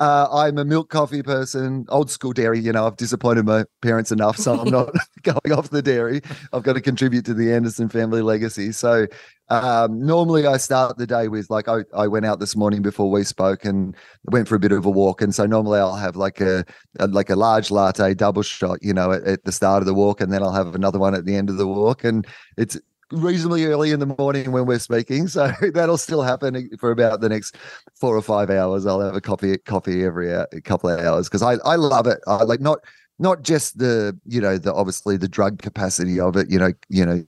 Uh, 0.00 0.28
I'm 0.32 0.58
a 0.58 0.64
milk 0.64 0.90
coffee 0.90 1.22
person, 1.22 1.86
old 1.88 2.10
school 2.10 2.32
dairy. 2.32 2.60
You 2.60 2.72
know, 2.72 2.86
I've 2.86 2.96
disappointed 2.96 3.46
my 3.46 3.64
parents 3.82 4.10
enough, 4.10 4.36
so 4.36 4.58
I'm 4.58 4.70
not 4.70 4.90
going 5.22 5.52
off 5.52 5.70
the 5.70 5.82
dairy. 5.82 6.22
I've 6.52 6.62
got 6.62 6.74
to 6.74 6.80
contribute 6.80 7.24
to 7.26 7.34
the 7.34 7.52
Anderson 7.52 7.88
family 7.88 8.22
legacy. 8.22 8.72
So 8.72 9.06
um, 9.50 9.98
normally, 10.04 10.46
I 10.46 10.58
start 10.58 10.96
the 10.96 11.06
day 11.06 11.26
with 11.26 11.50
like 11.50 11.66
I, 11.66 11.80
I 11.92 12.06
went 12.06 12.24
out 12.24 12.38
this 12.38 12.54
morning 12.54 12.82
before 12.82 13.10
we 13.10 13.24
spoke 13.24 13.64
and 13.64 13.96
went 14.24 14.46
for 14.46 14.54
a 14.54 14.60
bit 14.60 14.70
of 14.70 14.86
a 14.86 14.90
walk, 14.90 15.20
and 15.20 15.34
so 15.34 15.44
normally 15.44 15.80
I'll 15.80 15.96
have 15.96 16.14
like 16.14 16.40
a, 16.40 16.64
a 17.00 17.08
like 17.08 17.30
a 17.30 17.36
large 17.36 17.72
latte 17.72 18.14
double 18.14 18.42
shot, 18.42 18.78
you 18.80 18.94
know, 18.94 19.10
at, 19.10 19.24
at, 19.24 19.44
the 19.44 19.50
start 19.50 19.82
of 19.82 19.86
the 19.86 19.94
walk, 19.94 20.20
and 20.20 20.32
then 20.32 20.40
I'll 20.42 20.52
have 20.52 20.76
another 20.76 21.00
one 21.00 21.16
at 21.16 21.24
the 21.24 21.34
end 21.34 21.50
of 21.50 21.56
the 21.56 21.66
walk, 21.66 22.04
and 22.04 22.24
it's 22.56 22.78
reasonably 23.10 23.64
early 23.64 23.90
in 23.90 23.98
the 23.98 24.14
morning 24.18 24.52
when 24.52 24.66
we're 24.66 24.78
speaking. 24.78 25.26
So 25.26 25.50
that'll 25.74 25.98
still 25.98 26.22
happen 26.22 26.70
for 26.78 26.92
about 26.92 27.20
the 27.20 27.28
next 27.28 27.56
four 27.94 28.16
or 28.16 28.22
five 28.22 28.50
hours. 28.50 28.86
I'll 28.86 29.00
have 29.00 29.16
a 29.16 29.20
coffee 29.20 29.58
coffee 29.58 30.04
every 30.04 30.32
couple 30.62 30.90
of 30.90 31.00
hours 31.00 31.28
because 31.28 31.42
I, 31.42 31.54
I 31.68 31.74
love 31.74 32.06
it. 32.06 32.20
I 32.28 32.44
like 32.44 32.60
not 32.60 32.78
not 33.20 33.42
just 33.42 33.78
the 33.78 34.18
you 34.24 34.40
know 34.40 34.56
the 34.56 34.72
obviously 34.72 35.16
the 35.16 35.28
drug 35.28 35.60
capacity 35.60 36.18
of 36.18 36.36
it 36.36 36.50
you 36.50 36.58
know 36.58 36.72
you 36.88 37.04
know 37.04 37.22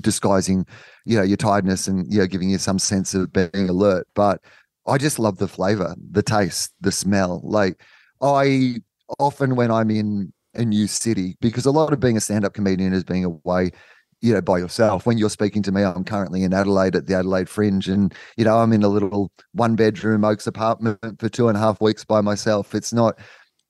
disguising 0.00 0.66
you 1.06 1.16
know 1.16 1.22
your 1.22 1.36
tiredness 1.36 1.86
and 1.86 2.12
you 2.12 2.18
know 2.18 2.26
giving 2.26 2.50
you 2.50 2.58
some 2.58 2.78
sense 2.78 3.14
of 3.14 3.32
being 3.32 3.68
alert 3.68 4.06
but 4.14 4.40
i 4.86 4.98
just 4.98 5.18
love 5.18 5.38
the 5.38 5.48
flavor 5.48 5.94
the 6.10 6.22
taste 6.22 6.74
the 6.80 6.92
smell. 6.92 7.40
Like 7.44 7.80
i 8.20 8.76
often 9.18 9.54
when 9.56 9.70
i'm 9.70 9.90
in 9.90 10.32
a 10.54 10.64
new 10.64 10.86
city 10.86 11.36
because 11.40 11.64
a 11.66 11.70
lot 11.70 11.92
of 11.92 12.00
being 12.00 12.16
a 12.16 12.20
stand-up 12.20 12.52
comedian 12.52 12.92
is 12.92 13.04
being 13.04 13.24
away 13.24 13.70
you 14.20 14.32
know 14.32 14.40
by 14.40 14.58
yourself. 14.58 15.04
When 15.06 15.18
you're 15.18 15.30
speaking 15.30 15.62
to 15.62 15.72
me 15.72 15.84
i'm 15.84 16.04
currently 16.04 16.42
in 16.42 16.52
adelaide 16.52 16.96
at 16.96 17.06
the 17.06 17.14
adelaide 17.14 17.48
fringe 17.48 17.88
and 17.88 18.12
you 18.36 18.44
know 18.44 18.58
i'm 18.58 18.72
in 18.72 18.82
a 18.82 18.88
little 18.88 19.30
one 19.52 19.76
bedroom 19.76 20.24
oaks 20.24 20.46
apartment 20.46 20.98
for 21.20 21.28
two 21.28 21.48
and 21.48 21.56
a 21.56 21.60
half 21.60 21.80
weeks 21.80 22.04
by 22.04 22.20
myself. 22.20 22.74
It's 22.74 22.92
not 22.92 23.18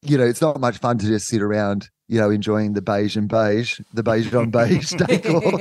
you 0.03 0.19
know, 0.19 0.25
it's 0.25 0.41
not 0.41 0.61
much 0.61 0.79
fun 0.79 0.99
to 0.99 1.07
just 1.07 1.29
sit 1.29 1.43
around, 1.43 1.89
you 2.09 2.21
know, 2.21 2.31
enjoying 2.31 2.73
the 2.75 2.83
beige 2.83 3.17
and 3.17 3.29
beige, 3.29 3.81
the 3.95 4.03
beige 4.03 4.35
on 4.35 4.51
beige 4.51 4.91
decor. 4.97 5.59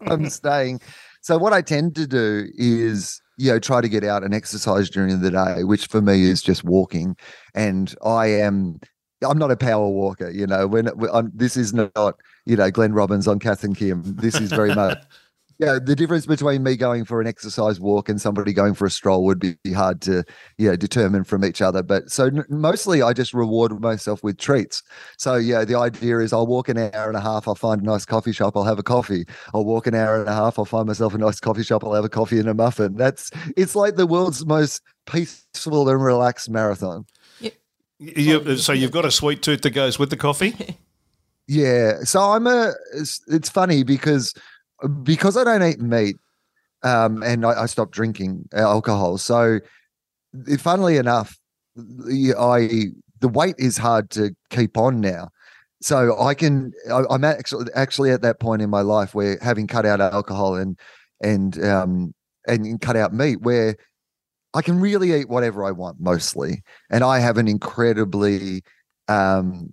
I'm 0.06 0.28
staying. 0.30 0.80
So 1.20 1.36
what 1.36 1.52
I 1.52 1.60
tend 1.60 1.94
to 1.96 2.06
do 2.06 2.48
is, 2.56 3.20
you 3.36 3.52
know, 3.52 3.58
try 3.58 3.82
to 3.82 3.88
get 3.88 4.02
out 4.02 4.24
and 4.24 4.34
exercise 4.34 4.88
during 4.88 5.20
the 5.20 5.30
day, 5.30 5.64
which 5.64 5.86
for 5.86 6.00
me 6.00 6.22
is 6.22 6.42
just 6.42 6.64
walking. 6.64 7.16
And 7.54 7.94
I 8.04 8.26
am, 8.28 8.80
I'm 9.22 9.36
not 9.36 9.50
a 9.50 9.56
power 9.56 9.88
walker, 9.88 10.30
you 10.30 10.46
know. 10.46 10.66
When, 10.66 10.86
when 10.86 11.30
this 11.34 11.58
is 11.58 11.74
not, 11.74 12.16
you 12.46 12.56
know, 12.56 12.70
Glenn 12.70 12.94
Robbins 12.94 13.28
on 13.28 13.38
Kath 13.38 13.62
and 13.62 13.76
Kim. 13.76 14.02
This 14.04 14.40
is 14.40 14.50
very 14.50 14.74
much 14.74 14.98
yeah, 15.60 15.78
the 15.78 15.94
difference 15.94 16.24
between 16.24 16.62
me 16.62 16.74
going 16.74 17.04
for 17.04 17.20
an 17.20 17.26
exercise 17.26 17.78
walk 17.78 18.08
and 18.08 18.18
somebody 18.18 18.54
going 18.54 18.72
for 18.72 18.86
a 18.86 18.90
stroll 18.90 19.24
would 19.26 19.38
be 19.38 19.72
hard 19.74 20.00
to, 20.02 20.24
you 20.56 20.70
know, 20.70 20.74
determine 20.76 21.22
from 21.22 21.44
each 21.44 21.60
other. 21.60 21.82
But 21.82 22.10
so 22.10 22.28
n- 22.28 22.46
mostly 22.48 23.02
I 23.02 23.12
just 23.12 23.34
reward 23.34 23.78
myself 23.78 24.24
with 24.24 24.38
treats. 24.38 24.82
So 25.18 25.34
yeah, 25.34 25.66
the 25.66 25.74
idea 25.76 26.20
is 26.20 26.32
I'll 26.32 26.46
walk 26.46 26.70
an 26.70 26.78
hour 26.78 27.08
and 27.08 27.16
a 27.16 27.20
half, 27.20 27.46
I'll 27.46 27.54
find 27.54 27.82
a 27.82 27.84
nice 27.84 28.06
coffee 28.06 28.32
shop, 28.32 28.56
I'll 28.56 28.64
have 28.64 28.78
a 28.78 28.82
coffee. 28.82 29.26
I'll 29.52 29.66
walk 29.66 29.86
an 29.86 29.94
hour 29.94 30.18
and 30.18 30.30
a 30.30 30.34
half, 30.34 30.58
I'll 30.58 30.64
find 30.64 30.86
myself 30.86 31.12
a 31.12 31.18
nice 31.18 31.40
coffee 31.40 31.62
shop, 31.62 31.84
I'll 31.84 31.92
have 31.92 32.06
a 32.06 32.08
coffee 32.08 32.38
and 32.38 32.48
a 32.48 32.54
muffin. 32.54 32.96
That's 32.96 33.30
it's 33.54 33.76
like 33.76 33.96
the 33.96 34.06
world's 34.06 34.46
most 34.46 34.80
peaceful 35.04 35.90
and 35.90 36.02
relaxed 36.02 36.48
marathon. 36.48 37.04
You, 37.98 38.40
uh, 38.40 38.56
so 38.56 38.72
you've 38.72 38.92
got 38.92 39.04
a 39.04 39.10
sweet 39.10 39.42
tooth 39.42 39.60
that 39.60 39.70
goes 39.70 39.98
with 39.98 40.08
the 40.08 40.16
coffee. 40.16 40.78
Yeah. 41.50 42.04
So 42.04 42.20
I'm 42.20 42.46
a. 42.46 42.74
It's, 42.94 43.20
it's 43.26 43.50
funny 43.50 43.82
because 43.82 44.32
because 45.02 45.36
I 45.36 45.44
don't 45.44 45.62
eat 45.62 45.80
meat, 45.80 46.16
um, 46.82 47.22
and 47.22 47.44
I, 47.44 47.62
I 47.62 47.66
stopped 47.66 47.92
drinking 47.92 48.48
alcohol. 48.52 49.18
So, 49.18 49.60
funnily 50.58 50.96
enough, 50.96 51.38
I 51.76 52.86
the 53.20 53.28
weight 53.28 53.56
is 53.58 53.76
hard 53.76 54.10
to 54.10 54.34
keep 54.50 54.76
on 54.76 55.00
now. 55.00 55.30
So 55.82 56.20
I 56.20 56.34
can 56.34 56.72
I, 56.90 57.02
I'm 57.10 57.24
actually 57.24 57.66
actually 57.74 58.10
at 58.10 58.22
that 58.22 58.40
point 58.40 58.62
in 58.62 58.70
my 58.70 58.82
life 58.82 59.14
where 59.14 59.38
having 59.40 59.66
cut 59.66 59.86
out 59.86 60.00
alcohol 60.00 60.56
and 60.56 60.78
and 61.22 61.62
um 61.64 62.14
and 62.46 62.80
cut 62.80 62.96
out 62.96 63.14
meat 63.14 63.40
where 63.40 63.76
I 64.52 64.62
can 64.62 64.80
really 64.80 65.14
eat 65.14 65.28
whatever 65.28 65.64
I 65.64 65.70
want 65.70 66.00
mostly, 66.00 66.62
and 66.90 67.04
I 67.04 67.20
have 67.20 67.38
an 67.38 67.48
incredibly 67.48 68.62
um 69.08 69.72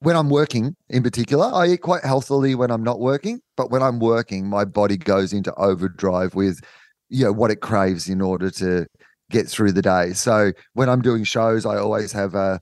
when 0.00 0.16
I'm 0.16 0.30
working 0.30 0.76
in 0.88 1.02
particular, 1.02 1.50
I 1.52 1.68
eat 1.68 1.82
quite 1.82 2.04
healthily 2.04 2.54
when 2.54 2.70
I'm 2.70 2.82
not 2.82 3.00
working. 3.00 3.40
But 3.56 3.70
when 3.70 3.82
I'm 3.82 3.98
working, 3.98 4.48
my 4.48 4.64
body 4.64 4.96
goes 4.96 5.32
into 5.32 5.54
overdrive 5.54 6.34
with, 6.34 6.60
you 7.08 7.24
know, 7.24 7.32
what 7.32 7.50
it 7.50 7.60
craves 7.60 8.08
in 8.08 8.20
order 8.20 8.50
to 8.52 8.86
get 9.30 9.48
through 9.48 9.72
the 9.72 9.82
day. 9.82 10.12
So 10.12 10.52
when 10.74 10.88
I'm 10.88 11.02
doing 11.02 11.24
shows, 11.24 11.66
I 11.66 11.76
always 11.76 12.12
have 12.12 12.34
a 12.34 12.60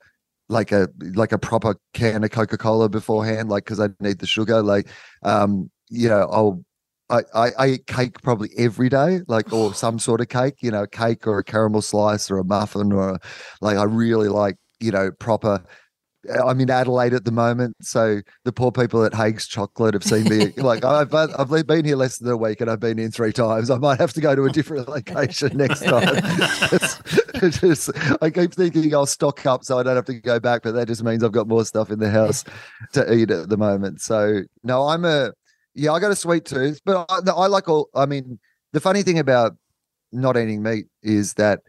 like 0.49 0.73
a 0.73 0.89
like 1.15 1.33
a 1.33 1.39
proper 1.39 1.75
can 1.93 2.25
of 2.25 2.31
Coca 2.31 2.57
Cola 2.57 2.89
beforehand, 2.89 3.49
like 3.49 3.65
because 3.65 3.81
I 3.81 3.89
need 4.01 4.19
the 4.19 4.27
sugar. 4.27 4.63
Like, 4.63 4.89
um, 5.23 5.71
you 5.89 6.09
know, 6.09 6.29
I'll 6.31 6.65
I, 7.09 7.21
I, 7.35 7.51
I, 7.59 7.67
eat 7.69 7.87
cake 7.87 8.21
probably 8.23 8.51
every 8.59 8.89
day, 8.89 9.21
like 9.29 9.53
or 9.53 9.75
some 9.75 9.99
sort 9.99 10.21
of 10.21 10.29
cake, 10.29 10.57
you 10.61 10.71
know, 10.71 10.87
cake 10.87 11.27
or 11.27 11.39
a 11.39 11.45
caramel 11.45 11.83
slice 11.83 12.31
or 12.31 12.39
a 12.39 12.45
muffin 12.45 12.93
or 12.93 13.11
a, 13.11 13.21
like 13.61 13.77
I 13.77 13.85
really 13.85 14.29
like, 14.29 14.57
you 14.81 14.91
know, 14.91 15.11
proper 15.13 15.63
I'm 16.29 16.61
in 16.61 16.71
Adelaide 16.71 17.15
at 17.15 17.25
the 17.25 17.31
moment, 17.31 17.77
so 17.81 18.21
the 18.45 18.53
poor 18.53 18.73
people 18.73 19.05
at 19.05 19.15
Haigh's 19.15 19.47
Chocolate 19.47 19.95
have 19.95 20.05
seen 20.05 20.25
me. 20.25 20.53
like 20.57 20.85
I've 20.85 21.15
I've 21.15 21.67
been 21.67 21.85
here 21.85 21.97
less 21.97 22.19
than 22.19 22.31
a 22.31 22.37
week, 22.37 22.61
and 22.61 22.71
I've 22.71 22.81
been 22.81 22.99
in 22.99 23.11
three 23.11 23.33
times. 23.33 23.71
I 23.71 23.79
might 23.79 23.99
have 23.99 24.13
to 24.15 24.21
go 24.21 24.35
to 24.35 24.45
a 24.45 24.51
different 24.51 24.89
location 24.89 25.57
next 25.57 25.81
time. 25.81 26.23
just, 27.51 27.91
I 28.23 28.31
keep 28.31 28.55
thinking 28.55 28.95
I'll 28.95 29.07
stock 29.07 29.45
up 29.47 29.65
so 29.65 29.79
I 29.79 29.83
don't 29.83 29.97
have 29.97 30.07
to 30.07 30.15
go 30.15 30.41
back, 30.41 30.63
but 30.63 30.73
that 30.73 30.89
just 30.89 31.03
means 31.03 31.23
I've 31.23 31.33
got 31.33 31.49
more 31.49 31.65
stuff 31.65 31.91
in 31.91 31.99
the 31.99 32.11
house 32.11 32.45
to 32.93 33.13
eat 33.13 33.31
at 33.31 33.49
the 33.49 33.57
moment. 33.57 34.01
So 34.01 34.43
no, 34.63 34.89
I'm 34.89 35.05
a 35.05 35.33
yeah, 35.75 35.93
I 35.93 36.01
got 36.01 36.11
a 36.11 36.17
sweet 36.17 36.45
tooth, 36.45 36.81
but 36.85 37.07
I, 37.09 37.21
I 37.31 37.47
like 37.47 37.69
all. 37.69 37.89
I 37.95 38.07
mean, 38.07 38.39
the 38.73 38.81
funny 38.81 39.03
thing 39.03 39.19
about 39.19 39.57
not 40.13 40.37
eating 40.37 40.63
meat 40.63 40.87
is 41.03 41.35
that 41.35 41.61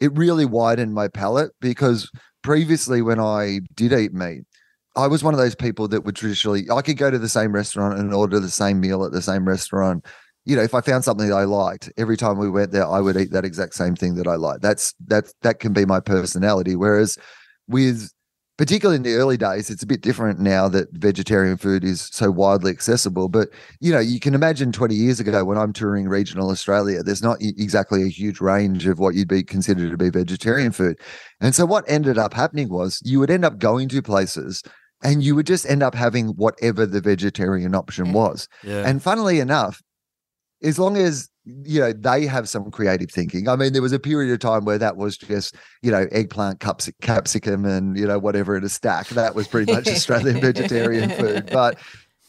it 0.00 0.16
really 0.16 0.46
widened 0.46 0.94
my 0.94 1.08
palate 1.08 1.52
because 1.60 2.10
previously 2.42 3.02
when 3.02 3.20
I 3.20 3.60
did 3.74 3.92
eat 3.92 4.12
meat, 4.12 4.42
I 4.96 5.06
was 5.06 5.22
one 5.22 5.34
of 5.34 5.38
those 5.38 5.54
people 5.54 5.88
that 5.88 6.04
would 6.04 6.16
traditionally 6.16 6.66
I 6.70 6.82
could 6.82 6.96
go 6.96 7.10
to 7.10 7.18
the 7.18 7.28
same 7.28 7.52
restaurant 7.52 7.98
and 7.98 8.12
order 8.12 8.40
the 8.40 8.50
same 8.50 8.80
meal 8.80 9.04
at 9.04 9.12
the 9.12 9.22
same 9.22 9.46
restaurant. 9.46 10.04
You 10.44 10.56
know, 10.56 10.62
if 10.62 10.74
I 10.74 10.80
found 10.80 11.04
something 11.04 11.28
that 11.28 11.36
I 11.36 11.44
liked, 11.44 11.92
every 11.96 12.16
time 12.16 12.38
we 12.38 12.50
went 12.50 12.72
there, 12.72 12.86
I 12.86 13.00
would 13.00 13.16
eat 13.16 13.30
that 13.32 13.44
exact 13.44 13.74
same 13.74 13.94
thing 13.94 14.14
that 14.16 14.26
I 14.26 14.34
liked. 14.34 14.62
That's 14.62 14.94
that's 15.06 15.32
that 15.42 15.60
can 15.60 15.72
be 15.72 15.84
my 15.84 16.00
personality. 16.00 16.76
Whereas 16.76 17.18
with 17.68 18.10
particularly 18.60 18.96
in 18.96 19.02
the 19.04 19.14
early 19.14 19.38
days, 19.38 19.70
it's 19.70 19.82
a 19.82 19.86
bit 19.86 20.02
different 20.02 20.38
now 20.38 20.68
that 20.68 20.92
vegetarian 20.92 21.56
food 21.56 21.82
is 21.82 22.10
so 22.12 22.30
widely 22.30 22.70
accessible. 22.70 23.26
But 23.26 23.48
you 23.80 23.90
know, 23.90 24.00
you 24.00 24.20
can 24.20 24.34
imagine 24.34 24.70
20 24.70 24.94
years 24.94 25.18
ago 25.18 25.46
when 25.46 25.56
I'm 25.56 25.72
touring 25.72 26.06
regional 26.06 26.50
Australia, 26.50 27.02
there's 27.02 27.22
not 27.22 27.38
exactly 27.40 28.02
a 28.02 28.08
huge 28.08 28.38
range 28.38 28.86
of 28.86 28.98
what 28.98 29.14
you'd 29.14 29.28
be 29.28 29.42
considered 29.42 29.90
to 29.90 29.96
be 29.96 30.10
vegetarian 30.10 30.72
food. 30.72 31.00
And 31.40 31.54
so 31.54 31.64
what 31.64 31.86
ended 31.88 32.18
up 32.18 32.34
happening 32.34 32.68
was 32.68 33.00
you 33.02 33.18
would 33.18 33.30
end 33.30 33.46
up 33.46 33.58
going 33.58 33.88
to 33.88 34.02
places 34.02 34.62
and 35.02 35.22
you 35.22 35.34
would 35.36 35.46
just 35.46 35.64
end 35.64 35.82
up 35.82 35.94
having 35.94 36.28
whatever 36.36 36.84
the 36.84 37.00
vegetarian 37.00 37.74
option 37.74 38.08
mm. 38.08 38.12
was. 38.12 38.46
Yeah. 38.62 38.86
And 38.86 39.02
funnily 39.02 39.40
enough, 39.40 39.80
as 40.62 40.78
long 40.78 40.96
as 40.96 41.28
you 41.44 41.80
know 41.80 41.92
they 41.92 42.26
have 42.26 42.48
some 42.48 42.70
creative 42.70 43.10
thinking. 43.10 43.48
I 43.48 43.56
mean 43.56 43.72
there 43.72 43.82
was 43.82 43.92
a 43.92 43.98
period 43.98 44.32
of 44.32 44.40
time 44.40 44.64
where 44.64 44.78
that 44.78 44.96
was 44.96 45.16
just 45.16 45.56
you 45.82 45.90
know 45.90 46.06
eggplant 46.12 46.60
caps- 46.60 46.90
capsicum 47.00 47.64
and 47.64 47.96
you 47.96 48.06
know 48.06 48.18
whatever 48.18 48.56
in 48.56 48.64
a 48.64 48.68
stack. 48.68 49.08
That 49.08 49.34
was 49.34 49.48
pretty 49.48 49.72
much 49.72 49.88
australian 49.88 50.40
vegetarian 50.40 51.10
food. 51.10 51.48
But 51.52 51.78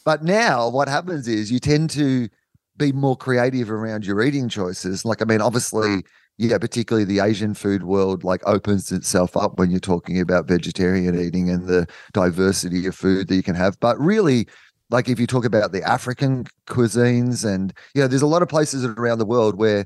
but 0.06 0.24
now 0.24 0.70
what 0.70 0.88
happens 0.88 1.28
is 1.28 1.52
you 1.52 1.60
tend 1.60 1.90
to 1.92 2.30
be 2.78 2.92
more 2.92 3.18
creative 3.18 3.70
around 3.70 4.06
your 4.06 4.22
eating 4.22 4.50
choices. 4.50 5.06
Like 5.06 5.22
i 5.22 5.26
mean 5.26 5.42
obviously 5.42 6.04
yeah 6.38 6.58
particularly 6.58 7.04
the 7.04 7.20
asian 7.20 7.54
food 7.54 7.84
world 7.84 8.24
like 8.24 8.42
opens 8.48 8.92
itself 8.92 9.36
up 9.36 9.60
when 9.60 9.70
you're 9.70 9.82
talking 9.82 10.20
about 10.20 10.48
vegetarian 10.48 11.20
eating 11.20 11.50
and 11.50 11.68
the 11.68 11.86
diversity 12.14 12.88
of 12.88 12.96
food 12.96 13.28
that 13.28 13.36
you 13.36 13.44
can 13.44 13.56
have. 13.56 13.80
But 13.82 14.00
really 14.00 14.48
like 14.92 15.10
if 15.10 15.20
you 15.20 15.28
talk 15.28 15.46
about 15.46 15.72
the 15.72 15.84
African 15.84 16.46
cuisines 16.68 17.46
and 17.46 17.74
you 17.96 18.02
know, 18.02 18.08
there's 18.08 18.22
a 18.22 18.28
lot 18.28 18.42
of 18.42 18.50
places 18.50 18.86
around 18.86 19.20
the 19.20 19.26
world 19.26 19.58
where 19.58 19.86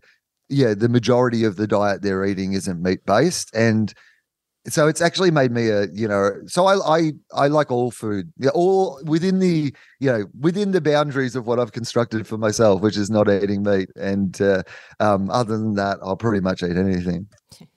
yeah, 0.50 0.74
the 0.74 0.90
majority 0.90 1.44
of 1.44 1.56
the 1.56 1.68
diet 1.68 2.02
they're 2.02 2.26
eating 2.26 2.54
isn't 2.54 2.82
meat 2.82 3.06
based. 3.06 3.54
And 3.56 3.94
so 4.68 4.88
it's 4.88 5.02
actually 5.02 5.32
made 5.32 5.52
me 5.52 5.70
a, 5.70 5.88
you 5.94 6.08
know, 6.08 6.32
so 6.48 6.66
I 6.66 6.98
I 6.98 7.12
I 7.34 7.48
like 7.48 7.72
all 7.72 7.92
food. 7.92 8.32
Yeah, 8.38 8.50
all 8.54 9.00
within 9.06 9.40
the, 9.40 9.74
you 10.00 10.12
know, 10.12 10.26
within 10.40 10.72
the 10.72 10.82
boundaries 10.82 11.36
of 11.36 11.46
what 11.46 11.60
I've 11.60 11.72
constructed 11.72 12.28
for 12.28 12.38
myself, 12.38 12.82
which 12.82 12.98
is 12.98 13.10
not 13.10 13.30
eating 13.30 13.64
meat. 13.64 13.90
And 13.96 14.40
uh, 14.42 14.64
um, 15.00 15.30
other 15.30 15.58
than 15.58 15.76
that, 15.76 16.00
I'll 16.02 16.18
pretty 16.18 16.42
much 16.42 16.64
eat 16.64 16.78
anything. 16.78 17.28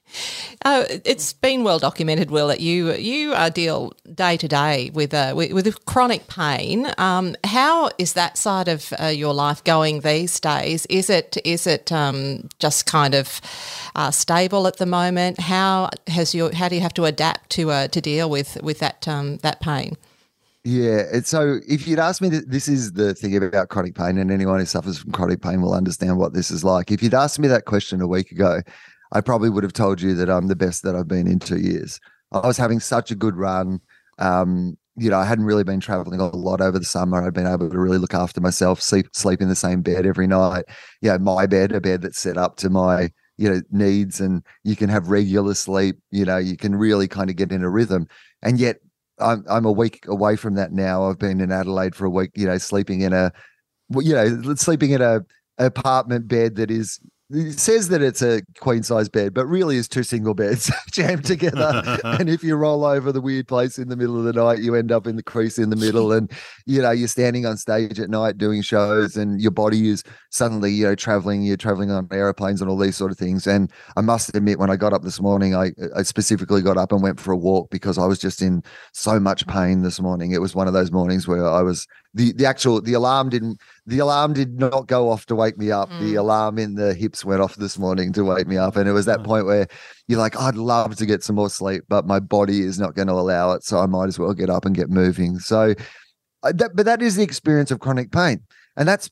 Uh, 0.65 0.85
it's 1.05 1.33
been 1.33 1.65
well 1.65 1.79
documented, 1.79 2.31
Will, 2.31 2.49
that 2.49 2.61
you 2.61 2.93
you 2.95 3.33
uh, 3.33 3.49
deal 3.49 3.93
day 4.15 4.37
to 4.37 4.49
day 4.49 4.91
with, 4.93 5.15
uh, 5.15 5.33
with, 5.37 5.53
with 5.53 5.85
chronic 5.87 6.27
pain. 6.29 6.93
Um, 6.99 7.37
how 7.45 7.91
is 7.99 8.15
that 8.15 8.37
side 8.37 8.69
of 8.69 8.93
uh, 9.01 9.07
your 9.07 9.35
life 9.35 9.63
going 9.65 10.01
these 10.01 10.41
days? 10.41 10.87
Is 10.87 11.11
it 11.11 11.37
is 11.45 11.67
it 11.67 11.93
um, 11.93 12.49
just 12.59 12.87
kind 12.87 13.15
of 13.15 13.41
uh, 13.95 14.11
stable 14.11 14.67
at 14.67 14.77
the 14.77 14.87
moment? 14.87 15.41
How 15.41 15.91
has 16.07 16.35
your 16.35 16.55
how 16.55 16.69
do 16.69 16.75
you 16.75 16.81
have 16.81 16.95
to 16.95 17.05
adapt 17.05 17.51
to 17.51 17.71
uh, 17.71 17.89
to 17.89 18.01
deal 18.01 18.29
with 18.29 18.61
with 18.63 18.79
that 18.81 19.07
um, 19.07 19.37
that 19.39 19.61
pain? 19.61 19.97
Yeah. 20.65 21.21
So 21.21 21.61
if 21.67 21.87
you'd 21.87 21.99
asked 21.99 22.21
me, 22.21 22.29
this 22.29 22.69
is 22.69 22.93
the 22.93 23.15
thing 23.15 23.37
about 23.37 23.69
chronic 23.69 23.95
pain, 23.95 24.19
and 24.19 24.31
anyone 24.31 24.59
who 24.59 24.67
suffers 24.67 24.99
from 24.99 25.13
chronic 25.13 25.41
pain 25.41 25.63
will 25.63 25.73
understand 25.73 26.19
what 26.19 26.35
this 26.35 26.51
is 26.51 26.65
like. 26.65 26.91
If 26.91 27.03
you'd 27.03 27.15
asked 27.15 27.39
me 27.39 27.49
that 27.49 27.65
question 27.65 28.01
a 28.03 28.07
week 28.07 28.33
ago, 28.33 28.61
I 29.13 29.21
probably 29.21 29.51
would 29.51 29.63
have 29.63 29.73
told 29.73 30.01
you 30.01 30.15
that 30.15 30.31
I'm 30.31 30.49
the 30.49 30.57
best 30.57 30.83
that 30.83 30.95
I've 30.95 31.09
been 31.09 31.27
in 31.27 31.39
two 31.39 31.59
years. 31.59 32.01
I 32.33 32.47
was 32.47 32.57
having 32.57 32.81
such 32.81 33.11
a 33.11 33.15
good 33.15 33.37
run. 33.37 33.81
Um, 34.19 34.77
you 34.97 35.11
know, 35.11 35.19
I 35.19 35.25
hadn't 35.25 35.45
really 35.45 35.65
been 35.65 35.81
traveling 35.81 36.21
a 36.21 36.35
lot 36.35 36.61
over 36.61 36.79
the 36.79 36.85
summer. 36.85 37.25
I'd 37.25 37.33
been 37.33 37.47
able 37.47 37.71
to 37.71 37.79
really 37.79 37.99
look 37.99 38.15
after 38.15 38.41
myself, 38.41 38.83
sleep 38.83 39.07
sleep 39.13 39.41
in 39.41 39.49
the 39.49 39.55
same 39.55 39.81
bed 39.81 40.05
every 40.07 40.27
night. 40.27 40.65
You 41.01 41.11
know, 41.11 41.19
my 41.19 41.47
bed, 41.47 41.73
a 41.73 41.81
bed 41.81 42.03
that's 42.03 42.19
set 42.19 42.37
up 42.37 42.57
to 42.57 42.71
my 42.71 43.11
you 43.37 43.49
know 43.49 43.63
needs, 43.71 44.21
and 44.21 44.43
you 44.65 44.75
can 44.75 44.89
have 44.89 45.09
regular 45.09 45.55
sleep. 45.55 45.99
You 46.11 46.25
know, 46.25 46.37
you 46.37 46.57
can 46.57 46.75
really 46.75 47.07
kind 47.07 47.31
of 47.31 47.37
get 47.37 47.53
in 47.53 47.63
a 47.63 47.71
rhythm. 47.71 48.09
And 48.43 48.59
yet, 48.59 48.79
I'm 49.21 49.45
I'm 49.49 49.65
a 49.65 49.73
week 49.73 50.05
away 50.09 50.35
from 50.37 50.55
that 50.57 50.73
now. 50.73 51.09
I've 51.09 51.19
been 51.19 51.41
in 51.41 51.53
Adelaide 51.53 51.95
for 51.95 52.05
a 52.05 52.11
week. 52.11 52.33
You 52.35 52.47
know, 52.47 52.59
sleeping 52.59 53.01
in 53.03 53.13
a, 53.13 53.33
you 53.95 54.15
know, 54.15 54.55
sleeping 54.57 54.91
in 54.91 55.01
a 55.01 55.21
apartment 55.59 56.27
bed 56.29 56.57
that 56.57 56.71
is 56.71 57.01
it 57.31 57.59
says 57.59 57.89
that 57.89 58.01
it's 58.01 58.23
a 58.23 58.41
queen 58.59 58.83
size 58.83 59.09
bed, 59.09 59.35
but 59.35 59.47
really 59.47 59.77
is 59.77 59.87
two 59.87 60.03
single 60.03 60.33
beds 60.33 60.73
jammed 60.93 61.27
together. 61.27 61.83
and 62.05 62.31
if 62.31 62.43
you 62.43 62.57
roll 62.57 62.87
over 62.87 63.13
the 63.13 63.21
weird 63.21 63.47
place 63.47 63.79
in 63.79 63.89
the 63.89 63.97
middle 63.97 64.17
of 64.17 64.25
the 64.25 64.33
night, 64.33 64.61
you 64.61 64.75
end 64.75 64.91
up 64.91 65.07
in 65.07 65.17
the 65.17 65.23
crease 65.23 65.59
in 65.59 65.71
the 65.71 65.77
middle. 65.77 66.09
And, 66.19 66.33
you 66.65 66.81
know, 66.81 66.91
you're 66.91 67.07
standing 67.07 67.45
on 67.45 67.57
stage 67.59 68.01
at 68.01 68.09
night 68.09 68.39
doing 68.39 68.63
shows 68.63 69.17
and 69.17 69.41
your 69.41 69.51
body 69.51 69.89
is 69.89 70.03
suddenly, 70.31 70.73
you 70.73 70.87
know, 70.87 70.95
traveling, 70.95 71.43
you're 71.43 71.57
traveling 71.57 71.91
on 71.91 72.09
airplanes 72.11 72.61
and 72.63 72.71
all 72.71 72.79
these 72.79 72.97
sort 72.97 73.13
of 73.13 73.19
things. 73.19 73.47
And 73.47 73.71
I 73.97 74.01
must 74.01 74.35
admit, 74.35 74.59
when 74.59 74.71
I 74.71 74.77
got 74.77 74.93
up 74.93 75.03
this 75.03 75.21
morning, 75.21 75.55
I, 75.55 75.73
I 75.95 76.03
specifically 76.03 76.63
got 76.63 76.79
up 76.79 76.93
and 76.93 77.03
went 77.03 77.21
for 77.21 77.33
a 77.33 77.37
walk 77.37 77.71
because 77.71 77.99
I 77.99 78.07
was 78.07 78.19
just 78.19 78.41
in 78.41 78.63
so 78.93 79.21
much 79.21 79.47
pain 79.47 79.83
this 79.83 80.01
morning. 80.01 80.33
It 80.33 80.41
was 80.41 80.55
one 80.55 80.67
of 80.67 80.73
those 80.73 80.91
mornings 80.91 81.29
where 81.29 81.47
I 81.47 81.63
was 81.63 81.87
the 82.15 82.33
the 82.33 82.47
actual 82.47 82.81
the 82.81 82.95
alarm 82.95 83.29
didn't 83.29 83.61
the 83.87 83.99
alarm 83.99 84.33
did 84.33 84.59
not 84.59 84.87
go 84.87 85.11
off 85.11 85.27
to 85.27 85.35
wake 85.35 85.59
me 85.59 85.71
up. 85.71 85.91
Mm. 85.91 86.01
The 86.01 86.15
alarm 86.17 86.59
in 86.59 86.75
the 86.75 86.95
hips 86.95 87.25
went 87.25 87.41
off 87.41 87.57
this 87.57 87.79
morning 87.79 88.13
to 88.15 88.25
wake 88.25 88.47
me 88.47 88.57
up, 88.57 88.77
and 88.77 88.89
it 88.89 88.93
was 88.93 89.07
that 89.07 89.21
mm. 89.21 89.25
point 89.25 89.47
where 89.47 89.67
you're 90.09 90.19
like, 90.19 90.37
I'd 90.37 90.57
love 90.57 90.97
to 90.97 91.07
get 91.07 91.23
some 91.23 91.37
more 91.37 91.51
sleep, 91.51 91.85
but 91.89 92.07
my 92.07 92.21
body 92.21 92.61
is 92.61 92.79
not 92.79 92.95
going 92.95 93.09
to 93.09 93.15
allow 93.15 93.53
it, 93.53 93.63
so 93.63 93.79
I 93.79 93.87
might 93.87 94.09
as 94.09 94.19
well 94.19 94.35
get 94.35 94.51
up 94.51 94.65
and 94.65 94.75
get 94.75 94.91
moving. 94.91 95.39
So, 95.39 95.75
that, 96.43 96.71
but 96.75 96.87
that 96.87 97.03
is 97.03 97.17
the 97.17 97.23
experience 97.23 97.71
of 97.71 97.81
chronic 97.81 98.11
pain, 98.11 98.41
and 98.77 98.89
that's 98.89 99.11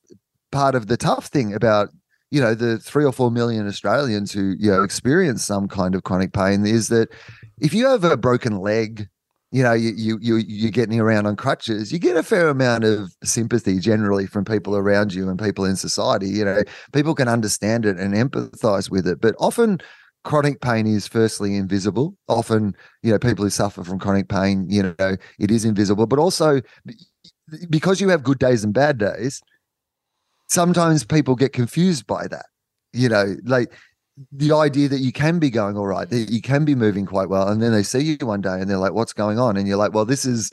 part 0.52 0.74
of 0.74 0.86
the 0.86 0.96
tough 0.96 1.26
thing 1.26 1.54
about 1.54 1.90
you 2.30 2.40
know 2.40 2.54
the 2.54 2.78
three 2.78 3.04
or 3.04 3.12
four 3.12 3.30
million 3.30 3.66
Australians 3.66 4.32
who 4.32 4.54
you 4.58 4.70
know 4.70 4.82
experience 4.82 5.44
some 5.44 5.68
kind 5.68 5.94
of 5.94 6.02
chronic 6.02 6.32
pain 6.32 6.66
is 6.66 6.88
that 6.88 7.08
if 7.60 7.72
you 7.72 7.86
have 7.86 8.04
a 8.04 8.16
broken 8.16 8.58
leg 8.58 9.08
you 9.56 9.62
know, 9.62 9.72
you, 9.72 9.94
you 9.96 10.18
you 10.20 10.36
you're 10.46 10.70
getting 10.70 11.00
around 11.00 11.24
on 11.24 11.34
crutches, 11.34 11.90
you 11.90 11.98
get 11.98 12.14
a 12.14 12.22
fair 12.22 12.50
amount 12.50 12.84
of 12.84 13.10
sympathy 13.24 13.78
generally 13.78 14.26
from 14.26 14.44
people 14.44 14.76
around 14.76 15.14
you 15.14 15.30
and 15.30 15.38
people 15.38 15.64
in 15.64 15.76
society. 15.76 16.28
You 16.28 16.44
know, 16.44 16.62
people 16.92 17.14
can 17.14 17.26
understand 17.26 17.86
it 17.86 17.96
and 17.96 18.12
empathize 18.12 18.90
with 18.90 19.06
it, 19.06 19.18
but 19.18 19.34
often 19.38 19.80
chronic 20.24 20.60
pain 20.60 20.86
is 20.86 21.08
firstly 21.08 21.56
invisible. 21.56 22.14
Often, 22.28 22.76
you 23.02 23.10
know, 23.10 23.18
people 23.18 23.46
who 23.46 23.50
suffer 23.50 23.82
from 23.82 23.98
chronic 23.98 24.28
pain, 24.28 24.66
you 24.68 24.94
know, 24.98 25.16
it 25.38 25.50
is 25.50 25.64
invisible, 25.64 26.06
but 26.06 26.18
also 26.18 26.60
because 27.70 27.98
you 27.98 28.10
have 28.10 28.22
good 28.22 28.38
days 28.38 28.62
and 28.62 28.74
bad 28.74 28.98
days, 28.98 29.40
sometimes 30.48 31.02
people 31.02 31.34
get 31.34 31.54
confused 31.54 32.06
by 32.06 32.28
that. 32.28 32.44
You 32.92 33.08
know, 33.08 33.36
like 33.44 33.72
the 34.32 34.52
idea 34.52 34.88
that 34.88 35.00
you 35.00 35.12
can 35.12 35.38
be 35.38 35.50
going 35.50 35.76
all 35.76 35.86
right, 35.86 36.08
that 36.08 36.30
you 36.30 36.40
can 36.40 36.64
be 36.64 36.74
moving 36.74 37.06
quite 37.06 37.28
well, 37.28 37.48
and 37.48 37.62
then 37.62 37.72
they 37.72 37.82
see 37.82 38.00
you 38.00 38.26
one 38.26 38.40
day 38.40 38.60
and 38.60 38.70
they're 38.70 38.78
like, 38.78 38.94
"What's 38.94 39.12
going 39.12 39.38
on?" 39.38 39.56
And 39.56 39.68
you're 39.68 39.76
like, 39.76 39.92
"Well, 39.92 40.04
this 40.06 40.24
is 40.24 40.50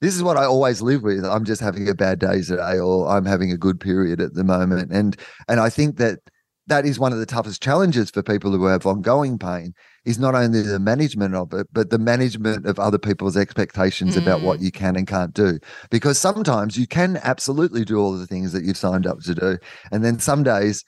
this 0.00 0.14
is 0.14 0.22
what 0.22 0.36
I 0.36 0.44
always 0.44 0.82
live 0.82 1.02
with. 1.02 1.24
I'm 1.24 1.44
just 1.44 1.62
having 1.62 1.88
a 1.88 1.94
bad 1.94 2.18
day 2.18 2.42
today, 2.42 2.78
or 2.78 3.08
I'm 3.08 3.24
having 3.24 3.50
a 3.50 3.56
good 3.56 3.80
period 3.80 4.20
at 4.20 4.34
the 4.34 4.44
moment." 4.44 4.92
And 4.92 5.16
and 5.48 5.60
I 5.60 5.70
think 5.70 5.96
that 5.96 6.18
that 6.66 6.84
is 6.84 6.98
one 6.98 7.12
of 7.12 7.18
the 7.18 7.26
toughest 7.26 7.62
challenges 7.62 8.10
for 8.10 8.22
people 8.22 8.50
who 8.50 8.66
have 8.66 8.86
ongoing 8.86 9.38
pain 9.38 9.72
is 10.04 10.18
not 10.18 10.34
only 10.34 10.62
the 10.62 10.78
management 10.78 11.34
of 11.34 11.52
it, 11.52 11.68
but 11.72 11.90
the 11.90 11.98
management 11.98 12.66
of 12.66 12.78
other 12.78 12.98
people's 12.98 13.36
expectations 13.36 14.16
mm. 14.16 14.22
about 14.22 14.42
what 14.42 14.58
mm. 14.58 14.64
you 14.64 14.72
can 14.72 14.96
and 14.96 15.06
can't 15.06 15.32
do. 15.32 15.58
Because 15.90 16.18
sometimes 16.18 16.76
you 16.76 16.86
can 16.86 17.18
absolutely 17.22 17.84
do 17.84 17.98
all 17.98 18.12
the 18.12 18.26
things 18.26 18.52
that 18.52 18.64
you've 18.64 18.76
signed 18.76 19.06
up 19.06 19.20
to 19.20 19.34
do, 19.34 19.58
and 19.90 20.04
then 20.04 20.18
some 20.18 20.42
days 20.42 20.84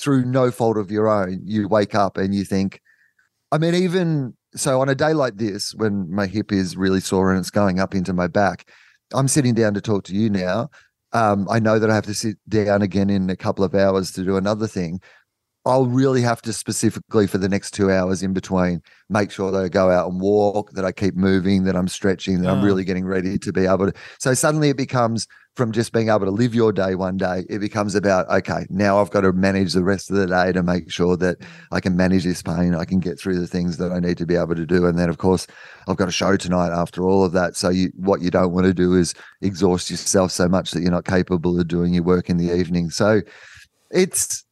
through 0.00 0.24
no 0.24 0.50
fault 0.50 0.76
of 0.76 0.90
your 0.90 1.08
own, 1.08 1.40
you 1.44 1.68
wake 1.68 1.94
up 1.94 2.16
and 2.16 2.34
you 2.34 2.44
think, 2.44 2.80
I 3.52 3.58
mean, 3.58 3.74
even 3.74 4.34
so, 4.54 4.80
on 4.80 4.88
a 4.88 4.94
day 4.94 5.12
like 5.12 5.36
this, 5.36 5.74
when 5.74 6.10
my 6.12 6.26
hip 6.26 6.52
is 6.52 6.76
really 6.76 7.00
sore 7.00 7.30
and 7.30 7.38
it's 7.38 7.50
going 7.50 7.80
up 7.80 7.94
into 7.94 8.12
my 8.12 8.26
back, 8.26 8.70
I'm 9.12 9.28
sitting 9.28 9.54
down 9.54 9.74
to 9.74 9.80
talk 9.80 10.04
to 10.04 10.14
you 10.14 10.30
now. 10.30 10.70
Um, 11.12 11.46
I 11.50 11.58
know 11.58 11.78
that 11.78 11.90
I 11.90 11.94
have 11.94 12.06
to 12.06 12.14
sit 12.14 12.36
down 12.48 12.82
again 12.82 13.10
in 13.10 13.30
a 13.30 13.36
couple 13.36 13.64
of 13.64 13.74
hours 13.74 14.12
to 14.12 14.24
do 14.24 14.36
another 14.36 14.66
thing. 14.66 15.00
I'll 15.64 15.86
really 15.86 16.22
have 16.22 16.40
to 16.42 16.52
specifically 16.52 17.26
for 17.26 17.36
the 17.36 17.48
next 17.48 17.72
two 17.72 17.90
hours 17.90 18.22
in 18.22 18.32
between 18.32 18.80
make 19.10 19.30
sure 19.30 19.50
that 19.50 19.62
I 19.62 19.68
go 19.68 19.90
out 19.90 20.10
and 20.10 20.20
walk, 20.20 20.72
that 20.72 20.84
I 20.84 20.92
keep 20.92 21.14
moving, 21.14 21.64
that 21.64 21.76
I'm 21.76 21.88
stretching, 21.88 22.40
that 22.40 22.50
I'm 22.50 22.62
really 22.62 22.84
getting 22.84 23.04
ready 23.04 23.38
to 23.38 23.52
be 23.52 23.66
able 23.66 23.90
to. 23.90 23.98
So 24.18 24.32
suddenly 24.32 24.70
it 24.70 24.78
becomes 24.78 25.26
from 25.58 25.72
just 25.72 25.92
being 25.92 26.08
able 26.08 26.20
to 26.20 26.30
live 26.30 26.54
your 26.54 26.72
day 26.72 26.94
one 26.94 27.16
day, 27.16 27.44
it 27.50 27.58
becomes 27.58 27.96
about, 27.96 28.30
okay, 28.30 28.64
now 28.70 29.00
I've 29.00 29.10
got 29.10 29.22
to 29.22 29.32
manage 29.32 29.72
the 29.72 29.82
rest 29.82 30.08
of 30.08 30.16
the 30.16 30.28
day 30.28 30.52
to 30.52 30.62
make 30.62 30.88
sure 30.88 31.16
that 31.16 31.38
I 31.72 31.80
can 31.80 31.96
manage 31.96 32.22
this 32.22 32.42
pain. 32.42 32.76
I 32.76 32.84
can 32.84 33.00
get 33.00 33.18
through 33.18 33.40
the 33.40 33.46
things 33.48 33.76
that 33.78 33.90
I 33.90 33.98
need 33.98 34.18
to 34.18 34.26
be 34.26 34.36
able 34.36 34.54
to 34.54 34.64
do. 34.64 34.86
And 34.86 34.96
then, 34.96 35.08
of 35.08 35.18
course, 35.18 35.48
I've 35.88 35.96
got 35.96 36.06
a 36.06 36.12
show 36.12 36.36
tonight 36.36 36.70
after 36.70 37.02
all 37.02 37.24
of 37.24 37.32
that. 37.32 37.56
So, 37.56 37.70
you, 37.70 37.90
what 37.96 38.22
you 38.22 38.30
don't 38.30 38.52
want 38.52 38.66
to 38.66 38.72
do 38.72 38.94
is 38.94 39.14
exhaust 39.42 39.90
yourself 39.90 40.30
so 40.30 40.48
much 40.48 40.70
that 40.70 40.80
you're 40.80 40.92
not 40.92 41.06
capable 41.06 41.58
of 41.58 41.66
doing 41.66 41.92
your 41.92 42.04
work 42.04 42.30
in 42.30 42.36
the 42.36 42.54
evening. 42.54 42.90
So, 42.90 43.22
it's 43.90 44.44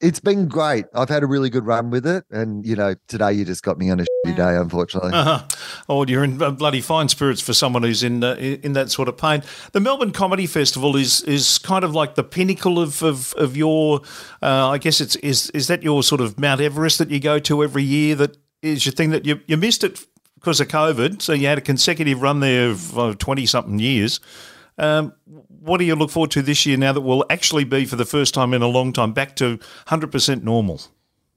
it's 0.00 0.20
been 0.20 0.46
great. 0.46 0.84
I've 0.94 1.08
had 1.08 1.22
a 1.22 1.26
really 1.26 1.48
good 1.48 1.64
run 1.64 1.90
with 1.90 2.06
it, 2.06 2.24
and 2.30 2.66
you 2.66 2.76
know, 2.76 2.94
today 3.08 3.32
you 3.32 3.44
just 3.44 3.62
got 3.62 3.78
me 3.78 3.90
on 3.90 4.00
a 4.00 4.04
shitty 4.04 4.36
day, 4.36 4.56
unfortunately. 4.56 5.12
Uh-huh. 5.12 5.46
Oh, 5.88 6.06
you're 6.06 6.24
in 6.24 6.36
bloody 6.36 6.80
fine 6.80 7.08
spirits 7.08 7.40
for 7.40 7.54
someone 7.54 7.82
who's 7.82 8.02
in 8.02 8.22
uh, 8.22 8.34
in 8.34 8.74
that 8.74 8.90
sort 8.90 9.08
of 9.08 9.16
pain. 9.16 9.42
The 9.72 9.80
Melbourne 9.80 10.12
Comedy 10.12 10.46
Festival 10.46 10.96
is 10.96 11.22
is 11.22 11.58
kind 11.58 11.84
of 11.84 11.94
like 11.94 12.14
the 12.14 12.24
pinnacle 12.24 12.78
of 12.78 13.02
of, 13.02 13.32
of 13.34 13.56
your. 13.56 14.02
Uh, 14.42 14.68
I 14.68 14.78
guess 14.78 15.00
it's 15.00 15.16
is 15.16 15.50
is 15.50 15.68
that 15.68 15.82
your 15.82 16.02
sort 16.02 16.20
of 16.20 16.38
Mount 16.38 16.60
Everest 16.60 16.98
that 16.98 17.10
you 17.10 17.20
go 17.20 17.38
to 17.40 17.62
every 17.62 17.84
year? 17.84 18.14
That 18.16 18.36
is 18.62 18.84
your 18.84 18.92
thing 18.92 19.10
that 19.10 19.24
you 19.24 19.40
you 19.46 19.56
missed 19.56 19.82
it 19.82 20.04
because 20.34 20.60
of 20.60 20.68
COVID, 20.68 21.22
so 21.22 21.32
you 21.32 21.46
had 21.46 21.58
a 21.58 21.62
consecutive 21.62 22.20
run 22.20 22.40
there 22.40 22.70
of 22.70 23.18
twenty 23.18 23.46
something 23.46 23.78
years. 23.78 24.20
Um, 24.78 25.14
what 25.60 25.78
do 25.78 25.84
you 25.84 25.94
look 25.94 26.10
forward 26.10 26.30
to 26.32 26.42
this 26.42 26.66
year 26.66 26.76
now 26.76 26.92
that 26.92 27.00
will 27.00 27.24
actually 27.30 27.64
be 27.64 27.84
for 27.84 27.96
the 27.96 28.04
first 28.04 28.34
time 28.34 28.54
in 28.54 28.62
a 28.62 28.66
long 28.66 28.92
time 28.92 29.12
back 29.12 29.36
to 29.36 29.58
100% 29.86 30.42
normal? 30.42 30.80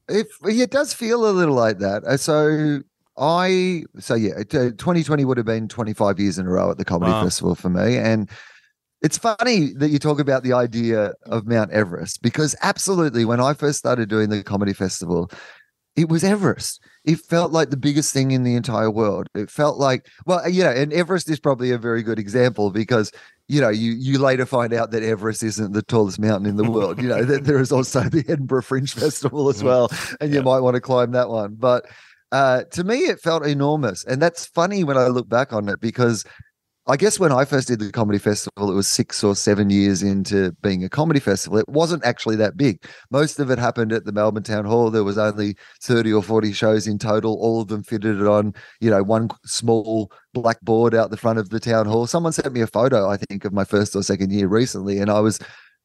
It, 0.07 0.27
it 0.43 0.71
does 0.71 0.93
feel 0.93 1.29
a 1.29 1.31
little 1.31 1.55
like 1.55 1.79
that. 1.79 2.03
Uh, 2.03 2.17
so 2.17 2.81
I, 3.17 3.83
so 3.99 4.15
yeah, 4.15 4.43
2020 4.43 5.25
would 5.25 5.37
have 5.37 5.45
been 5.45 5.67
25 5.67 6.19
years 6.19 6.39
in 6.39 6.47
a 6.47 6.49
row 6.49 6.71
at 6.71 6.77
the 6.77 6.85
Comedy 6.85 7.11
wow. 7.11 7.23
Festival 7.23 7.55
for 7.55 7.69
me. 7.69 7.97
And 7.97 8.29
it's 9.01 9.17
funny 9.17 9.73
that 9.75 9.89
you 9.89 9.99
talk 9.99 10.19
about 10.19 10.43
the 10.43 10.53
idea 10.53 11.13
of 11.23 11.47
Mount 11.47 11.71
Everest 11.71 12.21
because 12.21 12.55
absolutely, 12.61 13.25
when 13.25 13.39
I 13.39 13.53
first 13.53 13.79
started 13.79 14.09
doing 14.09 14.29
the 14.29 14.43
Comedy 14.43 14.73
Festival, 14.73 15.31
it 15.95 16.09
was 16.09 16.23
Everest. 16.23 16.81
It 17.05 17.19
felt 17.19 17.51
like 17.51 17.69
the 17.69 17.77
biggest 17.77 18.13
thing 18.13 18.31
in 18.31 18.43
the 18.43 18.55
entire 18.55 18.91
world. 18.91 19.27
It 19.35 19.49
felt 19.49 19.77
like, 19.77 20.07
well, 20.25 20.47
you 20.49 20.63
know, 20.63 20.71
and 20.71 20.93
Everest 20.93 21.29
is 21.29 21.39
probably 21.39 21.71
a 21.71 21.77
very 21.77 22.03
good 22.03 22.19
example 22.19 22.71
because, 22.71 23.11
you 23.49 23.59
know, 23.59 23.69
you 23.69 23.93
you 23.93 24.19
later 24.19 24.45
find 24.45 24.73
out 24.73 24.91
that 24.91 25.01
Everest 25.01 25.43
isn't 25.43 25.73
the 25.73 25.81
tallest 25.81 26.19
mountain 26.19 26.45
in 26.45 26.55
the 26.55 26.63
world. 26.71 27.01
You 27.01 27.09
know, 27.09 27.23
that 27.25 27.45
there 27.45 27.59
is 27.59 27.71
also 27.71 28.03
the 28.03 28.23
Edinburgh 28.29 28.61
Fringe 28.61 28.93
Festival 28.93 29.49
as 29.49 29.63
well, 29.63 29.91
and 30.21 30.31
you 30.31 30.37
yeah. 30.37 30.43
might 30.43 30.59
want 30.59 30.75
to 30.75 30.81
climb 30.81 31.11
that 31.11 31.29
one. 31.29 31.55
But 31.55 31.87
uh, 32.31 32.63
to 32.65 32.83
me, 32.83 32.99
it 32.99 33.19
felt 33.19 33.45
enormous, 33.45 34.05
and 34.05 34.21
that's 34.21 34.45
funny 34.45 34.83
when 34.83 34.97
I 34.97 35.07
look 35.07 35.27
back 35.27 35.51
on 35.51 35.67
it 35.67 35.81
because 35.81 36.23
I 36.89 36.97
guess 36.97 37.19
when 37.19 37.31
I 37.31 37.45
first 37.45 37.67
did 37.67 37.77
the 37.77 37.91
comedy 37.91 38.17
festival, 38.17 38.71
it 38.71 38.73
was 38.73 38.87
six 38.87 39.23
or 39.23 39.35
seven 39.35 39.69
years 39.69 40.01
into 40.01 40.53
being 40.63 40.83
a 40.83 40.89
comedy 40.89 41.19
festival. 41.19 41.59
It 41.59 41.69
wasn't 41.69 42.03
actually 42.03 42.35
that 42.37 42.57
big. 42.57 42.83
Most 43.11 43.39
of 43.39 43.51
it 43.51 43.59
happened 43.59 43.93
at 43.93 44.05
the 44.05 44.11
Melbourne 44.11 44.41
Town 44.41 44.65
Hall. 44.65 44.89
There 44.89 45.03
was 45.03 45.19
only 45.19 45.55
30 45.83 46.11
or 46.13 46.23
40 46.23 46.51
shows 46.51 46.87
in 46.87 46.97
total. 46.97 47.37
All 47.39 47.61
of 47.61 47.67
them 47.67 47.83
fitted 47.83 48.19
it 48.19 48.25
on, 48.25 48.55
you 48.81 48.89
know, 48.89 49.03
one 49.03 49.29
small 49.45 50.11
blackboard 50.33 50.95
out 50.95 51.11
the 51.11 51.17
front 51.17 51.37
of 51.37 51.49
the 51.49 51.59
town 51.59 51.85
hall. 51.85 52.07
Someone 52.07 52.33
sent 52.33 52.51
me 52.51 52.61
a 52.61 52.67
photo, 52.67 53.07
I 53.07 53.17
think, 53.17 53.45
of 53.45 53.53
my 53.53 53.65
first 53.65 53.95
or 53.95 54.01
second 54.01 54.31
year 54.31 54.47
recently, 54.47 54.97
and 54.97 55.11
I 55.11 55.19
was 55.19 55.39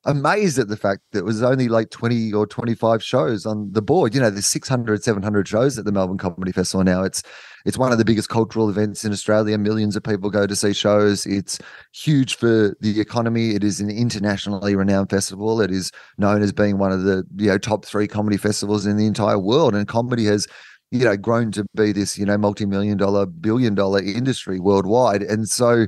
amazed 0.07 0.59
at 0.59 0.69
the 0.69 0.77
fact 0.77 1.03
that 1.13 1.19
it 1.19 1.25
was 1.27 1.43
only 1.43 1.69
like 1.69 1.91
20 1.91 2.33
or 2.33 2.47
25 2.47 3.03
shows 3.03 3.45
on 3.45 3.71
the 3.73 3.83
board. 3.83 4.15
You 4.15 4.23
know, 4.23 4.31
there's 4.31 4.47
600, 4.47 5.05
700 5.05 5.49
shows 5.49 5.79
at 5.79 5.85
the 5.85 5.93
Melbourne 5.93 6.17
Comedy 6.17 6.53
Festival 6.53 6.83
now. 6.83 7.03
It's 7.03 7.23
it's 7.65 7.79
one 7.79 7.93
of 7.93 7.99
the 7.99 8.05
biggest 8.05 8.29
cultural 8.29 8.69
events 8.69 9.05
in 9.05 9.13
Australia. 9.13 9.57
Millions 9.57 9.97
of 9.97 10.03
people 10.03 10.31
go 10.31 10.47
to 10.47 10.57
see 10.57 10.73
shows. 10.73 11.25
It's 11.27 11.59
huge 11.93 12.37
for 12.37 12.77
the 12.81 13.01
economy. 13.01 13.55
It 13.55 13.65
is 13.65 13.81
an 13.81 13.91
internationally 13.91 14.77
renowned 14.77 15.11
festival. 15.11 15.61
It 15.61 15.71
is 15.71 15.91
known 16.19 16.43
as 16.43 16.53
being 16.53 16.79
one 16.79 16.93
of 16.93 17.03
the 17.03 17.25
you 17.37 17.49
know 17.49 17.59
top 17.59 17.85
three 17.85 18.07
comedy 18.07 18.37
festivals 18.37 18.87
in 18.87 18.97
the 18.97 19.07
entire 19.07 19.39
world. 19.39 19.75
And 19.75 19.89
comedy 19.89 20.27
has 20.27 20.47
you 20.91 21.05
know 21.05 21.17
grown 21.17 21.51
to 21.53 21.65
be 21.75 21.93
this 21.93 22.19
you 22.19 22.27
know 22.27 22.39
multi-million 22.39 22.97
dollar 22.97 23.27
billion 23.27 23.75
dollar 23.75 24.01
industry 24.01 24.61
worldwide 24.61 25.23
and 25.23 25.49
so 25.49 25.87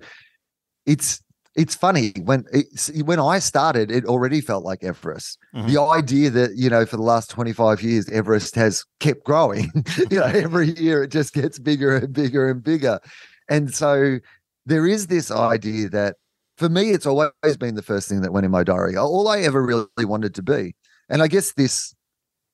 it's 0.85 1.21
it's 1.57 1.75
funny 1.75 2.13
when 2.23 2.45
it's 2.53 2.91
when 3.03 3.19
I 3.19 3.39
started, 3.39 3.91
it 3.91 4.05
already 4.05 4.41
felt 4.41 4.65
like 4.65 4.85
Everest. 4.85 5.39
Mm-hmm. 5.55 5.73
The 5.73 5.81
idea 5.81 6.31
that 6.31 6.57
you 6.57 6.71
know 6.71 6.87
for 6.87 6.97
the 6.97 7.03
last 7.03 7.31
twenty 7.31 7.53
five 7.53 7.83
years, 7.83 8.09
Everest 8.11 8.55
has 8.55 8.85
kept 9.01 9.25
growing. 9.25 9.71
you 10.11 10.21
know, 10.21 10.25
every 10.27 10.71
year 10.79 11.03
it 11.03 11.11
just 11.11 11.33
gets 11.33 11.59
bigger 11.59 11.97
and 11.97 12.13
bigger 12.13 12.49
and 12.49 12.63
bigger, 12.63 13.01
and 13.49 13.75
so 13.75 14.19
there 14.67 14.87
is 14.87 15.07
this 15.07 15.31
idea 15.31 15.89
that 15.89 16.17
for 16.59 16.69
me, 16.69 16.91
it's 16.91 17.07
always 17.07 17.57
been 17.59 17.75
the 17.75 17.83
first 17.83 18.09
thing 18.09 18.23
that 18.23 18.33
went 18.33 18.47
in 18.47 18.51
my 18.51 18.65
diary. 18.65 18.97
All 18.97 19.29
I 19.29 19.41
ever 19.41 19.63
really 19.63 19.87
wanted 20.01 20.35
to 20.37 20.43
be. 20.43 20.75
And 21.09 21.23
I 21.23 21.29
guess 21.29 21.53
this 21.53 21.95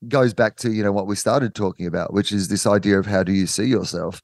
goes 0.07 0.33
back 0.33 0.57
to, 0.57 0.71
you 0.71 0.83
know, 0.83 0.91
what 0.91 1.07
we 1.07 1.15
started 1.15 1.55
talking 1.55 1.87
about, 1.87 2.13
which 2.13 2.31
is 2.31 2.49
this 2.49 2.67
idea 2.67 2.99
of 2.99 3.05
how 3.05 3.23
do 3.23 3.31
you 3.31 3.47
see 3.47 3.65
yourself? 3.65 4.21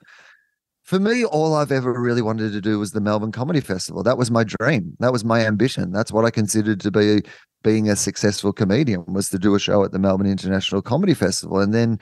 For 0.89 0.99
me, 0.99 1.23
all 1.23 1.53
I've 1.53 1.71
ever 1.71 2.01
really 2.01 2.23
wanted 2.23 2.51
to 2.51 2.61
do 2.61 2.79
was 2.79 2.93
the 2.93 2.99
Melbourne 2.99 3.31
Comedy 3.31 3.59
Festival. 3.59 4.01
That 4.01 4.17
was 4.17 4.31
my 4.31 4.43
dream. 4.43 4.97
That 4.99 5.11
was 5.11 5.23
my 5.23 5.45
ambition. 5.45 5.91
That's 5.91 6.11
what 6.11 6.25
I 6.25 6.31
considered 6.31 6.79
to 6.79 6.89
be 6.89 7.21
being 7.63 7.87
a 7.87 7.95
successful 7.95 8.51
comedian 8.51 9.05
was 9.05 9.29
to 9.29 9.37
do 9.37 9.53
a 9.53 9.59
show 9.59 9.83
at 9.83 9.91
the 9.91 9.99
Melbourne 9.99 10.25
International 10.25 10.81
Comedy 10.81 11.13
Festival. 11.13 11.59
And 11.59 11.75
then 11.75 11.99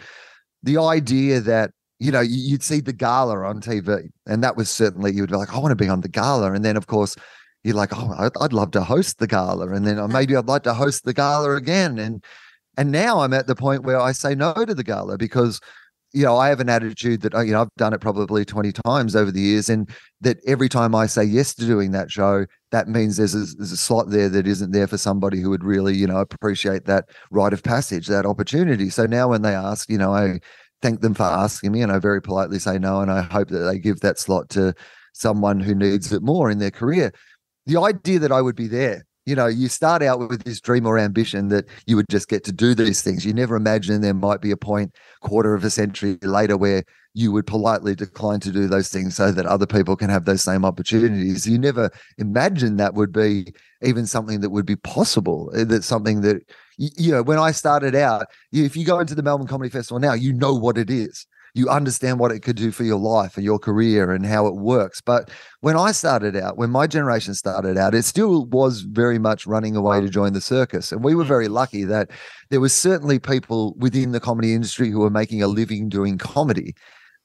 the 0.64 0.78
idea 0.78 1.42
that 1.42 1.72
you 2.00 2.14
know 2.14 2.22
you'd 2.22 2.64
see 2.64 2.80
the 2.80 2.94
gala 2.94 3.40
on 3.40 3.60
TV, 3.60 4.08
and 4.26 4.42
that 4.42 4.56
was 4.56 4.70
certainly 4.70 5.12
you 5.12 5.22
would 5.22 5.32
be 5.32 5.36
like, 5.36 5.54
I 5.54 5.60
want 5.60 5.72
to 5.72 5.76
be 5.76 5.90
on 5.90 6.00
the 6.00 6.08
gala, 6.08 6.54
and 6.54 6.64
then 6.64 6.78
of 6.78 6.88
course 6.88 7.18
you're 7.66 7.76
like, 7.76 7.90
oh, 7.92 8.32
I'd 8.40 8.54
love 8.54 8.72
to 8.72 8.86
host 8.86 9.20
the 9.20 9.28
gala, 9.28 9.68
and 9.68 9.86
then 9.86 10.00
oh, 10.00 10.08
maybe 10.08 10.34
I'd 10.34 10.48
like 10.48 10.64
to 10.64 10.74
host 10.74 11.04
the 11.04 11.14
gala 11.14 11.58
again, 11.58 11.98
and 11.98 12.24
and 12.78 12.90
now 12.94 13.20
I'm 13.20 13.34
at 13.34 13.48
the 13.48 13.56
point 13.56 13.84
where 13.84 14.00
I 14.00 14.14
say 14.14 14.34
no 14.34 14.54
to 14.54 14.74
the 14.74 14.86
gala 14.86 15.18
because 15.18 15.60
you 16.14 16.24
know, 16.24 16.38
I 16.38 16.50
have 16.50 16.60
an 16.60 16.70
attitude 16.70 17.22
that, 17.22 17.36
uh, 17.36 17.42
you 17.42 17.52
know, 17.52 17.62
I've 17.62 17.76
done 17.78 17.94
it 17.94 18.02
probably 18.02 18.46
20 18.46 18.72
times 18.72 19.16
over 19.16 19.32
the 19.32 19.42
years. 19.42 19.70
And 19.70 19.90
that 20.22 20.38
every 20.48 20.70
time 20.70 20.96
I 20.96 21.06
say 21.06 21.24
yes 21.24 21.54
to 21.56 21.66
doing 21.66 21.92
that 21.92 22.12
show, 22.12 22.46
that 22.72 22.88
means 22.88 23.18
there's 23.18 23.36
a, 23.36 23.46
there's 23.58 23.72
a 23.72 23.78
slot 23.78 24.10
there 24.10 24.30
that 24.30 24.48
isn't 24.48 24.72
there 24.72 24.88
for 24.88 24.98
somebody 24.98 25.42
who 25.42 25.50
would 25.50 25.64
really, 25.64 25.96
you 25.96 26.08
know, 26.08 26.20
appreciate 26.20 26.86
that 26.86 27.06
rite 27.32 27.54
of 27.54 27.64
passage, 27.64 28.08
that 28.08 28.26
opportunity. 28.26 28.90
So 28.90 29.06
now 29.06 29.30
when 29.30 29.42
they 29.42 29.54
ask, 29.54 29.90
you 29.90 29.98
know, 29.98 30.14
I 30.14 30.40
thank 30.82 31.02
them 31.02 31.14
for 31.14 31.24
asking 31.24 31.72
me 31.72 31.82
and 31.82 31.92
I 31.92 32.00
very 32.00 32.22
politely 32.22 32.60
say 32.60 32.78
no. 32.78 33.02
And 33.02 33.12
I 33.12 33.22
hope 33.22 33.50
that 33.50 33.60
they 33.60 33.78
give 33.78 34.00
that 34.00 34.18
slot 34.18 34.50
to 34.52 34.74
someone 35.14 35.60
who 35.60 35.76
needs 35.76 36.12
it 36.14 36.22
more 36.22 36.50
in 36.50 36.60
their 36.60 36.72
career. 36.72 37.12
The 37.66 37.80
idea 37.82 38.20
that 38.20 38.32
I 38.32 38.42
would 38.42 38.56
be 38.56 38.68
there 38.68 39.07
you 39.28 39.36
know, 39.36 39.46
you 39.46 39.68
start 39.68 40.02
out 40.02 40.20
with 40.20 40.46
this 40.46 40.62
dream 40.62 40.86
or 40.88 40.98
ambition 40.98 41.50
that 41.50 41.66
you 41.86 41.98
would 41.98 42.08
just 42.10 42.30
get 42.30 42.46
to 42.46 42.54
do 42.54 42.74
these 42.74 43.02
things. 43.02 43.26
You 43.26 43.34
never 43.34 43.58
imagine 43.58 44.00
there 44.00 44.14
might 44.14 44.40
be 44.40 44.52
a 44.52 44.58
point 44.58 44.96
quarter 45.20 45.54
of 45.54 45.66
a 45.66 45.70
century 45.70 46.18
later 46.22 46.56
where 46.56 46.86
you 47.14 47.34
would 47.34 47.46
politely 47.46 47.94
decline 47.94 48.40
to 48.40 48.52
do 48.52 48.68
those 48.68 48.88
things 48.88 49.18
so 49.18 49.34
that 49.34 49.46
other 49.46 49.66
people 49.66 49.98
can 49.98 50.10
have 50.10 50.24
those 50.24 50.42
same 50.42 50.64
opportunities. 50.64 51.46
You 51.46 51.60
never 51.60 51.92
imagine 52.18 52.78
that 52.78 52.94
would 52.94 53.12
be 53.12 53.54
even 53.84 54.06
something 54.06 54.40
that 54.40 54.52
would 54.52 54.66
be 54.66 54.78
possible. 54.78 55.52
Eh, 55.54 55.66
that's 55.66 55.88
something 55.88 56.22
that, 56.22 56.42
you 56.78 57.12
know, 57.12 57.22
when 57.22 57.38
I 57.38 57.52
started 57.52 57.96
out, 57.96 58.28
if 58.54 58.78
you 58.78 58.86
go 58.86 59.00
into 59.00 59.14
the 59.14 59.24
Melbourne 59.24 59.48
Comedy 59.48 59.70
Festival 59.70 60.00
now, 60.00 60.14
you 60.14 60.32
know 60.32 60.56
what 60.56 60.78
it 60.78 60.90
is 60.90 61.28
you 61.58 61.70
understand 61.70 62.20
what 62.20 62.32
it 62.32 62.42
could 62.42 62.56
do 62.56 62.72
for 62.72 62.84
your 62.84 63.00
life 63.00 63.36
and 63.36 63.44
your 63.44 63.60
career 63.60 64.12
and 64.12 64.26
how 64.26 64.48
it 64.48 64.56
works. 64.56 65.02
But 65.02 65.30
when 65.62 65.76
I 65.76 65.92
started 65.92 66.36
out, 66.36 66.58
when 66.58 66.70
my 66.70 66.88
generation 66.88 67.34
started 67.34 67.78
out, 67.78 67.96
it 67.96 68.04
still 68.04 68.46
was 68.46 68.82
very 68.82 69.20
much 69.20 69.48
running 69.48 69.76
away 69.76 70.02
to 70.02 70.10
join 70.10 70.34
the 70.34 70.42
circus. 70.42 70.92
And 70.92 71.04
we 71.04 71.16
were 71.16 71.24
hmm. 71.24 71.30
very 71.30 71.48
lucky 71.48 71.84
that 71.86 72.12
there 72.50 72.60
was 72.60 72.74
certainly 72.74 73.20
people 73.20 73.74
within 73.78 74.12
the 74.12 74.20
comedy 74.20 74.54
industry 74.54 74.90
who 74.90 75.00
were 75.00 75.10
making 75.10 75.42
a 75.42 75.48
living 75.48 75.90
doing 75.90 76.18
comedy. 76.18 76.76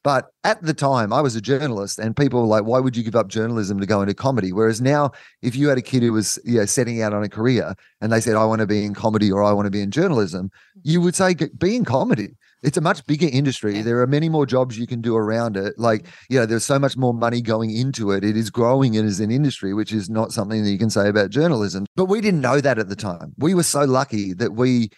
But 0.04 0.32
at 0.42 0.60
the 0.62 0.74
time, 0.74 1.12
I 1.12 1.20
was 1.20 1.36
a 1.36 1.40
journalist, 1.40 2.00
and 2.00 2.16
people 2.16 2.40
were 2.40 2.48
like, 2.48 2.64
"Why 2.64 2.80
would 2.80 2.96
you 2.96 3.04
give 3.04 3.14
up 3.14 3.28
journalism 3.28 3.78
to 3.78 3.86
go 3.86 4.02
into 4.02 4.14
comedy?" 4.14 4.52
Whereas 4.52 4.80
now, 4.80 5.12
if 5.42 5.54
you 5.54 5.68
had 5.68 5.78
a 5.78 5.82
kid 5.82 6.02
who 6.02 6.12
was 6.12 6.40
you 6.44 6.58
know, 6.58 6.64
setting 6.64 7.02
out 7.02 7.12
on 7.12 7.22
a 7.22 7.28
career 7.28 7.74
and 8.00 8.12
they 8.12 8.20
said, 8.20 8.34
"I 8.34 8.44
want 8.44 8.62
to 8.62 8.66
be 8.66 8.84
in 8.84 8.94
comedy" 8.94 9.30
or 9.30 9.44
"I 9.44 9.52
want 9.52 9.66
to 9.66 9.70
be 9.70 9.80
in 9.80 9.92
journalism," 9.92 10.50
hmm. 10.74 10.80
you 10.82 11.00
would 11.00 11.14
say, 11.14 11.34
"Be 11.34 11.76
in 11.76 11.84
comedy." 11.84 12.34
It's 12.62 12.76
a 12.76 12.80
much 12.80 13.04
bigger 13.06 13.28
industry. 13.30 13.76
Yeah. 13.76 13.82
There 13.82 14.00
are 14.00 14.06
many 14.06 14.28
more 14.28 14.46
jobs 14.46 14.78
you 14.78 14.86
can 14.86 15.00
do 15.00 15.16
around 15.16 15.56
it. 15.56 15.78
Like, 15.78 16.06
you 16.28 16.38
know, 16.38 16.46
there's 16.46 16.64
so 16.64 16.78
much 16.78 16.96
more 16.96 17.14
money 17.14 17.42
going 17.42 17.70
into 17.70 18.12
it. 18.12 18.24
It 18.24 18.36
is 18.36 18.50
growing 18.50 18.96
as 18.96 19.20
an 19.20 19.30
industry, 19.30 19.74
which 19.74 19.92
is 19.92 20.08
not 20.08 20.32
something 20.32 20.62
that 20.62 20.70
you 20.70 20.78
can 20.78 20.90
say 20.90 21.08
about 21.08 21.30
journalism. 21.30 21.86
But 21.96 22.06
we 22.06 22.20
didn't 22.20 22.40
know 22.40 22.60
that 22.60 22.78
at 22.78 22.88
the 22.88 22.96
time. 22.96 23.34
We 23.38 23.54
were 23.54 23.62
so 23.62 23.84
lucky 23.84 24.32
that 24.34 24.52
we 24.52 24.90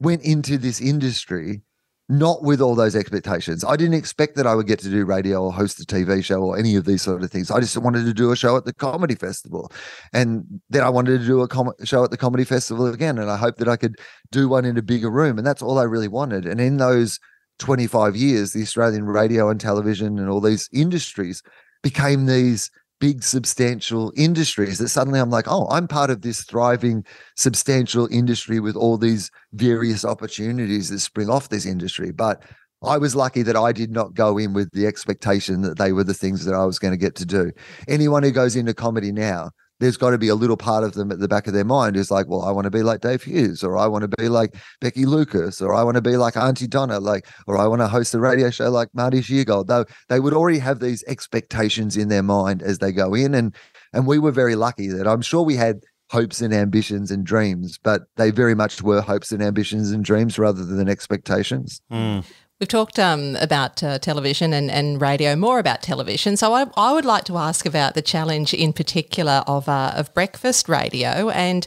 went 0.00 0.22
into 0.22 0.58
this 0.58 0.80
industry 0.80 1.62
not 2.08 2.42
with 2.42 2.60
all 2.60 2.74
those 2.74 2.94
expectations. 2.94 3.64
I 3.64 3.76
didn't 3.76 3.94
expect 3.94 4.36
that 4.36 4.46
I 4.46 4.54
would 4.54 4.66
get 4.66 4.78
to 4.80 4.90
do 4.90 5.06
radio 5.06 5.44
or 5.44 5.52
host 5.52 5.80
a 5.80 5.84
TV 5.84 6.22
show 6.22 6.42
or 6.42 6.58
any 6.58 6.76
of 6.76 6.84
these 6.84 7.00
sort 7.00 7.22
of 7.22 7.30
things. 7.30 7.50
I 7.50 7.60
just 7.60 7.76
wanted 7.78 8.04
to 8.04 8.12
do 8.12 8.30
a 8.30 8.36
show 8.36 8.56
at 8.56 8.66
the 8.66 8.74
comedy 8.74 9.14
festival. 9.14 9.72
And 10.12 10.60
then 10.68 10.82
I 10.82 10.90
wanted 10.90 11.20
to 11.20 11.26
do 11.26 11.40
a 11.40 11.48
com- 11.48 11.72
show 11.84 12.04
at 12.04 12.10
the 12.10 12.18
comedy 12.18 12.44
festival 12.44 12.86
again. 12.86 13.18
And 13.18 13.30
I 13.30 13.38
hoped 13.38 13.58
that 13.58 13.68
I 13.68 13.76
could 13.76 13.96
do 14.30 14.50
one 14.50 14.66
in 14.66 14.76
a 14.76 14.82
bigger 14.82 15.10
room. 15.10 15.38
And 15.38 15.46
that's 15.46 15.62
all 15.62 15.78
I 15.78 15.84
really 15.84 16.08
wanted. 16.08 16.44
And 16.44 16.60
in 16.60 16.76
those 16.76 17.18
25 17.58 18.16
years, 18.16 18.52
the 18.52 18.62
Australian 18.62 19.06
radio 19.06 19.48
and 19.48 19.58
television 19.58 20.18
and 20.18 20.28
all 20.28 20.42
these 20.42 20.68
industries 20.72 21.42
became 21.82 22.26
these 22.26 22.70
big 23.00 23.22
substantial 23.22 24.12
industries 24.16 24.78
that 24.78 24.88
suddenly 24.88 25.20
I'm 25.20 25.30
like, 25.30 25.46
oh, 25.48 25.66
I'm 25.70 25.88
part 25.88 26.10
of 26.10 26.22
this 26.22 26.42
thriving 26.44 27.04
substantial 27.36 28.08
industry 28.10 28.60
with 28.60 28.76
all 28.76 28.96
these 28.96 29.30
various 29.52 30.04
opportunities 30.04 30.90
that 30.90 31.00
spring 31.00 31.28
off 31.28 31.48
this 31.48 31.66
industry. 31.66 32.12
But 32.12 32.42
I 32.82 32.98
was 32.98 33.16
lucky 33.16 33.42
that 33.42 33.56
I 33.56 33.72
did 33.72 33.90
not 33.90 34.14
go 34.14 34.38
in 34.38 34.52
with 34.52 34.70
the 34.72 34.86
expectation 34.86 35.62
that 35.62 35.78
they 35.78 35.92
were 35.92 36.04
the 36.04 36.14
things 36.14 36.44
that 36.44 36.54
I 36.54 36.64
was 36.64 36.78
going 36.78 36.92
to 36.92 36.98
get 36.98 37.14
to 37.16 37.26
do. 37.26 37.50
Anyone 37.88 38.22
who 38.22 38.30
goes 38.30 38.56
into 38.56 38.74
comedy 38.74 39.12
now 39.12 39.50
there's 39.80 39.96
got 39.96 40.10
to 40.10 40.18
be 40.18 40.28
a 40.28 40.34
little 40.34 40.56
part 40.56 40.84
of 40.84 40.94
them 40.94 41.10
at 41.10 41.18
the 41.18 41.28
back 41.28 41.46
of 41.46 41.52
their 41.52 41.64
mind 41.64 41.96
is 41.96 42.10
like, 42.10 42.26
well, 42.28 42.42
I 42.42 42.50
want 42.50 42.64
to 42.64 42.70
be 42.70 42.82
like 42.82 43.00
Dave 43.00 43.22
Hughes, 43.22 43.64
or 43.64 43.76
I 43.76 43.86
want 43.86 44.02
to 44.02 44.16
be 44.16 44.28
like 44.28 44.54
Becky 44.80 45.04
Lucas, 45.04 45.60
or 45.60 45.74
I 45.74 45.82
want 45.82 45.96
to 45.96 46.02
be 46.02 46.16
like 46.16 46.36
Aunty 46.36 46.66
Donna, 46.66 47.00
like, 47.00 47.26
or 47.46 47.58
I 47.58 47.66
want 47.66 47.80
to 47.80 47.88
host 47.88 48.14
a 48.14 48.20
radio 48.20 48.50
show 48.50 48.70
like 48.70 48.88
Marty 48.94 49.20
Sheargold. 49.20 49.66
Though 49.66 49.84
they 50.08 50.20
would 50.20 50.32
already 50.34 50.58
have 50.58 50.80
these 50.80 51.02
expectations 51.08 51.96
in 51.96 52.08
their 52.08 52.22
mind 52.22 52.62
as 52.62 52.78
they 52.78 52.92
go 52.92 53.14
in, 53.14 53.34
and 53.34 53.54
and 53.92 54.06
we 54.06 54.18
were 54.18 54.32
very 54.32 54.54
lucky 54.54 54.88
that 54.88 55.06
I'm 55.06 55.22
sure 55.22 55.42
we 55.42 55.56
had 55.56 55.80
hopes 56.10 56.40
and 56.40 56.54
ambitions 56.54 57.10
and 57.10 57.24
dreams, 57.24 57.78
but 57.82 58.02
they 58.16 58.30
very 58.30 58.54
much 58.54 58.82
were 58.82 59.00
hopes 59.00 59.32
and 59.32 59.42
ambitions 59.42 59.90
and 59.90 60.04
dreams 60.04 60.38
rather 60.38 60.64
than 60.64 60.88
expectations. 60.88 61.80
Mm. 61.90 62.24
We've 62.64 62.68
talked 62.70 62.98
um, 62.98 63.36
about 63.42 63.82
uh, 63.82 63.98
television 63.98 64.54
and, 64.54 64.70
and 64.70 64.98
radio, 64.98 65.36
more 65.36 65.58
about 65.58 65.82
television. 65.82 66.38
So 66.38 66.54
I, 66.54 66.64
I 66.78 66.94
would 66.94 67.04
like 67.04 67.24
to 67.24 67.36
ask 67.36 67.66
about 67.66 67.92
the 67.92 68.00
challenge 68.00 68.54
in 68.54 68.72
particular 68.72 69.44
of, 69.46 69.68
uh, 69.68 69.92
of 69.94 70.14
breakfast 70.14 70.66
radio 70.66 71.28
and 71.28 71.66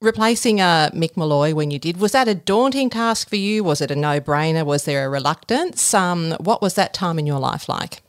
replacing 0.00 0.62
uh, 0.62 0.88
Mick 0.94 1.14
Molloy 1.14 1.52
when 1.52 1.70
you 1.70 1.78
did. 1.78 1.98
Was 1.98 2.12
that 2.12 2.26
a 2.26 2.34
daunting 2.34 2.88
task 2.88 3.28
for 3.28 3.36
you? 3.36 3.62
Was 3.62 3.82
it 3.82 3.90
a 3.90 3.96
no 3.96 4.18
brainer? 4.18 4.64
Was 4.64 4.86
there 4.86 5.04
a 5.04 5.10
reluctance? 5.10 5.92
Um, 5.92 6.30
what 6.40 6.62
was 6.62 6.72
that 6.76 6.94
time 6.94 7.18
in 7.18 7.26
your 7.26 7.38
life 7.38 7.68
like? 7.68 8.00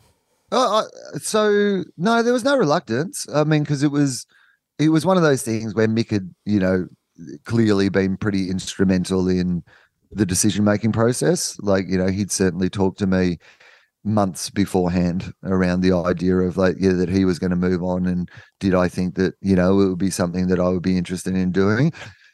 Uh, 0.53 0.83
so 1.17 1.83
no, 1.97 2.23
there 2.23 2.31
was 2.31 2.45
no 2.45 2.55
reluctance. 2.55 3.27
I 3.35 3.43
mean, 3.43 3.63
because 3.63 3.83
it 3.83 3.91
was 3.91 4.25
it 4.79 4.87
was 4.87 5.05
one 5.05 5.17
of 5.17 5.23
those 5.23 5.43
things 5.43 5.75
where 5.75 5.89
Mick 5.89 6.11
had, 6.11 6.33
you 6.45 6.61
know, 6.61 6.87
clearly 7.43 7.89
been 7.89 8.15
pretty 8.15 8.49
instrumental 8.49 9.27
in 9.27 9.63
the 10.11 10.25
decision 10.25 10.63
making 10.63 10.91
process. 10.91 11.57
Like, 11.59 11.85
you 11.87 11.97
know, 11.97 12.07
he'd 12.07 12.31
certainly 12.31 12.69
talked 12.69 12.99
to 12.99 13.07
me 13.07 13.37
months 14.03 14.49
beforehand 14.49 15.31
around 15.43 15.81
the 15.81 15.93
idea 15.93 16.35
of 16.37 16.57
like, 16.57 16.75
yeah, 16.79 16.93
that 16.93 17.09
he 17.09 17.25
was 17.25 17.39
going 17.39 17.51
to 17.51 17.55
move 17.55 17.83
on. 17.83 18.05
And 18.05 18.29
did 18.59 18.73
I 18.73 18.87
think 18.87 19.15
that, 19.15 19.35
you 19.41 19.55
know, 19.55 19.79
it 19.79 19.89
would 19.89 19.99
be 19.99 20.09
something 20.09 20.47
that 20.47 20.59
I 20.59 20.69
would 20.69 20.81
be 20.81 20.97
interested 20.97 21.35
in 21.35 21.51
doing? 21.51 21.91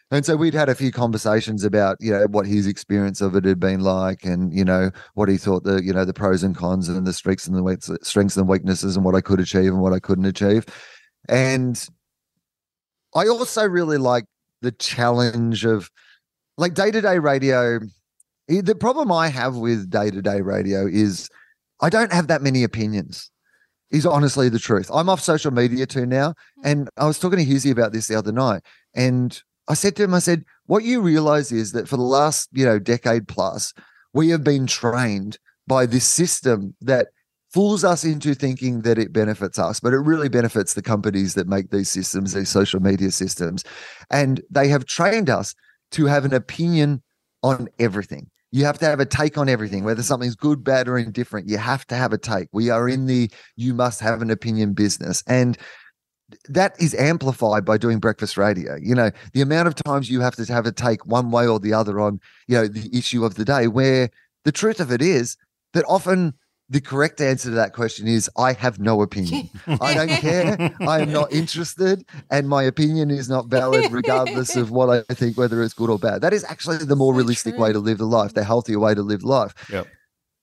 And 0.10 0.26
so 0.26 0.38
we'd 0.38 0.54
had 0.54 0.70
a 0.70 0.76
few 0.76 0.92
conversations 0.94 1.66
about, 1.66 1.98
you 2.00 2.12
know, 2.12 2.28
what 2.30 2.48
his 2.48 2.66
experience 2.66 3.20
of 3.20 3.36
it 3.36 3.44
had 3.44 3.60
been 3.60 3.82
like 3.82 4.24
and, 4.24 4.54
you 4.54 4.63
know, 4.63 4.90
what 5.16 5.28
he 5.28 5.36
thought 5.36 5.66
the, 5.66 5.84
you 5.84 5.92
know, 5.92 6.06
the 6.06 6.13
pros 6.13 6.44
and 6.44 6.56
cons 6.56 6.88
and 6.88 7.06
the 7.06 7.12
strengths 7.12 7.46
and 7.46 7.58
the 7.58 8.00
strengths 8.02 8.38
and 8.38 8.48
weaknesses 8.48 8.96
and 8.96 9.04
what 9.04 9.16
I 9.16 9.22
could 9.22 9.42
achieve 9.42 9.74
and 9.74 9.82
what 9.82 9.92
I 9.92 10.00
couldn't 10.00 10.26
achieve. 10.26 10.66
And 11.28 11.86
I 13.13 13.28
also 13.28 13.66
really 13.68 13.98
like 13.98 14.24
the 14.62 14.72
challenge 14.72 15.66
of 15.66 15.92
like 16.58 16.74
day 16.74 16.91
to 16.91 17.02
day 17.02 17.20
radio, 17.20 17.80
the 18.48 18.76
problem 18.76 19.12
I 19.12 19.28
have 19.30 19.56
with 19.56 19.89
day 19.89 20.10
to 20.12 20.22
day 20.22 20.41
radio 20.41 20.88
is 20.88 21.30
I 21.82 21.89
don't 21.89 22.12
have 22.12 22.28
that 22.28 22.41
many 22.41 22.63
opinions. 22.63 23.30
Is 23.89 24.06
honestly 24.06 24.50
the 24.50 24.60
truth. 24.60 24.91
I'm 24.93 25.08
off 25.08 25.22
social 25.22 25.52
media 25.52 25.86
too 25.86 26.06
now. 26.06 26.34
Hmm. 26.58 26.67
And 26.67 26.89
I 26.98 27.06
was 27.06 27.20
talking 27.20 27.39
to 27.39 27.46
Hughesy 27.46 27.72
about 27.72 27.93
this 27.93 28.08
the 28.08 28.15
other 28.15 28.34
night. 28.34 28.62
And 28.93 29.41
I 29.70 29.76
said 29.76 29.96
to 29.96 30.04
him, 30.04 30.13
I 30.13 30.20
said, 30.20 30.43
what 30.65 30.84
you 30.84 31.00
realize 31.00 31.54
is 31.54 31.72
that 31.72 31.88
for 31.88 31.96
the 31.96 32.04
last, 32.04 32.50
you 32.52 32.65
know, 32.65 32.80
decade 32.80 33.30
plus, 33.30 33.74
we 34.13 34.28
have 34.30 34.43
been 34.43 34.67
trained 34.67 35.38
by 35.67 35.86
this 35.86 36.04
system 36.04 36.76
that 36.82 37.08
fools 37.54 37.86
us 37.86 38.04
into 38.04 38.34
thinking 38.34 38.82
that 38.82 38.98
it 38.98 39.13
benefits 39.13 39.58
us, 39.58 39.80
but 39.80 39.93
it 39.93 40.00
really 40.00 40.28
benefits 40.28 40.74
the 40.74 40.82
companies 40.82 41.34
that 41.36 41.48
make 41.48 41.72
these 41.72 41.89
systems, 41.89 42.34
these 42.34 42.50
social 42.50 42.82
media 42.82 43.12
systems. 43.12 43.63
And 44.12 44.41
they 44.50 44.67
have 44.67 44.86
trained 44.86 45.30
us 45.30 45.56
to 45.91 46.06
have 46.06 46.26
an 46.26 46.34
opinion 46.34 47.02
on 47.43 47.67
everything. 47.80 48.30
You 48.52 48.65
have 48.65 48.80
to 48.80 48.86
have 48.86 49.00
a 49.00 49.06
take 49.06 49.38
on 49.38 49.50
everything, 49.50 49.84
whether 49.84 50.02
something's 50.02 50.36
good, 50.36 50.63
bad, 50.63 50.88
or 50.88 50.97
indifferent. 50.97 51.50
You 51.50 51.58
have 51.58 51.86
to 51.88 51.95
have 51.95 52.13
a 52.13 52.17
take. 52.17 52.47
We 52.52 52.69
are 52.69 52.88
in 52.88 53.06
the 53.06 53.30
you 53.56 53.73
must 53.73 54.00
have 54.00 54.21
an 54.21 54.32
opinion 54.32 54.73
business. 54.73 55.23
And 55.28 55.58
that 56.50 56.73
is 56.80 56.93
amplified 56.95 57.65
by 57.65 57.78
doing 57.78 58.00
breakfast 58.00 58.38
radio. 58.38 58.78
You 58.82 58.95
know, 58.95 59.12
the 59.34 59.41
amount 59.41 59.67
of 59.67 59.76
times 59.76 60.10
you 60.10 60.21
have 60.21 60.36
to 60.36 60.45
have 60.52 60.65
a 60.65 60.71
take 60.71 61.06
one 61.06 61.32
way 61.32 61.48
or 61.48 61.60
the 61.60 61.73
other 61.73 62.00
on, 62.00 62.19
you 62.48 62.56
know, 62.56 62.67
the 62.67 62.90
issue 62.98 63.25
of 63.25 63.35
the 63.35 63.46
day, 63.46 63.67
where 63.67 64.10
the 64.44 64.52
truth 64.52 64.79
of 64.79 64.92
it 64.92 65.02
is 65.02 65.38
that 65.73 65.85
often 65.88 66.33
the 66.70 66.82
correct 66.82 67.22
answer 67.22 67.50
to 67.50 67.56
that 67.56 67.74
question 67.74 68.08
is 68.08 68.30
I 68.38 68.54
have 68.54 68.80
no 68.80 69.02
opinion. 69.02 69.50
I 69.82 69.94
don't 69.94 70.10
care. 70.10 70.76
I 70.82 71.00
am 71.02 71.12
not 71.12 71.32
interested. 71.32 72.06
And 72.30 72.50
my 72.50 72.63
opinion 72.63 73.10
is 73.10 73.30
not 73.30 73.48
valid, 73.48 73.92
regardless 73.92 74.56
of 74.56 74.70
what 74.72 75.06
I 75.10 75.13
think, 75.13 75.38
whether 75.38 75.63
it's 75.63 75.74
good 75.74 75.90
or 75.90 75.98
bad. 75.98 76.22
That 76.22 76.34
is 76.34 76.44
actually 76.44 76.78
the 76.80 76.96
more 76.96 77.13
So 77.13 77.18
realistic 77.18 77.54
true. 77.56 77.63
way 77.63 77.74
to 77.74 77.80
live 77.80 78.00
the 78.00 78.06
life, 78.06 78.34
the 78.34 78.44
healthier 78.44 78.80
way 78.80 78.94
to 78.96 79.02
live 79.02 79.24
life. 79.24 79.54
Yep. 79.72 79.88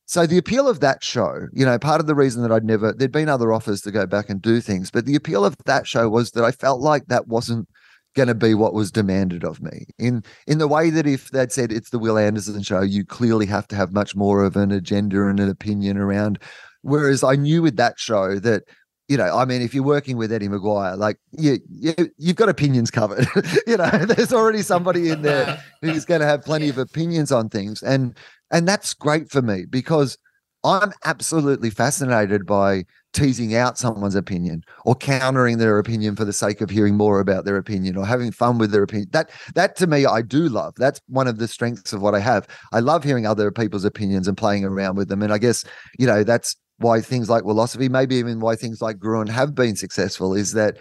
So 0.07 0.27
the 0.27 0.39
appeal 0.39 0.69
of 0.69 0.81
that 0.81 1.03
show, 1.03 1.49
you 1.53 1.65
know, 1.65 1.79
part 1.79 2.01
of 2.01 2.07
the 2.07 2.15
reason 2.15 2.43
that 2.43 2.53
I'd 2.53 2.65
never 2.65 2.93
there'd 2.93 3.11
been 3.13 3.29
other 3.29 3.53
offers 3.53 3.81
to 3.83 3.91
go 3.91 4.07
back 4.07 4.29
and 4.29 4.41
do 4.41 4.61
things, 4.61 4.91
but 4.91 5.07
the 5.07 5.15
appeal 5.15 5.45
of 5.45 5.57
that 5.65 5.87
show 5.87 6.09
was 6.09 6.33
that 6.33 6.45
I 6.45 6.53
felt 6.53 6.81
like 6.81 7.07
that 7.07 7.27
wasn't 7.27 7.69
going 8.15 8.29
to 8.29 8.35
be 8.35 8.55
what 8.55 8.75
was 8.75 8.91
demanded 8.91 9.45
of 9.45 9.61
me. 9.63 9.87
In 9.99 10.23
in 10.47 10.59
the 10.59 10.69
way 10.69 10.91
that 10.91 11.07
if 11.07 11.31
they'd 11.31 11.53
said 11.53 11.73
it's 11.73 11.91
the 11.91 11.99
Wil 11.99 12.19
Anderson 12.19 12.63
show, 12.63 12.81
you 12.81 13.05
clearly 13.05 13.47
have 13.47 13.69
to 13.69 13.77
have 13.77 13.93
much 13.93 14.17
more 14.17 14.45
of 14.45 14.57
an 14.57 14.71
agenda 14.71 15.27
and 15.27 15.41
an 15.41 15.49
opinion 15.49 15.99
around. 15.99 16.39
Whereas 16.83 17.25
I 17.25 17.37
knew 17.37 17.63
with 17.63 17.77
that 17.77 17.99
show 17.99 18.39
that 18.41 18.65
you 19.09 19.19
know, 19.19 19.37
I 19.37 19.45
mean, 19.45 19.61
if 19.61 19.75
you're 19.75 19.85
working 19.85 20.17
with 20.17 20.33
Eddie 20.33 20.49
McGuire, 20.49 20.97
like 20.97 21.19
you, 21.33 21.59
you 21.69 21.95
you've 22.17 22.37
got 22.37 22.49
opinions 22.49 22.91
covered. 22.91 23.27
you 23.67 23.77
know, 23.77 23.91
there's 24.07 24.33
already 24.33 24.63
somebody 24.63 25.11
in 25.11 25.23
there 25.23 25.63
who's 25.83 26.05
going 26.05 26.21
to 26.21 26.27
have 26.27 26.43
plenty 26.43 26.69
of 26.69 26.79
opinions 26.79 27.31
on 27.31 27.49
things, 27.49 27.83
and 27.83 28.17
and 28.51 28.67
that's 28.67 28.95
great 28.95 29.31
for 29.31 29.43
me 29.43 29.67
because 29.69 30.17
I'm 30.65 30.93
absolutely 31.05 31.71
fascinated 31.71 32.47
by 32.47 32.87
teasing 33.15 33.55
out 33.55 33.79
someone's 33.79 34.15
opinion 34.15 34.63
or 34.85 34.95
countering 34.95 35.59
their 35.59 35.79
opinion 35.79 36.17
for 36.17 36.25
the 36.25 36.33
sake 36.33 36.61
of 36.61 36.69
hearing 36.69 36.97
more 36.97 37.21
about 37.21 37.45
their 37.45 37.57
opinion 37.57 37.97
or 37.97 38.05
having 38.05 38.31
fun 38.31 38.59
with 38.59 38.71
their 38.73 38.83
opinion. 38.83 39.09
That 39.13 39.31
that 39.55 39.77
to 39.77 39.87
me 39.87 40.05
I 40.05 40.21
do 40.21 40.49
love. 40.49 40.75
That's 40.77 41.01
one 41.09 41.29
of 41.29 41.39
the 41.39 41.49
strengths 41.49 41.93
of 41.93 42.03
what 42.03 42.15
I 42.15 42.21
have. 42.21 42.47
I 42.73 42.81
love 42.81 43.05
hearing 43.05 43.27
other 43.27 43.51
people's 43.51 43.85
opinions 43.85 44.29
and 44.29 44.37
playing 44.37 44.65
around 44.65 44.97
with 44.97 45.09
them. 45.09 45.23
And 45.23 45.33
I 45.33 45.39
guess, 45.39 45.65
you 45.99 46.07
know, 46.07 46.25
that's 46.25 46.57
why 46.79 47.01
things 47.01 47.31
like 47.31 47.45
philosophy, 47.45 47.89
maybe 47.89 48.17
even 48.17 48.41
why 48.41 48.57
things 48.57 48.83
like 48.83 48.99
Gruen 48.99 49.29
have 49.29 49.55
been 49.55 49.77
successful 49.77 50.35
is 50.35 50.53
that 50.53 50.77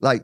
like 0.00 0.22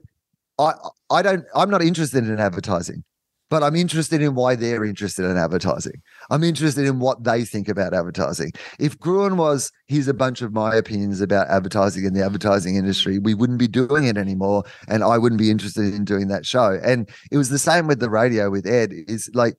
I 0.58 0.74
I 1.10 1.22
don't 1.22 1.44
I'm 1.54 1.70
not 1.70 1.82
interested 1.82 2.28
in 2.28 2.38
advertising 2.38 3.02
but 3.50 3.62
I'm 3.62 3.76
interested 3.76 4.20
in 4.22 4.34
why 4.34 4.56
they're 4.56 4.84
interested 4.84 5.24
in 5.24 5.36
advertising. 5.36 6.02
I'm 6.31 6.45
interested 6.45 6.87
in 6.87 6.99
what 6.99 7.25
they 7.25 7.45
think 7.45 7.68
about 7.68 7.95
advertising. 7.95 8.53
If 8.79 8.99
Gruen 8.99 9.37
was, 9.37 9.70
here's 9.87 10.09
a 10.09 10.14
bunch 10.14 10.43
of 10.43 10.53
my 10.53 10.75
opinions 10.75 11.20
about 11.20 11.49
advertising 11.49 12.05
in 12.05 12.14
the 12.14 12.25
advertising 12.25 12.77
industry, 12.77 13.18
we 13.18 13.35
wouldn't 13.35 13.59
be 13.59 13.68
doing 13.68 14.05
it 14.05 14.16
anymore. 14.16 14.64
And 14.89 15.05
I 15.05 15.18
wouldn't 15.18 15.41
be 15.41 15.51
interested 15.51 15.93
in 15.95 16.05
doing 16.05 16.29
that 16.29 16.47
show. 16.47 16.79
And 16.83 17.09
it 17.31 17.37
was 17.37 17.51
the 17.51 17.59
same 17.59 17.87
with 17.87 18.01
the 18.01 18.11
radio 18.11 18.51
with 18.51 18.66
Ed, 18.66 18.93
is 18.93 19.31
like, 19.35 19.57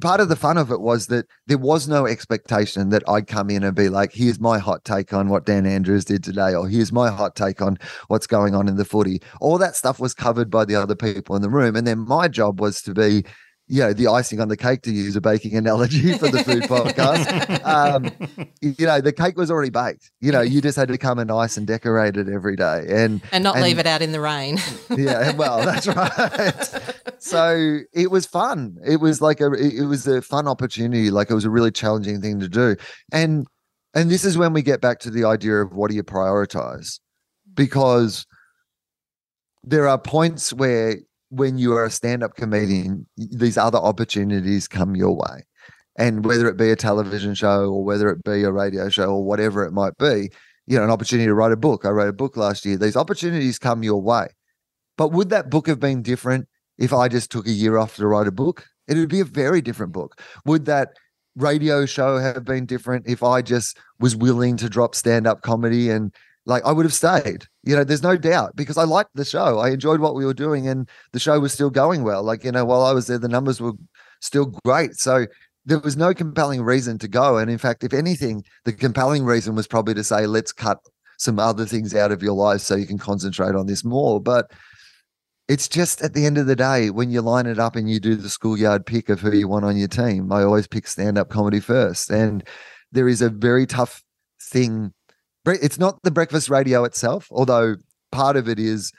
part 0.00 0.18
of 0.18 0.28
the 0.28 0.34
fun 0.34 0.58
of 0.58 0.72
it 0.72 0.80
was 0.80 1.06
that 1.06 1.24
there 1.46 1.56
was 1.56 1.86
no 1.86 2.04
expectation 2.04 2.88
that 2.88 3.08
I'd 3.08 3.28
come 3.28 3.48
in 3.48 3.62
and 3.62 3.76
be 3.76 3.88
like, 3.88 4.12
here's 4.12 4.40
my 4.40 4.58
hot 4.58 4.84
take 4.84 5.12
on 5.12 5.28
what 5.28 5.46
Dan 5.46 5.66
Andrews 5.66 6.04
did 6.04 6.24
today, 6.24 6.52
or 6.52 6.68
here's 6.68 6.90
my 6.90 7.10
hot 7.10 7.36
take 7.36 7.62
on 7.62 7.78
what's 8.08 8.26
going 8.26 8.56
on 8.56 8.66
in 8.66 8.74
the 8.74 8.84
footy. 8.84 9.22
All 9.40 9.56
that 9.58 9.76
stuff 9.76 10.00
was 10.00 10.12
covered 10.12 10.50
by 10.50 10.64
the 10.64 10.74
other 10.74 10.96
people 10.96 11.36
in 11.36 11.42
the 11.42 11.48
room. 11.48 11.76
And 11.76 11.86
then 11.86 12.00
my 12.00 12.26
job 12.26 12.60
was 12.60 12.82
to 12.82 12.92
be, 12.92 13.24
you 13.66 13.80
know, 13.80 13.92
the 13.94 14.08
icing 14.08 14.40
on 14.40 14.48
the 14.48 14.56
cake, 14.56 14.82
to 14.82 14.92
use 14.92 15.16
a 15.16 15.20
baking 15.20 15.56
analogy 15.56 16.12
for 16.18 16.28
the 16.28 16.44
food 16.44 16.64
podcast. 16.64 17.64
Um, 17.64 18.10
you 18.60 18.86
know, 18.86 19.00
the 19.00 19.12
cake 19.12 19.38
was 19.38 19.50
already 19.50 19.70
baked. 19.70 20.10
You 20.20 20.32
know, 20.32 20.42
you 20.42 20.60
just 20.60 20.76
had 20.76 20.88
to 20.88 20.98
come 20.98 21.18
and 21.18 21.30
ice 21.30 21.56
and 21.56 21.66
decorate 21.66 22.16
it 22.16 22.28
every 22.28 22.56
day. 22.56 22.84
And 22.88 23.22
and 23.32 23.42
not 23.42 23.56
And- 23.56 23.64
leave 23.64 23.78
it 23.78 23.86
out 23.86 24.02
in 24.02 24.12
the 24.12 24.20
rain. 24.20 24.58
yeah, 24.96 25.32
well, 25.34 25.64
that's 25.64 25.86
right. 25.86 27.14
so 27.18 27.78
it 27.94 28.10
was 28.10 28.26
fun. 28.26 28.76
It 28.86 29.00
was 29.00 29.22
like 29.22 29.40
a 29.40 29.52
it 29.52 29.74
it 29.74 29.84
was 29.86 30.06
a 30.06 30.20
fun 30.20 30.46
opportunity. 30.46 31.10
Like 31.10 31.30
it 31.30 31.34
was 31.34 31.44
a 31.46 31.50
really 31.50 31.70
challenging 31.70 32.20
thing 32.20 32.40
to 32.40 32.48
do. 32.48 32.76
And 33.12 33.46
and 33.94 34.10
this 34.10 34.24
is 34.24 34.36
when 34.36 34.52
we 34.52 34.60
get 34.60 34.80
back 34.82 34.98
to 35.00 35.10
the 35.10 35.24
idea 35.24 35.54
of 35.62 35.72
what 35.72 35.88
do 35.88 35.96
you 35.96 36.02
prioritize? 36.04 37.00
Because 37.54 38.26
there 39.62 39.88
are 39.88 39.98
points 39.98 40.52
where 40.52 40.96
when 41.30 41.58
you 41.58 41.74
are 41.74 41.84
a 41.84 41.90
stand-up 41.90 42.36
comedian, 42.36 43.06
these 43.16 43.58
other 43.58 43.78
opportunities 43.78 44.68
come 44.68 44.94
your 44.94 45.16
way. 45.16 45.44
And 45.96 46.24
whether 46.24 46.48
it 46.48 46.56
be 46.56 46.70
a 46.70 46.76
television 46.76 47.34
show 47.34 47.70
or 47.70 47.84
whether 47.84 48.08
it 48.10 48.24
be 48.24 48.42
a 48.42 48.52
radio 48.52 48.88
show 48.88 49.10
or 49.10 49.24
whatever 49.24 49.64
it 49.64 49.72
might 49.72 49.96
be, 49.98 50.30
you 50.66 50.76
know, 50.76 50.84
an 50.84 50.90
opportunity 50.90 51.26
to 51.26 51.34
write 51.34 51.52
a 51.52 51.56
book. 51.56 51.84
I 51.84 51.90
wrote 51.90 52.08
a 52.08 52.12
book 52.12 52.36
last 52.36 52.64
year. 52.64 52.76
These 52.76 52.96
opportunities 52.96 53.58
come 53.58 53.82
your 53.82 54.00
way. 54.00 54.28
But 54.96 55.12
would 55.12 55.30
that 55.30 55.50
book 55.50 55.66
have 55.66 55.80
been 55.80 56.02
different 56.02 56.48
if 56.78 56.92
I 56.92 57.08
just 57.08 57.30
took 57.30 57.46
a 57.46 57.50
year 57.50 57.78
off 57.78 57.96
to 57.96 58.06
write 58.06 58.26
a 58.26 58.32
book? 58.32 58.66
It 58.88 58.96
would 58.96 59.08
be 59.08 59.20
a 59.20 59.24
very 59.24 59.60
different 59.60 59.92
book. 59.92 60.20
Would 60.46 60.66
that 60.66 60.90
radio 61.36 61.86
show 61.86 62.18
have 62.18 62.44
been 62.44 62.66
different 62.66 63.06
if 63.08 63.22
I 63.22 63.42
just 63.42 63.78
was 63.98 64.14
willing 64.14 64.56
to 64.58 64.68
drop 64.68 64.94
stand 64.94 65.26
up 65.26 65.42
comedy 65.42 65.90
and 65.90 66.12
like 66.46 66.64
I 66.64 66.72
would 66.72 66.84
have 66.84 66.94
stayed? 66.94 67.46
You 67.62 67.76
know, 67.76 67.84
there's 67.84 68.02
no 68.02 68.16
doubt 68.16 68.56
because 68.56 68.78
I 68.78 68.84
liked 68.84 69.10
the 69.14 69.24
show. 69.24 69.58
I 69.58 69.70
enjoyed 69.70 70.00
what 70.00 70.14
we 70.14 70.26
were 70.26 70.34
doing 70.34 70.68
and 70.68 70.88
the 71.12 71.18
show 71.20 71.38
was 71.40 71.52
still 71.52 71.70
going 71.70 72.02
well. 72.02 72.22
Like, 72.22 72.44
you 72.44 72.52
know, 72.52 72.64
while 72.64 72.82
I 72.82 72.92
was 72.92 73.06
there, 73.06 73.18
the 73.18 73.28
numbers 73.28 73.60
were 73.60 73.72
still 74.20 74.46
great. 74.64 74.94
So 74.94 75.26
there 75.64 75.78
was 75.78 75.96
no 75.96 76.12
compelling 76.12 76.62
reason 76.62 76.98
to 76.98 77.08
go. 77.08 77.38
And 77.38 77.50
in 77.50 77.58
fact, 77.58 77.84
if 77.84 77.94
anything, 77.94 78.44
the 78.64 78.72
compelling 78.72 79.24
reason 79.24 79.54
was 79.54 79.66
probably 79.66 79.94
to 79.94 80.04
say, 80.04 80.26
let's 80.26 80.52
cut 80.52 80.78
some 81.18 81.38
other 81.38 81.64
things 81.64 81.94
out 81.94 82.12
of 82.12 82.22
your 82.22 82.34
life 82.34 82.60
so 82.60 82.74
you 82.74 82.86
can 82.86 82.98
concentrate 82.98 83.54
on 83.54 83.66
this 83.66 83.84
more. 83.84 84.20
But 84.20 84.50
it's 85.48 85.68
just 85.68 86.02
at 86.02 86.14
the 86.14 86.26
end 86.26 86.38
of 86.38 86.46
the 86.46 86.56
day, 86.56 86.90
when 86.90 87.10
you 87.10 87.20
line 87.20 87.46
it 87.46 87.58
up 87.58 87.76
and 87.76 87.90
you 87.90 88.00
do 88.00 88.14
the 88.14 88.30
schoolyard 88.30 88.86
pick 88.86 89.08
of 89.08 89.20
who 89.20 89.32
you 89.32 89.48
want 89.48 89.64
on 89.64 89.76
your 89.76 89.88
team, 89.88 90.32
I 90.32 90.42
always 90.42 90.66
pick 90.66 90.86
stand 90.86 91.18
up 91.18 91.28
comedy 91.30 91.60
first. 91.60 92.10
And 92.10 92.46
there 92.92 93.08
is 93.08 93.22
a 93.22 93.30
very 93.30 93.66
tough 93.66 94.02
thing. 94.40 94.92
It's 95.46 95.78
not 95.78 96.02
the 96.02 96.10
breakfast 96.10 96.48
radio 96.48 96.84
itself, 96.84 97.28
although 97.30 97.76
part 98.12 98.36
of 98.36 98.48
it 98.48 98.58
is, 98.58 98.92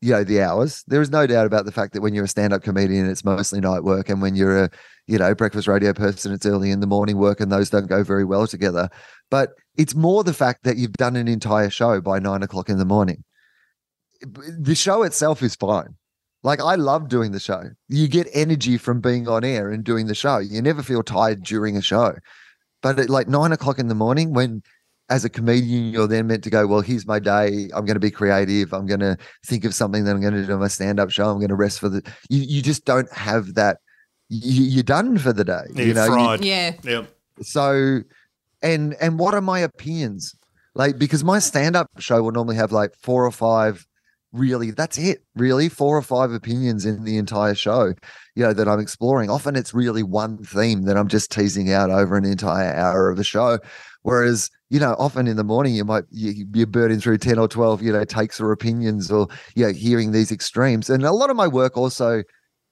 you 0.00 0.12
know, 0.12 0.24
the 0.24 0.40
hours. 0.40 0.84
There 0.86 1.02
is 1.02 1.10
no 1.10 1.26
doubt 1.26 1.46
about 1.46 1.64
the 1.64 1.72
fact 1.72 1.92
that 1.94 2.02
when 2.02 2.14
you're 2.14 2.24
a 2.24 2.28
stand 2.28 2.52
up 2.52 2.62
comedian, 2.62 3.10
it's 3.10 3.24
mostly 3.24 3.60
night 3.60 3.82
work. 3.82 4.08
And 4.08 4.22
when 4.22 4.36
you're 4.36 4.64
a, 4.64 4.70
you 5.06 5.18
know, 5.18 5.34
breakfast 5.34 5.66
radio 5.66 5.92
person, 5.92 6.32
it's 6.32 6.46
early 6.46 6.70
in 6.70 6.80
the 6.80 6.86
morning 6.86 7.18
work, 7.18 7.40
and 7.40 7.50
those 7.50 7.70
don't 7.70 7.88
go 7.88 8.04
very 8.04 8.24
well 8.24 8.46
together. 8.46 8.88
But 9.30 9.50
it's 9.76 9.94
more 9.94 10.22
the 10.22 10.34
fact 10.34 10.64
that 10.64 10.76
you've 10.76 10.92
done 10.92 11.16
an 11.16 11.28
entire 11.28 11.70
show 11.70 12.00
by 12.00 12.18
nine 12.18 12.42
o'clock 12.42 12.68
in 12.68 12.78
the 12.78 12.84
morning 12.84 13.24
the 14.20 14.74
show 14.74 15.02
itself 15.02 15.42
is 15.42 15.54
fine. 15.54 15.96
Like 16.42 16.60
I 16.60 16.76
love 16.76 17.08
doing 17.08 17.32
the 17.32 17.40
show. 17.40 17.64
You 17.88 18.08
get 18.08 18.28
energy 18.32 18.78
from 18.78 19.00
being 19.00 19.28
on 19.28 19.44
air 19.44 19.70
and 19.70 19.82
doing 19.82 20.06
the 20.06 20.14
show. 20.14 20.38
You 20.38 20.62
never 20.62 20.82
feel 20.82 21.02
tired 21.02 21.42
during 21.42 21.76
a 21.76 21.82
show. 21.82 22.14
But 22.80 22.98
at 22.98 23.10
like 23.10 23.26
nine 23.26 23.52
o'clock 23.52 23.78
in 23.78 23.88
the 23.88 23.94
morning, 23.94 24.32
when 24.32 24.62
as 25.10 25.24
a 25.24 25.28
comedian 25.30 25.90
you're 25.90 26.06
then 26.06 26.26
meant 26.26 26.44
to 26.44 26.50
go, 26.50 26.66
well, 26.66 26.80
here's 26.80 27.06
my 27.06 27.18
day. 27.18 27.70
I'm 27.74 27.84
going 27.86 27.94
to 27.94 28.00
be 28.00 28.10
creative. 28.10 28.74
I'm 28.74 28.86
going 28.86 29.00
to 29.00 29.16
think 29.46 29.64
of 29.64 29.74
something 29.74 30.04
that 30.04 30.10
I'm 30.10 30.20
going 30.20 30.34
to 30.34 30.44
do 30.44 30.52
on 30.52 30.60
my 30.60 30.68
stand-up 30.68 31.10
show. 31.10 31.30
I'm 31.30 31.38
going 31.38 31.48
to 31.48 31.54
rest 31.54 31.80
for 31.80 31.88
the. 31.88 32.02
You 32.28 32.42
you 32.42 32.62
just 32.62 32.84
don't 32.84 33.10
have 33.12 33.54
that. 33.54 33.78
You, 34.28 34.64
you're 34.64 34.82
done 34.82 35.16
for 35.18 35.32
the 35.32 35.44
day. 35.44 35.62
Yeah, 35.74 35.84
you 35.84 35.94
know, 35.94 36.04
you- 36.04 36.10
fried. 36.12 36.44
yeah. 36.44 36.72
Yep. 36.82 37.08
so 37.40 38.00
and 38.62 38.94
and 39.00 39.18
what 39.18 39.34
are 39.34 39.40
my 39.40 39.60
opinions 39.60 40.34
like 40.74 40.98
because 40.98 41.22
my 41.24 41.38
stand-up 41.38 41.88
show 41.98 42.22
will 42.22 42.32
normally 42.32 42.56
have 42.56 42.72
like 42.72 42.92
four 43.00 43.24
or 43.24 43.30
five 43.30 43.86
really 44.32 44.70
that's 44.70 44.98
it. 44.98 45.24
Really 45.34 45.68
four 45.68 45.96
or 45.96 46.02
five 46.02 46.32
opinions 46.32 46.84
in 46.84 47.04
the 47.04 47.16
entire 47.16 47.54
show 47.54 47.94
you 48.38 48.44
know 48.44 48.52
that 48.52 48.68
i'm 48.68 48.78
exploring. 48.78 49.30
Often 49.30 49.56
it's 49.56 49.74
really 49.74 50.04
one 50.04 50.38
theme 50.44 50.82
that 50.82 50.96
i'm 50.96 51.08
just 51.08 51.32
teasing 51.32 51.72
out 51.72 51.90
over 51.90 52.16
an 52.16 52.24
entire 52.24 52.72
hour 52.72 53.10
of 53.10 53.18
a 53.18 53.24
show. 53.24 53.58
Whereas 54.02 54.48
you 54.70 54.78
know 54.78 54.94
often 54.96 55.26
in 55.26 55.36
the 55.36 55.44
morning 55.44 55.74
you 55.74 55.84
might 55.84 56.04
you, 56.10 56.46
you're 56.54 56.68
burning 56.68 57.00
through 57.00 57.18
10 57.18 57.36
or 57.36 57.48
12 57.48 57.82
you 57.82 57.92
know 57.92 58.04
takes 58.04 58.40
or 58.40 58.52
opinions 58.52 59.10
or 59.10 59.26
you 59.56 59.66
know 59.66 59.72
hearing 59.72 60.12
these 60.12 60.30
extremes. 60.30 60.88
And 60.88 61.04
a 61.04 61.10
lot 61.10 61.30
of 61.30 61.36
my 61.36 61.48
work 61.48 61.76
also 61.76 62.22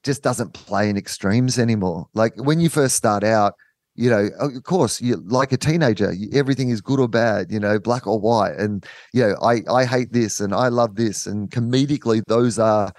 just 0.05 0.23
doesn't 0.23 0.55
play 0.55 0.89
in 0.89 0.97
extremes 0.97 1.59
anymore. 1.59 2.07
Like 2.15 2.35
when 2.37 2.61
you 2.61 2.69
first 2.69 2.95
start 2.95 3.25
out 3.25 3.55
you 3.97 4.11
know, 4.11 4.29
of 4.39 4.63
course, 4.65 5.01
you 5.01 5.17
like 5.27 5.53
a 5.53 5.57
teenager, 5.57 6.15
everything 6.33 6.71
is 6.71 6.81
good 6.81 7.01
or 7.01 7.09
bad, 7.09 7.51
you 7.51 7.59
know, 7.59 7.79
black 7.79 8.07
or 8.07 8.21
white. 8.21 8.57
And, 8.57 8.85
you 9.13 9.23
know, 9.23 9.37
I, 9.43 9.63
I 9.71 9.85
hate 9.85 10.13
this 10.13 10.41
and 10.41 10.55
I 10.55 10.69
love 10.69 10.97
this. 10.97 11.27
And 11.27 11.51
comedically, 11.51 12.23
those 12.27 12.59
are, 12.59 12.93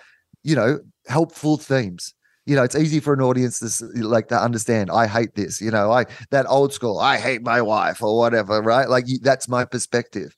you 0.44 0.56
know, 0.56 0.80
helpful 1.08 1.58
themes. 1.58 2.14
You 2.46 2.56
know, 2.56 2.64
it's 2.64 2.76
easy 2.76 3.00
for 3.00 3.14
an 3.14 3.22
audience 3.22 3.60
to 3.60 4.08
like 4.08 4.30
to 4.30 4.42
understand. 4.42 4.90
I 4.90 5.06
hate 5.06 5.36
this, 5.36 5.60
you 5.62 5.70
know, 5.70 5.92
I 5.92 6.06
that 6.32 6.46
old 6.48 6.74
school, 6.74 6.98
I 6.98 7.18
hate 7.18 7.44
my 7.44 7.62
wife 7.62 8.02
or 8.02 8.18
whatever, 8.18 8.62
right? 8.62 8.88
Like 8.88 9.06
that's 9.22 9.50
my 9.50 9.66
perspective. 9.66 10.34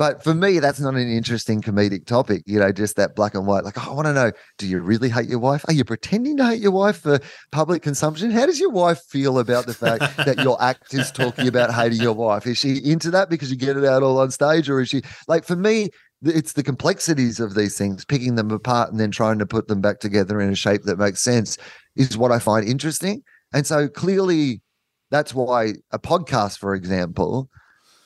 But 0.00 0.24
for 0.24 0.32
me, 0.32 0.60
that's 0.60 0.80
not 0.80 0.94
an 0.94 1.10
interesting 1.10 1.60
comedic 1.60 2.06
topic, 2.06 2.42
you 2.46 2.58
know, 2.58 2.72
just 2.72 2.96
that 2.96 3.14
black 3.14 3.34
and 3.34 3.46
white. 3.46 3.64
Like, 3.64 3.76
oh, 3.76 3.90
I 3.90 3.92
want 3.92 4.06
to 4.06 4.14
know, 4.14 4.32
do 4.56 4.66
you 4.66 4.80
really 4.80 5.10
hate 5.10 5.28
your 5.28 5.40
wife? 5.40 5.62
Are 5.68 5.74
you 5.74 5.84
pretending 5.84 6.38
to 6.38 6.46
hate 6.46 6.62
your 6.62 6.70
wife 6.70 7.02
for 7.02 7.18
public 7.52 7.82
consumption? 7.82 8.30
How 8.30 8.46
does 8.46 8.58
your 8.58 8.70
wife 8.70 9.02
feel 9.10 9.38
about 9.38 9.66
the 9.66 9.74
fact 9.74 10.16
that 10.24 10.42
your 10.42 10.56
act 10.62 10.94
is 10.94 11.12
talking 11.12 11.46
about 11.46 11.74
hating 11.74 12.00
your 12.00 12.14
wife? 12.14 12.46
Is 12.46 12.56
she 12.56 12.78
into 12.78 13.10
that 13.10 13.28
because 13.28 13.50
you 13.50 13.58
get 13.58 13.76
it 13.76 13.84
out 13.84 14.02
all 14.02 14.18
on 14.18 14.30
stage? 14.30 14.70
Or 14.70 14.80
is 14.80 14.88
she 14.88 15.02
like, 15.28 15.44
for 15.44 15.54
me, 15.54 15.90
it's 16.22 16.54
the 16.54 16.62
complexities 16.62 17.38
of 17.38 17.54
these 17.54 17.76
things, 17.76 18.06
picking 18.06 18.36
them 18.36 18.50
apart 18.50 18.90
and 18.90 18.98
then 18.98 19.10
trying 19.10 19.38
to 19.38 19.44
put 19.44 19.68
them 19.68 19.82
back 19.82 20.00
together 20.00 20.40
in 20.40 20.48
a 20.48 20.56
shape 20.56 20.84
that 20.84 20.98
makes 20.98 21.20
sense 21.20 21.58
is 21.94 22.16
what 22.16 22.32
I 22.32 22.38
find 22.38 22.66
interesting. 22.66 23.22
And 23.52 23.66
so 23.66 23.86
clearly, 23.86 24.62
that's 25.10 25.34
why 25.34 25.74
a 25.92 25.98
podcast, 25.98 26.56
for 26.56 26.74
example, 26.74 27.50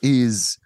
is 0.01 0.57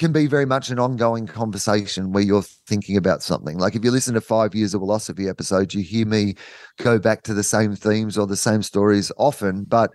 can 0.00 0.12
be 0.12 0.26
very 0.26 0.46
much 0.46 0.70
an 0.70 0.78
ongoing 0.78 1.26
conversation 1.26 2.10
where 2.10 2.22
you're 2.22 2.42
thinking 2.42 2.96
about 2.96 3.22
something. 3.22 3.58
Like 3.58 3.76
if 3.76 3.84
you 3.84 3.90
listen 3.90 4.14
to 4.14 4.20
five 4.22 4.54
years 4.54 4.72
of 4.72 4.80
philosophy 4.80 5.28
episodes, 5.28 5.74
you 5.74 5.82
hear 5.82 6.06
me 6.06 6.36
go 6.78 6.98
back 6.98 7.22
to 7.24 7.34
the 7.34 7.42
same 7.42 7.76
themes 7.76 8.16
or 8.16 8.26
the 8.26 8.34
same 8.34 8.62
stories 8.62 9.12
often, 9.18 9.64
but 9.64 9.90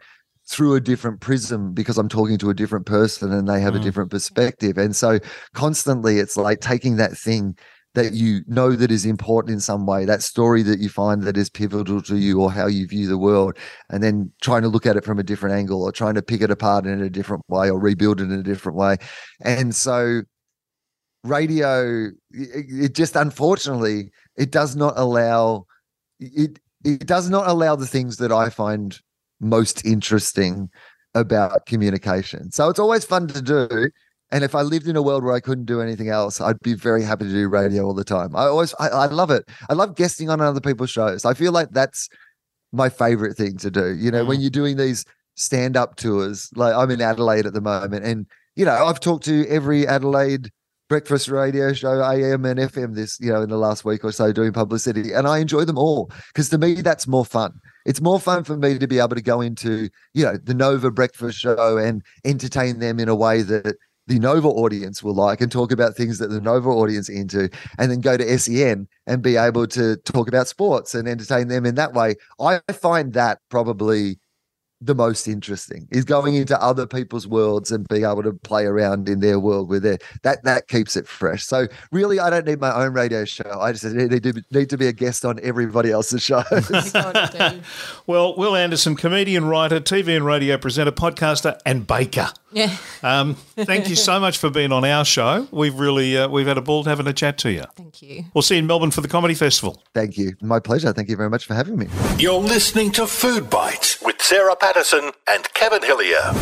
through 0.48 0.76
a 0.76 0.80
different 0.80 1.22
prism 1.22 1.74
because 1.74 1.98
I'm 1.98 2.08
talking 2.08 2.38
to 2.38 2.52
a 2.52 2.54
different 2.54 2.86
person 2.86 3.34
and 3.34 3.48
they 3.48 3.60
have 3.60 3.74
mm. 3.74 3.80
a 3.80 3.84
different 3.84 4.12
perspective. 4.12 4.78
And 4.78 4.96
so 4.96 5.18
constantly 5.56 6.20
it's 6.20 6.38
like 6.38 6.62
taking 6.62 6.98
that 6.98 7.18
thing 7.18 7.58
that 7.96 8.14
you 8.14 8.42
know 8.48 8.74
that 8.74 8.92
is 8.92 9.06
important 9.06 9.54
in 9.54 9.60
some 9.60 9.86
way, 9.86 10.06
that 10.06 10.22
story 10.22 10.62
that 10.64 10.80
you 10.80 10.90
find 10.90 11.24
that 11.24 11.38
is 11.38 11.50
pivotal 11.50 12.02
to 12.04 12.18
you 12.18 12.42
or 12.42 12.52
how 12.52 12.68
you 12.68 12.88
view 12.88 13.08
the 13.08 13.18
world, 13.18 13.58
and 13.90 14.04
then 14.04 14.32
trying 14.42 14.62
to 14.62 14.68
look 14.68 14.86
at 14.86 14.96
it 14.96 15.04
from 15.04 15.18
a 15.18 15.24
different 15.24 15.56
angle 15.56 15.82
or 15.82 15.92
trying 15.92 16.14
to 16.16 16.22
pick 16.22 16.42
it 16.42 16.52
apart 16.52 16.86
in 16.86 17.02
a 17.02 17.10
different 17.10 17.44
way 17.50 17.70
or 17.70 17.80
rebuild 17.80 18.22
it 18.22 18.26
in 18.26 18.32
a 18.34 18.44
different 18.44 18.78
way. 18.78 18.98
And 19.42 19.74
so 19.74 20.22
radio, 21.24 22.12
it, 22.32 22.94
just 22.94 23.16
unfortunately, 23.16 24.12
it 24.38 24.52
does 24.52 24.76
not 24.76 24.94
allow 24.98 25.66
it 26.20 26.60
it 26.84 27.08
does 27.08 27.30
not 27.30 27.48
allow 27.48 27.76
the 27.76 27.88
things 27.88 28.18
that 28.18 28.32
I 28.32 28.50
find 28.50 29.00
most 29.40 29.84
interesting 29.86 30.70
about 31.16 31.66
communication. 31.66 32.52
So 32.52 32.70
it's 32.70 32.80
always 32.80 33.06
fun 33.06 33.28
to 33.28 33.42
do 33.42 33.90
and 34.32 34.44
if 34.44 34.56
I 34.56 34.62
lived 34.62 34.88
in 34.88 34.96
a 34.96 35.02
world 35.02 35.24
where 35.24 35.36
I 35.36 35.40
couldn't 35.40 35.66
do 35.66 35.82
anything 35.82 36.10
else, 36.10 36.42
I'd 36.42 36.60
be 36.62 36.74
very 36.74 37.04
happy 37.04 37.26
to 37.26 37.32
do 37.32 37.48
radio 37.48 37.84
all 37.86 37.94
the 37.94 38.04
time. 38.04 38.36
I 38.36 38.46
always, 38.46 38.74
I, 38.80 38.88
I 38.88 39.06
love 39.06 39.30
it. 39.32 39.48
I 39.70 39.74
love 39.74 39.96
guesting 39.96 40.30
on 40.30 40.42
other 40.42 40.62
people's 40.62 40.90
shows. 40.90 41.26
I 41.26 41.34
feel 41.34 41.52
like 41.52 41.70
that's 41.72 42.10
my 42.72 42.90
favorite 42.90 43.36
thing 43.36 43.58
to 43.58 43.72
do. 43.72 43.96
You 43.96 44.12
know, 44.12 44.24
mm. 44.24 44.28
when 44.28 44.42
you're 44.42 44.50
doing 44.50 44.78
these 44.78 45.06
stand 45.36 45.78
up 45.78 45.96
tours, 45.96 46.50
like 46.56 46.74
I'm 46.74 46.92
in 46.92 47.02
Adelaide 47.02 47.46
at 47.46 47.54
the 47.54 47.62
moment, 47.62 48.04
and 48.06 48.26
you 48.56 48.66
know, 48.66 48.86
I've 48.86 49.00
talked 49.00 49.26
to 49.26 49.48
every 49.48 49.88
Adelaide 49.88 50.50
breakfast 50.88 51.30
radio 51.30 51.74
show, 51.74 52.04
AM 52.04 52.46
and 52.46 52.60
FM, 52.60 52.96
this, 52.96 53.20
you 53.20 53.32
know, 53.32 53.42
in 53.42 53.50
the 53.50 53.58
last 53.58 53.86
week 53.86 54.04
or 54.04 54.12
so 54.12 54.32
doing 54.32 54.54
publicity, 54.54 55.14
and 55.14 55.28
I 55.28 55.40
enjoy 55.40 55.66
them 55.66 55.78
all 55.78 56.12
because 56.28 56.50
to 56.50 56.58
me, 56.58 56.76
that's 56.76 57.08
more 57.08 57.26
fun. 57.26 57.60
It's 57.86 58.02
more 58.02 58.20
fun 58.20 58.44
for 58.44 58.58
me 58.58 58.78
to 58.80 58.88
be 58.88 59.00
able 59.00 59.16
to 59.16 59.22
go 59.22 59.42
into, 59.42 59.90
you 60.14 60.24
know, 60.24 60.38
the 60.38 60.54
Nova 60.54 60.92
breakfast 60.92 61.40
show 61.40 61.78
and 61.78 62.04
entertain 62.24 62.80
them 62.80 63.00
in 63.00 63.10
a 63.10 63.16
way 63.16 63.42
that 63.44 63.76
the 64.08 64.20
Nova 64.20 64.48
audience 64.48 65.02
will 65.02 65.16
like 65.16 65.42
and 65.42 65.52
talk 65.52 65.72
about 65.72 65.96
things 65.96 66.20
that 66.20 66.30
the 66.30 66.42
Nova 66.42 66.70
audience 66.70 67.10
into, 67.10 67.50
and 67.78 67.92
then 67.92 68.02
go 68.02 68.18
to 68.18 68.38
SEN 68.38 68.88
and 69.08 69.22
be 69.22 69.36
able 69.36 69.68
to 69.68 69.98
talk 69.98 70.28
about 70.28 70.48
sports 70.48 70.94
and 70.94 71.08
entertain 71.08 71.48
them 71.48 71.66
in 71.66 71.76
that 71.76 71.94
way. 71.94 72.16
I 72.40 72.60
find 72.72 73.14
that 73.14 73.40
probably 73.50 74.20
the 74.82 74.96
most 74.96 75.28
interesting 75.28 75.88
is 75.90 76.04
going 76.04 76.36
into 76.36 76.62
other 76.62 76.86
people's 76.86 77.28
worlds 77.28 77.72
and 77.72 77.88
being 77.88 78.04
able 78.04 78.22
to 78.24 78.34
play 78.34 78.66
around 78.66 79.08
in 79.08 79.20
their 79.20 79.40
world 79.40 79.70
with 79.70 79.86
it. 79.86 80.04
That 80.24 80.44
that 80.44 80.68
keeps 80.68 80.96
it 80.96 81.08
fresh. 81.08 81.46
So 81.46 81.68
really, 81.92 82.20
I 82.20 82.30
don't 82.30 82.46
need 82.46 82.60
my 82.60 82.74
own 82.74 82.94
radio 82.94 83.26
show. 83.26 83.60
I 83.60 83.72
just 83.72 83.86
need 83.86 84.24
to 84.24 84.44
need 84.52 84.70
to 84.70 84.78
be 84.78 84.88
a 84.88 84.94
guest 84.94 85.26
on 85.26 85.40
everybody 85.42 85.92
else's 85.92 86.24
show. 86.24 86.44
well, 88.08 88.36
Wil 88.36 88.56
Anderson, 88.56 88.96
comedian, 88.96 89.46
writer, 89.46 89.80
TV 89.80 90.16
and 90.16 90.26
radio 90.26 90.58
presenter, 90.58 90.92
podcaster, 90.92 91.58
and 91.66 91.88
baker. 91.88 92.30
Yeah. 92.56 92.76
Um, 93.04 93.36
thank 93.36 93.88
you 93.88 93.96
so 93.96 94.20
much 94.20 94.40
for 94.40 94.50
being 94.50 94.72
on 94.72 94.84
our 94.84 95.06
show. 95.06 95.48
We've 95.52 95.78
really 95.78 96.18
uh, 96.18 96.28
we've 96.28 96.48
had 96.48 96.58
a 96.58 96.62
ball 96.62 96.84
having 96.86 97.06
a 97.06 97.14
chat 97.14 97.38
to 97.40 97.52
you. 97.52 97.62
Thank 97.76 98.02
you. 98.02 98.26
We'll 98.34 98.42
see 98.42 98.56
you 98.56 98.60
in 98.60 98.66
Melbourne 98.66 98.90
for 98.90 99.02
the 99.02 99.08
comedy 99.08 99.36
festival. 99.36 99.84
Thank 99.94 100.18
you. 100.18 100.36
My 100.42 100.60
pleasure. 100.60 100.92
Thank 100.92 101.10
you 101.10 101.16
very 101.16 101.30
much 101.30 101.46
for 101.46 101.54
having 101.54 101.78
me. 101.78 101.88
You're 102.18 102.40
listening 102.40 102.92
to 102.94 103.06
Food 103.06 103.48
Bites 103.48 104.02
with 104.02 104.20
Sarah 104.20 104.56
Patterson 104.56 105.12
and 105.28 105.54
Kevin 105.54 105.84
Hillier. 105.84 106.34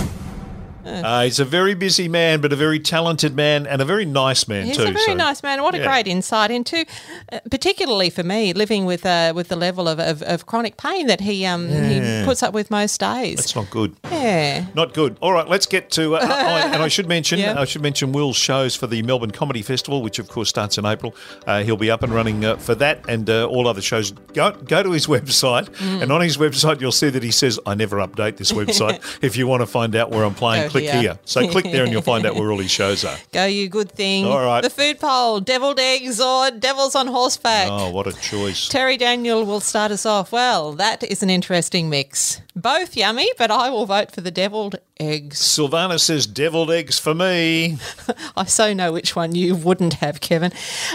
Uh, 0.85 1.23
he's 1.23 1.39
a 1.39 1.45
very 1.45 1.73
busy 1.73 2.07
man, 2.07 2.41
but 2.41 2.51
a 2.51 2.55
very 2.55 2.79
talented 2.79 3.35
man 3.35 3.65
and 3.65 3.81
a 3.81 3.85
very 3.85 4.05
nice 4.05 4.47
man 4.47 4.65
he's 4.65 4.77
too. 4.77 4.83
He's 4.83 4.91
a 4.91 4.93
very 4.93 5.05
so, 5.05 5.13
nice 5.13 5.43
man. 5.43 5.61
What 5.63 5.75
a 5.75 5.79
yeah. 5.79 5.87
great 5.87 6.07
insight 6.07 6.51
into, 6.51 6.85
uh, 7.31 7.39
particularly 7.49 8.09
for 8.09 8.23
me, 8.23 8.53
living 8.53 8.85
with 8.85 9.05
uh, 9.05 9.33
with 9.35 9.47
the 9.47 9.55
level 9.55 9.87
of, 9.87 9.99
of, 9.99 10.21
of, 10.23 10.45
chronic 10.45 10.77
pain 10.77 11.07
that 11.07 11.21
he 11.21 11.45
um 11.45 11.69
yeah. 11.69 12.19
he 12.19 12.25
puts 12.25 12.43
up 12.43 12.53
with 12.53 12.69
most 12.69 12.99
days. 12.99 13.37
That's 13.37 13.55
not 13.55 13.69
good. 13.69 13.95
Yeah, 14.05 14.65
not 14.75 14.93
good. 14.93 15.17
All 15.21 15.33
right, 15.33 15.47
let's 15.47 15.65
get 15.65 15.89
to. 15.91 16.15
Uh, 16.15 16.19
I, 16.19 16.59
and 16.73 16.81
I 16.81 16.87
should 16.87 17.07
mention, 17.07 17.39
yeah. 17.39 17.59
I 17.59 17.65
should 17.65 17.81
mention 17.81 18.11
Wil's 18.11 18.37
shows 18.37 18.75
for 18.75 18.87
the 18.87 19.01
Melbourne 19.03 19.31
Comedy 19.31 19.61
Festival, 19.61 20.01
which 20.01 20.19
of 20.19 20.27
course 20.29 20.49
starts 20.49 20.77
in 20.77 20.85
April. 20.85 21.15
Uh, 21.47 21.63
he'll 21.63 21.77
be 21.77 21.91
up 21.91 22.03
and 22.03 22.13
running 22.13 22.43
uh, 22.43 22.57
for 22.57 22.75
that 22.75 23.07
and 23.07 23.29
all 23.29 23.67
other 23.67 23.81
shows. 23.81 24.11
Go 24.11 24.51
go 24.51 24.83
to 24.83 24.91
his 24.91 25.07
website, 25.13 25.69
mm. 25.69 26.01
and 26.01 26.11
on 26.11 26.21
his 26.21 26.37
website 26.37 26.81
you'll 26.81 26.91
see 26.91 27.09
that 27.09 27.23
he 27.23 27.31
says, 27.31 27.59
"I 27.65 27.75
never 27.75 27.97
update 27.97 28.37
this 28.37 28.51
website." 28.51 29.01
if 29.21 29.37
you 29.37 29.47
want 29.47 29.61
to 29.61 29.67
find 29.67 29.95
out 29.95 30.11
where 30.11 30.23
I'm 30.23 30.35
playing, 30.35 30.69
click 30.73 30.89
here. 30.89 31.19
So 31.25 31.47
click 31.51 31.65
there 31.65 31.83
and 31.83 31.91
you'll 31.91 32.01
find 32.01 32.25
out 32.25 32.35
where 32.35 32.51
all 32.51 32.57
these 32.57 32.71
shows 32.71 33.05
are. 33.05 33.17
Go, 33.31 33.45
you 33.45 33.69
good 33.69 33.91
thing. 33.91 34.25
All 34.25 34.43
right. 34.43 34.61
The 34.61 34.69
food 34.69 34.99
poll, 34.99 35.39
deviled 35.39 35.79
eggs 35.79 36.19
or 36.19 36.51
devils 36.51 36.95
on 36.95 37.07
horseback. 37.07 37.69
Oh, 37.69 37.89
what 37.89 38.07
a 38.07 38.13
choice. 38.13 38.67
Terry 38.67 38.97
Daniel 38.97 39.45
will 39.45 39.61
start 39.61 39.91
us 39.91 40.05
off. 40.05 40.31
Well, 40.31 40.73
that 40.73 41.03
is 41.03 41.23
an 41.23 41.29
interesting 41.29 41.89
mix. 41.89 42.41
Both 42.55 42.95
yummy, 42.95 43.29
but 43.37 43.49
I 43.49 43.69
will 43.69 43.85
vote 43.85 44.11
for 44.11 44.21
the 44.21 44.29
deviled 44.31 44.75
eggs. 44.99 45.39
Sylvana 45.39 45.99
says 45.99 46.27
deviled 46.27 46.71
eggs 46.71 46.99
for 46.99 47.13
me. 47.15 47.77
I 48.37 48.45
so 48.45 48.73
know 48.73 48.91
which 48.91 49.15
one 49.15 49.33
you 49.33 49.55
wouldn't 49.55 49.95
have, 49.95 50.21
Kevin. 50.21 50.51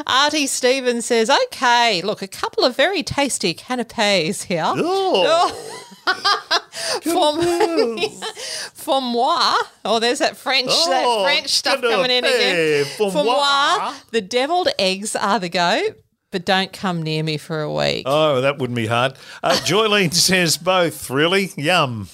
Artie 0.07 0.47
Stevens 0.47 1.07
says, 1.07 1.31
okay, 1.47 2.01
look, 2.03 2.23
a 2.23 2.29
couple 2.29 2.65
of 2.65 2.77
very 2.77 3.03
tasty 3.03 3.55
canapes 3.55 4.45
here. 4.45 4.65
Oh, 4.91 5.55
For, 7.03 7.39
for 8.75 9.01
moi, 9.01 9.55
oh, 9.85 9.99
there's 10.01 10.21
that 10.21 10.37
French, 10.37 10.71
oh, 10.71 10.91
that 10.91 11.25
French 11.25 11.49
stuff 11.49 11.81
coming 11.81 12.11
in 12.11 12.25
again. 12.25 12.85
For, 12.97 13.11
for 13.11 13.25
moi. 13.25 13.79
moi, 13.79 13.95
the 14.11 14.21
deviled 14.21 14.69
eggs 14.79 15.15
are 15.15 15.39
the 15.39 15.49
go. 15.49 15.83
But 16.31 16.45
don't 16.45 16.73
come 16.75 17.03
near 17.03 17.23
me 17.23 17.39
for 17.39 17.63
a 17.63 17.73
week. 17.73 18.03
Oh, 18.05 18.43
that 18.43 18.59
wouldn't 18.59 18.77
be 18.77 18.87
hard. 18.87 19.15
Uh, 19.43 19.53
Joylene 19.65 20.13
says 20.29 20.59
both. 20.59 21.09
Really? 21.09 21.53
Yum. 21.57 22.09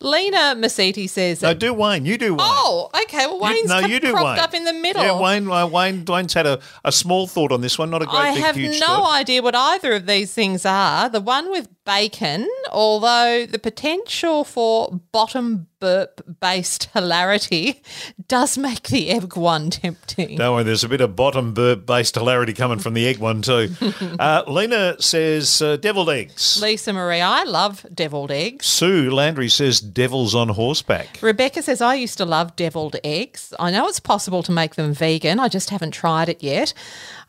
Lena 0.00 0.54
Masiti 0.56 1.08
says. 1.08 1.42
No, 1.42 1.54
do 1.54 1.72
Wayne. 1.72 2.04
You 2.04 2.18
do 2.18 2.32
Wayne. 2.32 2.40
Oh, 2.40 2.90
okay. 3.02 3.26
Well, 3.26 3.40
Wayne's 3.40 3.62
you, 3.62 3.68
no, 3.68 3.78
you 3.80 4.00
do 4.00 4.14
Wayne. 4.14 4.38
up 4.38 4.54
in 4.54 4.64
the 4.64 4.72
middle. 4.72 5.02
Yeah, 5.02 5.20
Wayne. 5.20 5.48
Uh, 5.50 5.66
Wayne. 5.66 6.04
Wayne's 6.04 6.34
had 6.34 6.46
a, 6.46 6.60
a 6.84 6.92
small 6.92 7.26
thought 7.26 7.52
on 7.52 7.60
this 7.60 7.78
one, 7.78 7.90
not 7.90 8.02
a 8.02 8.06
great 8.06 8.18
I 8.18 8.34
big, 8.34 8.42
have 8.42 8.56
no 8.56 8.86
thought. 8.86 9.20
idea 9.20 9.42
what 9.42 9.54
either 9.54 9.92
of 9.92 10.06
these 10.06 10.32
things 10.32 10.64
are. 10.64 11.08
The 11.08 11.20
one 11.20 11.50
with 11.50 11.68
bacon, 11.88 12.46
although 12.70 13.46
the 13.46 13.58
potential 13.58 14.44
for 14.44 15.00
bottom 15.10 15.68
burp 15.80 16.20
based 16.40 16.90
hilarity 16.92 17.82
does 18.26 18.58
make 18.58 18.88
the 18.88 19.10
egg 19.10 19.36
one 19.36 19.70
tempting. 19.70 20.36
Don't 20.36 20.54
worry, 20.54 20.64
there's 20.64 20.84
a 20.84 20.88
bit 20.88 21.00
of 21.00 21.16
bottom 21.16 21.54
burp 21.54 21.86
based 21.86 22.14
hilarity 22.14 22.52
coming 22.52 22.78
from 22.78 22.94
the 22.94 23.06
egg 23.06 23.18
one 23.18 23.42
too. 23.42 23.70
uh, 24.18 24.42
Lena 24.46 25.00
says 25.00 25.62
uh, 25.62 25.76
deviled 25.76 26.10
eggs. 26.10 26.60
Lisa 26.60 26.92
Marie, 26.92 27.20
I 27.20 27.44
love 27.44 27.86
deviled 27.94 28.30
eggs. 28.30 28.66
Sue 28.66 29.10
Landry 29.10 29.48
says 29.48 29.80
devils 29.80 30.34
on 30.34 30.50
horseback. 30.50 31.18
Rebecca 31.22 31.62
says, 31.62 31.80
I 31.80 31.94
used 31.94 32.18
to 32.18 32.24
love 32.24 32.54
deviled 32.56 32.96
eggs. 33.02 33.54
I 33.58 33.70
know 33.70 33.88
it's 33.88 34.00
possible 34.00 34.42
to 34.42 34.52
make 34.52 34.74
them 34.74 34.92
vegan, 34.92 35.40
I 35.40 35.48
just 35.48 35.70
haven't 35.70 35.92
tried 35.92 36.28
it 36.28 36.42
yet. 36.42 36.74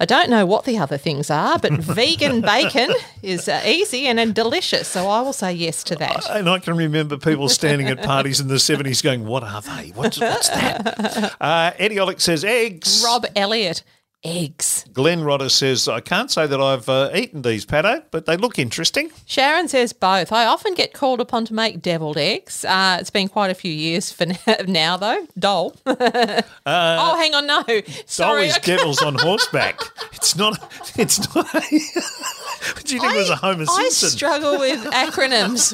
I 0.02 0.06
don't 0.06 0.30
know 0.30 0.46
what 0.46 0.64
the 0.64 0.78
other 0.78 0.98
things 0.98 1.30
are, 1.30 1.60
but 1.60 1.74
vegan 1.80 2.42
bacon 2.42 2.94
is 3.22 3.48
uh, 3.48 3.62
easy 3.66 4.08
and, 4.08 4.20
and 4.20 4.34
delicious. 4.50 4.88
So 4.88 5.08
I 5.08 5.22
will 5.22 5.34
say 5.34 5.54
yes 5.54 5.84
to 5.86 5.96
that. 5.98 6.30
And 6.30 6.50
I 6.50 6.60
can 6.60 6.76
remember 6.76 7.18
people 7.18 7.50
standing 7.50 7.88
at 7.88 8.02
parties 8.04 8.40
in 8.40 8.48
the 8.48 8.56
70s 8.56 9.04
going, 9.04 9.26
What 9.26 9.44
are 9.44 9.62
they? 9.62 9.90
What's, 9.96 10.20
what's 10.20 10.50
that? 10.50 11.36
Uh, 11.40 11.72
Eddie 11.78 11.96
Olick 11.96 12.20
says 12.20 12.44
eggs. 12.44 13.02
Rob 13.04 13.26
Elliott 13.36 13.84
eggs. 14.24 14.86
Glenn 14.94 15.22
Rodder 15.22 15.50
says, 15.50 15.88
I 15.88 16.02
can't 16.02 16.30
say 16.30 16.46
that 16.48 16.60
I've 16.60 16.90
uh, 16.90 17.10
eaten 17.14 17.42
these, 17.42 17.66
Pato, 17.66 18.04
but 18.12 18.26
they 18.26 18.38
look 18.38 18.60
interesting. 18.60 19.12
Sharon 19.26 19.68
says 19.68 19.94
both. 19.94 20.32
I 20.32 20.46
often 20.46 20.74
get 20.74 20.94
called 20.94 21.22
upon 21.22 21.46
to 21.46 21.54
make 21.54 21.82
deviled 21.82 22.18
eggs. 22.18 22.66
Uh, 22.66 22.98
it's 23.00 23.10
been 23.10 23.28
quite 23.30 23.52
a 23.52 23.56
few 23.56 23.72
years 23.72 24.12
for 24.12 24.26
now, 24.68 24.98
though. 24.98 25.26
Dole. 25.38 25.76
uh, 25.86 26.42
oh, 26.66 27.16
hang 27.18 27.34
on, 27.34 27.48
no. 27.48 27.64
Sorry. 28.06 28.48
Dole 28.48 28.50
is 28.50 28.58
devils 28.60 29.02
on 29.02 29.16
horseback. 29.20 29.80
It's 30.14 30.36
not, 30.36 30.72
it's 30.98 31.34
not 31.34 31.48
what 31.54 32.84
do 32.84 32.96
you 32.96 33.00
think 33.02 33.14
I, 33.14 33.16
it 33.16 33.20
was 33.20 33.30
a 33.30 33.36
Homer 33.36 33.66
Simpson? 33.66 34.08
I 34.08 34.10
struggle 34.10 34.60
with 34.60 34.84
acronyms. 34.86 35.72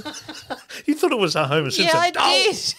you 0.86 0.96
thought 0.96 1.12
it 1.12 1.18
was 1.18 1.36
a 1.36 1.48
Homer 1.48 1.72
Simpson? 1.72 1.96
Yeah, 1.96 2.00
I 2.00 2.12
did. 2.12 2.76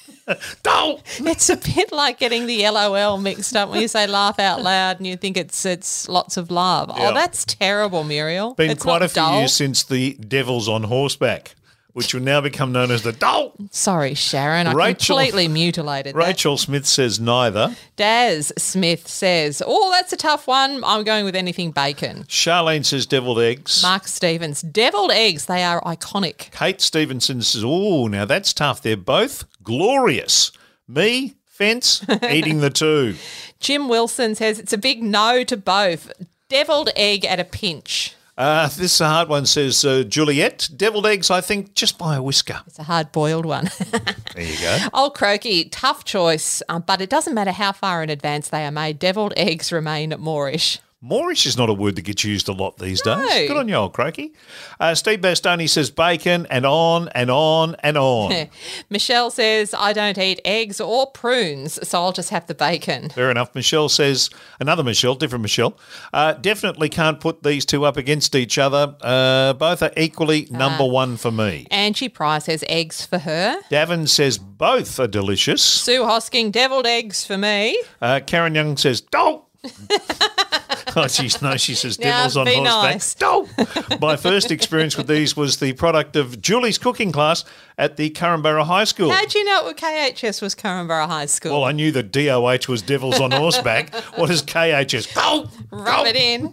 Don't. 0.63 1.01
It's 1.21 1.49
a 1.49 1.57
bit 1.57 1.93
like 1.93 2.19
getting 2.19 2.47
the 2.47 2.69
LOL 2.69 3.19
mixed 3.19 3.55
up 3.55 3.69
when 3.71 3.81
you 3.81 3.89
say 3.89 4.07
laugh 4.07 4.39
out 4.39 4.63
loud 4.63 4.99
and 4.99 5.07
you 5.07 5.17
think 5.17 5.37
it's 5.37 5.65
it's 5.65 6.09
lots 6.09 6.37
of 6.37 6.51
love. 6.51 6.91
Oh, 6.93 7.15
that's 7.15 7.45
terrible, 7.45 8.03
Muriel. 8.05 8.55
Been 8.55 8.71
it's 8.71 8.83
quite 8.83 9.03
a 9.03 9.09
few 9.09 9.15
dull. 9.15 9.39
years 9.39 9.53
since 9.53 9.85
the 9.85 10.15
Devils 10.15 10.69
on 10.69 10.85
horseback 10.85 11.55
which 11.97 12.13
will 12.13 12.21
now 12.21 12.43
become 12.43 12.73
known 12.73 12.91
as 12.91 13.01
the 13.01 13.13
doll. 13.13 13.55
Sorry, 13.71 14.13
Sharon. 14.13 14.67
I 14.67 14.73
Rachel, 14.73 15.17
completely 15.17 15.49
mutilated 15.49 16.15
that. 16.15 16.19
Rachel 16.19 16.59
Smith 16.59 16.85
says 16.85 17.19
neither. 17.19 17.75
Daz 17.97 18.53
Smith 18.59 19.09
says, 19.09 19.63
oh, 19.67 19.91
that's 19.93 20.13
a 20.13 20.17
tough 20.19 20.47
one. 20.47 20.85
I'm 20.85 21.05
going 21.05 21.25
with 21.25 21.35
anything 21.35 21.71
bacon. 21.71 22.25
Charlene 22.25 22.85
says 22.85 23.07
deviled 23.07 23.41
eggs. 23.41 23.83
Mark 23.83 24.09
Stevens, 24.09 24.61
deviled 24.61 25.11
eggs. 25.11 25.47
They 25.47 25.65
are 25.65 25.81
iconic. 25.85 26.51
Kate 26.53 26.83
Stevenson 26.83 27.41
says, 27.41 27.65
oh, 27.65 28.09
now 28.09 28.27
that's 28.27 28.53
tough. 28.53 28.83
They're 28.83 28.99
both 28.99 29.47
glorious. 29.63 30.53
Me, 30.87 31.37
Fence, 31.47 32.05
eating 32.31 32.61
the 32.61 32.69
two. 32.69 33.15
Jim 33.59 33.89
Wilson 33.89 34.35
says 34.35 34.59
it's 34.59 34.75
a 34.75 34.79
big 34.79 35.03
no 35.03 35.45
to 35.45 35.57
both. 35.57 36.13
Deviled 36.51 36.91
egg 36.95 37.25
at 37.25 37.41
a 37.41 37.45
pinch. 37.45 38.16
Uh, 38.37 38.67
this 38.67 38.95
is 38.95 39.01
a 39.01 39.09
hard 39.09 39.29
one, 39.29 39.47
says 39.47 39.83
uh, 39.85 40.03
Juliet. 40.03 40.69
Deviled 40.77 41.07
eggs, 41.07 41.31
I 41.31 41.41
think, 41.41 41.75
just 41.75 41.97
by 41.97 42.17
a 42.17 42.23
whisker. 42.23 42.61
It's 42.67 42.79
a 42.79 42.83
hard 42.83 43.13
boiled 43.13 43.47
one. 43.47 43.71
There 44.37 44.45
you 44.45 44.59
go. 44.61 44.79
Old 44.93 45.15
Croaky, 45.15 45.65
tough 45.71 46.05
choice, 46.05 46.63
um, 46.69 46.85
but 46.87 47.01
it 47.01 47.09
doesn't 47.09 47.33
matter 47.33 47.53
how 47.53 47.73
far 47.73 48.03
in 48.03 48.11
advance 48.11 48.51
they 48.51 48.67
are 48.67 48.71
made. 48.71 48.99
Deviled 48.99 49.33
eggs 49.35 49.73
remain 49.73 50.15
Moorish. 50.19 50.79
Moorish 51.09 51.47
is 51.47 51.57
not 51.57 51.69
a 51.69 51.73
word 51.73 51.95
that 51.97 52.03
gets 52.03 52.25
used 52.25 52.49
a 52.49 52.53
lot 52.53 52.79
these 52.79 53.05
No. 53.07 53.25
days. 53.27 53.47
Good 53.49 53.57
on 53.57 53.69
you, 53.69 53.77
old 53.77 53.93
croaky. 53.93 54.33
Uh, 54.81 54.95
Steve 54.97 55.21
Bastoni 55.21 55.69
says 55.69 55.89
bacon 55.91 56.47
and 56.51 56.67
on 56.67 57.09
and 57.11 57.31
on 57.31 57.77
and 57.81 57.97
on. 57.97 58.49
Michelle 58.91 59.31
says, 59.31 59.73
I 59.79 59.93
don't 59.93 60.19
eat 60.19 60.41
eggs 60.45 60.81
or 60.81 61.07
prunes, 61.13 61.79
so 61.89 62.03
I'll 62.03 62.13
just 62.13 62.31
have 62.31 62.47
the 62.49 62.55
bacon. 62.55 63.11
Fair 63.11 63.31
enough. 63.31 63.55
Michelle 63.55 63.89
says, 63.89 64.31
another 64.59 64.83
Michelle, 64.83 65.15
different 65.15 65.43
Michelle, 65.43 65.79
uh, 66.13 66.33
definitely 66.33 66.89
can't 66.89 67.21
put 67.21 67.45
these 67.45 67.65
two 67.65 67.85
up 67.85 67.97
against 67.97 68.35
each 68.35 68.59
other. 68.59 68.97
Uh, 69.01 69.53
both 69.53 69.83
are 69.83 69.93
equally 69.97 70.49
number 70.51 70.85
one 70.85 71.17
for 71.17 71.31
me. 71.31 71.69
Angie 71.71 72.09
Price 72.09 72.47
has 72.47 72.65
eggs 72.69 73.07
for 73.07 73.19
her. 73.19 73.61
Davin 73.71 74.09
says 74.09 74.39
both 74.39 74.99
are 74.99 75.07
delicious. 75.07 75.63
Sue 75.63 76.03
Hosking, 76.03 76.51
deviled 76.51 76.87
eggs 76.87 77.25
for 77.25 77.39
me. 77.39 77.81
Uh, 78.03 78.19
Karen 78.27 78.55
Young 78.57 78.77
says, 78.77 79.01
don't. 79.01 79.45
oh, 81.05 81.07
she's 81.09 81.43
no, 81.43 81.57
she 81.57 81.75
says 81.75 81.99
devils 81.99 82.37
on 82.39 82.47
horseback. 82.47 82.95
nice. 82.95 84.01
My 84.01 84.17
first 84.17 84.51
experience 84.51 84.97
with 84.97 85.07
these 85.07 85.37
was 85.37 85.59
the 85.59 85.75
product 85.75 86.17
of 86.17 86.41
Julie's 86.41 86.79
cooking 86.79 87.13
class 87.13 87.45
at 87.77 87.97
the 87.97 88.09
Korumburra 88.11 88.65
High 88.65 88.85
School. 88.85 89.11
How'd 89.11 89.35
you 89.35 89.45
know 89.45 89.71
KHS 89.75 90.41
was 90.41 90.55
Korumburra 90.55 91.07
High 91.07 91.27
School? 91.27 91.53
Well, 91.53 91.65
I 91.65 91.73
knew 91.73 91.93
that 91.93 92.13
DOH 92.13 92.71
was 92.71 92.81
devils 92.81 93.21
on 93.21 93.31
horseback. 93.31 93.95
what 94.17 94.31
is 94.31 94.43
KHS? 94.43 95.15
Don't. 95.15 95.51
Rub 95.71 96.07
it 96.07 96.17
in. 96.17 96.53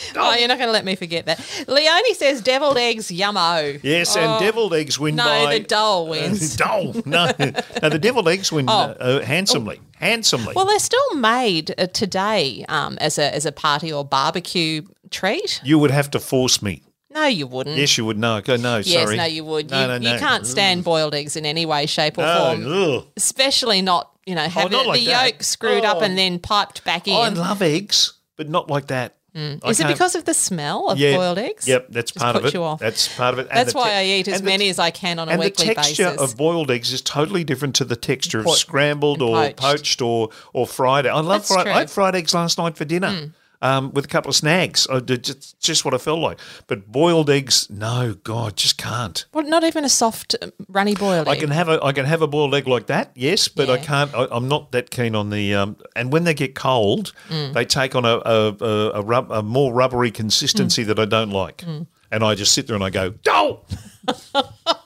oh, 0.16 0.34
you're 0.34 0.48
not 0.48 0.58
going 0.58 0.68
to 0.68 0.72
let 0.72 0.84
me 0.84 0.96
forget 0.96 1.26
that. 1.26 1.64
Leonie 1.68 2.14
says 2.14 2.40
deviled 2.40 2.78
eggs, 2.78 3.08
yummo. 3.10 3.78
Yes, 3.82 4.16
and 4.16 4.40
deviled 4.40 4.74
eggs 4.74 4.98
win 4.98 5.16
No, 5.16 5.24
by 5.24 5.58
the 5.58 5.64
dole 5.64 6.08
wins. 6.08 6.56
Dole. 6.62 6.94
No, 7.06 7.30
no, 7.38 7.88
the 7.88 7.98
deviled 8.00 8.28
eggs 8.28 8.50
win 8.52 8.66
Oh. 8.68 8.72
uh, 8.72 8.96
uh, 9.00 9.20
handsomely. 9.24 9.80
Handsomely. 9.96 10.52
Well, 10.54 10.64
they're 10.66 10.78
still 10.78 11.14
made 11.14 11.74
uh, 11.78 11.86
today 11.86 12.64
um, 12.68 12.98
as 13.00 13.18
a 13.18 13.34
as 13.34 13.46
a 13.46 13.52
party 13.52 13.92
or 13.92 14.04
barbecue 14.04 14.82
treat. 15.10 15.60
you 15.64 15.78
would 15.78 15.90
have 15.90 16.10
to 16.12 16.20
force 16.20 16.60
me. 16.62 16.82
No, 17.10 17.26
you 17.26 17.46
wouldn't. 17.46 17.76
Yes, 17.76 17.98
you 17.98 18.06
would. 18.06 18.18
No, 18.18 18.40
go 18.40 18.56
no. 18.56 18.78
Yes, 18.78 19.04
sorry. 19.04 19.16
no, 19.18 19.24
you 19.24 19.44
would. 19.44 19.70
No, 19.70 19.82
you, 19.82 19.86
no, 19.86 19.98
no. 19.98 20.12
you 20.14 20.18
can't 20.18 20.46
stand 20.46 20.82
boiled 20.82 21.14
eggs 21.14 21.36
in 21.36 21.44
any 21.44 21.66
way, 21.66 21.84
shape, 21.86 22.16
or 22.16 22.22
form. 22.24 22.64
ugh. 22.66 23.06
Especially 23.18 23.82
not, 23.82 24.10
you 24.24 24.34
know, 24.34 24.48
having 24.48 24.72
not 24.72 24.86
like 24.86 25.00
the 25.00 25.06
that. 25.06 25.32
yolk 25.32 25.42
screwed 25.42 25.84
up 25.84 25.98
Oh. 25.98 26.04
and 26.04 26.16
then 26.16 26.38
piped 26.38 26.84
back 26.84 27.06
in. 27.06 27.14
I 27.14 27.28
love 27.28 27.60
eggs, 27.60 28.14
but 28.36 28.48
not 28.48 28.70
like 28.70 28.86
that. 28.86 29.16
Mm. 29.34 29.60
I 29.64 29.70
Is 29.70 29.80
it 29.80 29.86
because 29.86 30.14
of 30.14 30.24
the 30.26 30.34
smell 30.34 30.90
of 30.90 30.98
Yeah, 30.98 31.16
boiled 31.16 31.38
eggs? 31.38 31.66
Yep, 31.66 31.86
that's 31.88 32.12
Just 32.12 32.22
part 32.22 32.36
of 32.36 32.44
it. 32.44 32.52
you 32.52 32.62
off. 32.62 32.80
That's 32.80 33.08
part 33.16 33.32
of 33.32 33.38
it. 33.40 33.48
And 33.50 33.58
That's 33.58 33.74
why 33.74 33.88
te- 33.88 33.96
I 33.96 34.04
eat 34.04 34.28
as 34.28 34.42
many 34.42 34.68
as 34.68 34.78
I 34.78 34.90
can 34.90 35.18
on 35.18 35.28
a 35.30 35.38
weekly 35.38 35.48
basis. 35.48 35.60
and 35.60 35.70
the 35.70 35.74
texture 35.74 36.04
basis. 36.10 36.20
of 36.32 36.36
boiled 36.36 36.70
eggs 36.70 36.92
is 36.92 37.00
totally 37.00 37.42
different 37.42 37.74
to 37.76 37.84
the 37.86 37.96
texture 37.96 38.40
of 38.40 38.50
scrambled 38.50 39.22
or 39.22 39.36
poached. 39.36 39.56
poached, 39.58 40.02
or 40.02 40.28
or 40.52 40.66
fried. 40.66 41.06
I 41.06 41.20
love 41.20 41.46
fried. 41.46 41.66
I 41.66 41.78
had 41.78 41.90
fried 41.90 42.14
eggs 42.14 42.34
last 42.34 42.58
night 42.58 42.76
for 42.76 42.84
dinner. 42.84 43.10
Hmm. 43.10 43.24
Um, 43.62 43.92
with 43.92 44.04
a 44.04 44.08
couple 44.08 44.28
of 44.28 44.34
snags, 44.34 44.88
I 44.90 44.98
did 44.98 45.22
just, 45.22 45.60
just 45.60 45.84
what 45.84 45.94
I 45.94 45.98
felt 45.98 46.18
like. 46.18 46.40
But 46.66 46.90
boiled 46.90 47.30
eggs, 47.30 47.70
no, 47.70 48.14
God, 48.24 48.56
just 48.56 48.76
can't. 48.76 49.24
well, 49.32 49.46
not 49.46 49.62
even 49.62 49.84
a 49.84 49.88
soft, 49.88 50.34
um, 50.42 50.50
runny 50.68 50.96
boiled 50.96 51.28
I 51.28 51.34
egg. 51.34 51.40
can 51.40 51.50
have 51.50 51.68
a 51.68 51.78
I 51.82 51.92
can 51.92 52.04
have 52.04 52.22
a 52.22 52.26
boiled 52.26 52.54
egg 52.56 52.66
like 52.66 52.86
that, 52.86 53.12
yes, 53.14 53.46
but 53.46 53.70
I 53.70 53.78
can't. 53.78 54.12
I, 54.14 54.26
I'm 54.32 54.48
not 54.48 54.72
that 54.72 54.90
keen 54.90 55.14
on 55.14 55.30
the. 55.30 55.54
Um, 55.54 55.76
and 55.94 56.12
when 56.12 56.24
they 56.24 56.34
get 56.34 56.56
cold, 56.56 57.12
Mm. 57.30 57.52
they 57.54 57.64
take 57.64 57.94
on 57.94 58.04
a 58.04 58.16
a, 58.24 58.56
a, 58.60 58.90
a, 58.94 59.02
rub, 59.02 59.30
a 59.30 59.42
more 59.42 59.72
rubbery 59.72 60.10
consistency 60.10 60.82
that 60.82 60.98
I 60.98 61.04
don't 61.04 61.30
like, 61.30 61.58
Mm. 61.58 61.86
and 62.10 62.24
I 62.24 62.34
just 62.34 62.52
sit 62.52 62.66
there 62.66 62.74
and 62.74 62.84
I 62.84 62.90
go, 62.90 63.10
"Don't, 63.22 63.60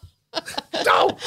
don't." 0.84 1.18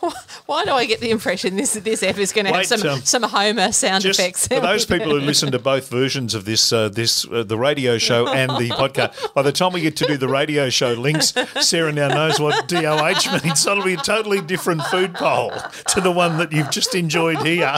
Why 0.46 0.64
do 0.64 0.70
I 0.70 0.86
get 0.86 1.00
the 1.00 1.10
impression 1.10 1.56
this 1.56 1.74
this 1.74 2.02
F 2.02 2.18
is 2.18 2.32
going 2.32 2.46
to 2.46 2.52
have 2.54 2.64
some 2.66 2.82
um, 2.88 3.00
some 3.00 3.22
Homer 3.22 3.70
sound 3.70 4.04
effects? 4.06 4.48
for 4.48 4.60
those 4.60 4.86
people 4.86 5.10
who 5.10 5.18
listen 5.18 5.52
to 5.52 5.58
both 5.58 5.90
versions 5.90 6.34
of 6.34 6.46
this, 6.46 6.72
uh, 6.72 6.88
this 6.88 7.26
uh, 7.30 7.42
the 7.42 7.58
radio 7.58 7.98
show 7.98 8.26
and 8.28 8.50
the 8.52 8.70
podcast. 8.70 9.34
By 9.34 9.42
the 9.42 9.52
time 9.52 9.74
we 9.74 9.82
get 9.82 9.96
to 9.96 10.06
do 10.06 10.16
the 10.16 10.28
radio 10.28 10.70
show 10.70 10.94
links, 10.94 11.34
Sarah 11.60 11.92
now 11.92 12.08
knows 12.08 12.40
what 12.40 12.66
DOH 12.66 13.42
means. 13.44 13.60
So 13.60 13.72
it'll 13.72 13.84
be 13.84 13.94
a 13.94 13.98
totally 13.98 14.40
different 14.40 14.82
food 14.84 15.14
poll 15.14 15.52
to 15.88 16.00
the 16.00 16.12
one 16.12 16.38
that 16.38 16.50
you've 16.50 16.70
just 16.70 16.94
enjoyed 16.94 17.44
here, 17.46 17.76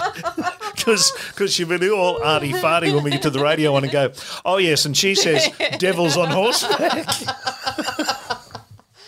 because 0.76 1.12
because 1.31 1.59
you'll 1.59 1.76
be 1.76 1.91
all 1.91 2.22
arty 2.22 2.53
farty 2.53 2.95
when 2.95 3.03
we 3.03 3.11
get 3.11 3.22
to 3.22 3.31
the 3.31 3.43
radio 3.43 3.72
one 3.72 3.83
and 3.83 3.93
go, 3.93 4.12
oh 4.45 4.59
yes, 4.59 4.85
and 4.85 4.97
she 4.97 5.16
says 5.16 5.49
devils 5.78 6.16
on 6.16 6.28
horseback. 6.28 7.07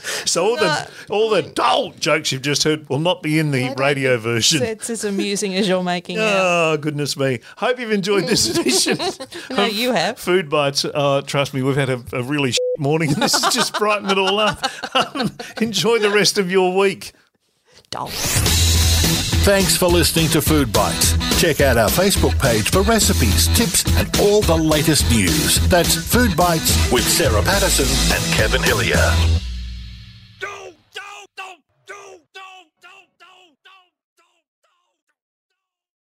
So 0.26 0.44
all 0.44 0.57
the 0.57 0.90
all 1.11 1.30
the 1.30 1.42
dull 1.42 1.90
jokes 1.92 2.32
you've 2.32 2.42
just 2.42 2.64
heard 2.64 2.88
will 2.88 2.98
not 2.98 3.22
be 3.22 3.38
in 3.38 3.50
the 3.50 3.74
radio 3.76 4.16
version. 4.18 4.62
it's 4.62 4.88
as 4.90 5.05
amusing 5.05 5.55
as 5.55 5.68
you're 5.68 5.82
making 5.82 6.18
out. 6.18 6.24
Oh, 6.24 6.76
goodness 6.80 7.16
me. 7.16 7.40
Hope 7.57 7.78
you've 7.78 7.92
enjoyed 7.92 8.24
this 8.26 8.48
edition. 8.59 8.98
No, 9.50 9.66
of 9.66 9.72
you 9.72 9.92
have. 9.92 10.18
Food 10.18 10.48
Bites. 10.48 10.84
Uh, 10.84 11.22
trust 11.22 11.55
me, 11.55 11.62
we've 11.62 11.76
had 11.76 11.90
a, 11.90 12.03
a 12.12 12.22
really 12.22 12.53
shit 12.53 12.61
morning 12.78 13.12
and 13.12 13.22
this 13.22 13.42
has 13.42 13.53
just 13.55 13.74
brightened 13.78 14.11
it 14.11 14.18
all 14.18 14.38
up. 14.38 14.64
Um, 14.94 15.30
enjoy 15.61 15.98
the 15.98 16.11
rest 16.11 16.38
of 16.38 16.50
your 16.50 16.76
week. 16.76 17.12
Dull. 17.90 18.09
Thanks 19.44 19.76
for 19.76 19.86
listening 19.88 20.28
to 20.28 20.40
Food 20.40 20.72
Bites. 20.72 21.16
Check 21.40 21.61
out 21.61 21.76
our 21.76 21.88
Facebook 21.88 22.38
page 22.40 22.70
for 22.70 22.82
recipes, 22.82 23.48
tips, 23.57 23.84
and 23.98 24.09
all 24.20 24.40
the 24.40 24.57
latest 24.57 25.11
news. 25.11 25.59
That's 25.68 25.94
Food 25.96 26.36
Bites 26.36 26.90
with 26.92 27.03
Sarah 27.03 27.42
Patterson 27.42 27.86
and 28.16 28.34
Kevin 28.34 28.62
Hillier. 28.62 29.51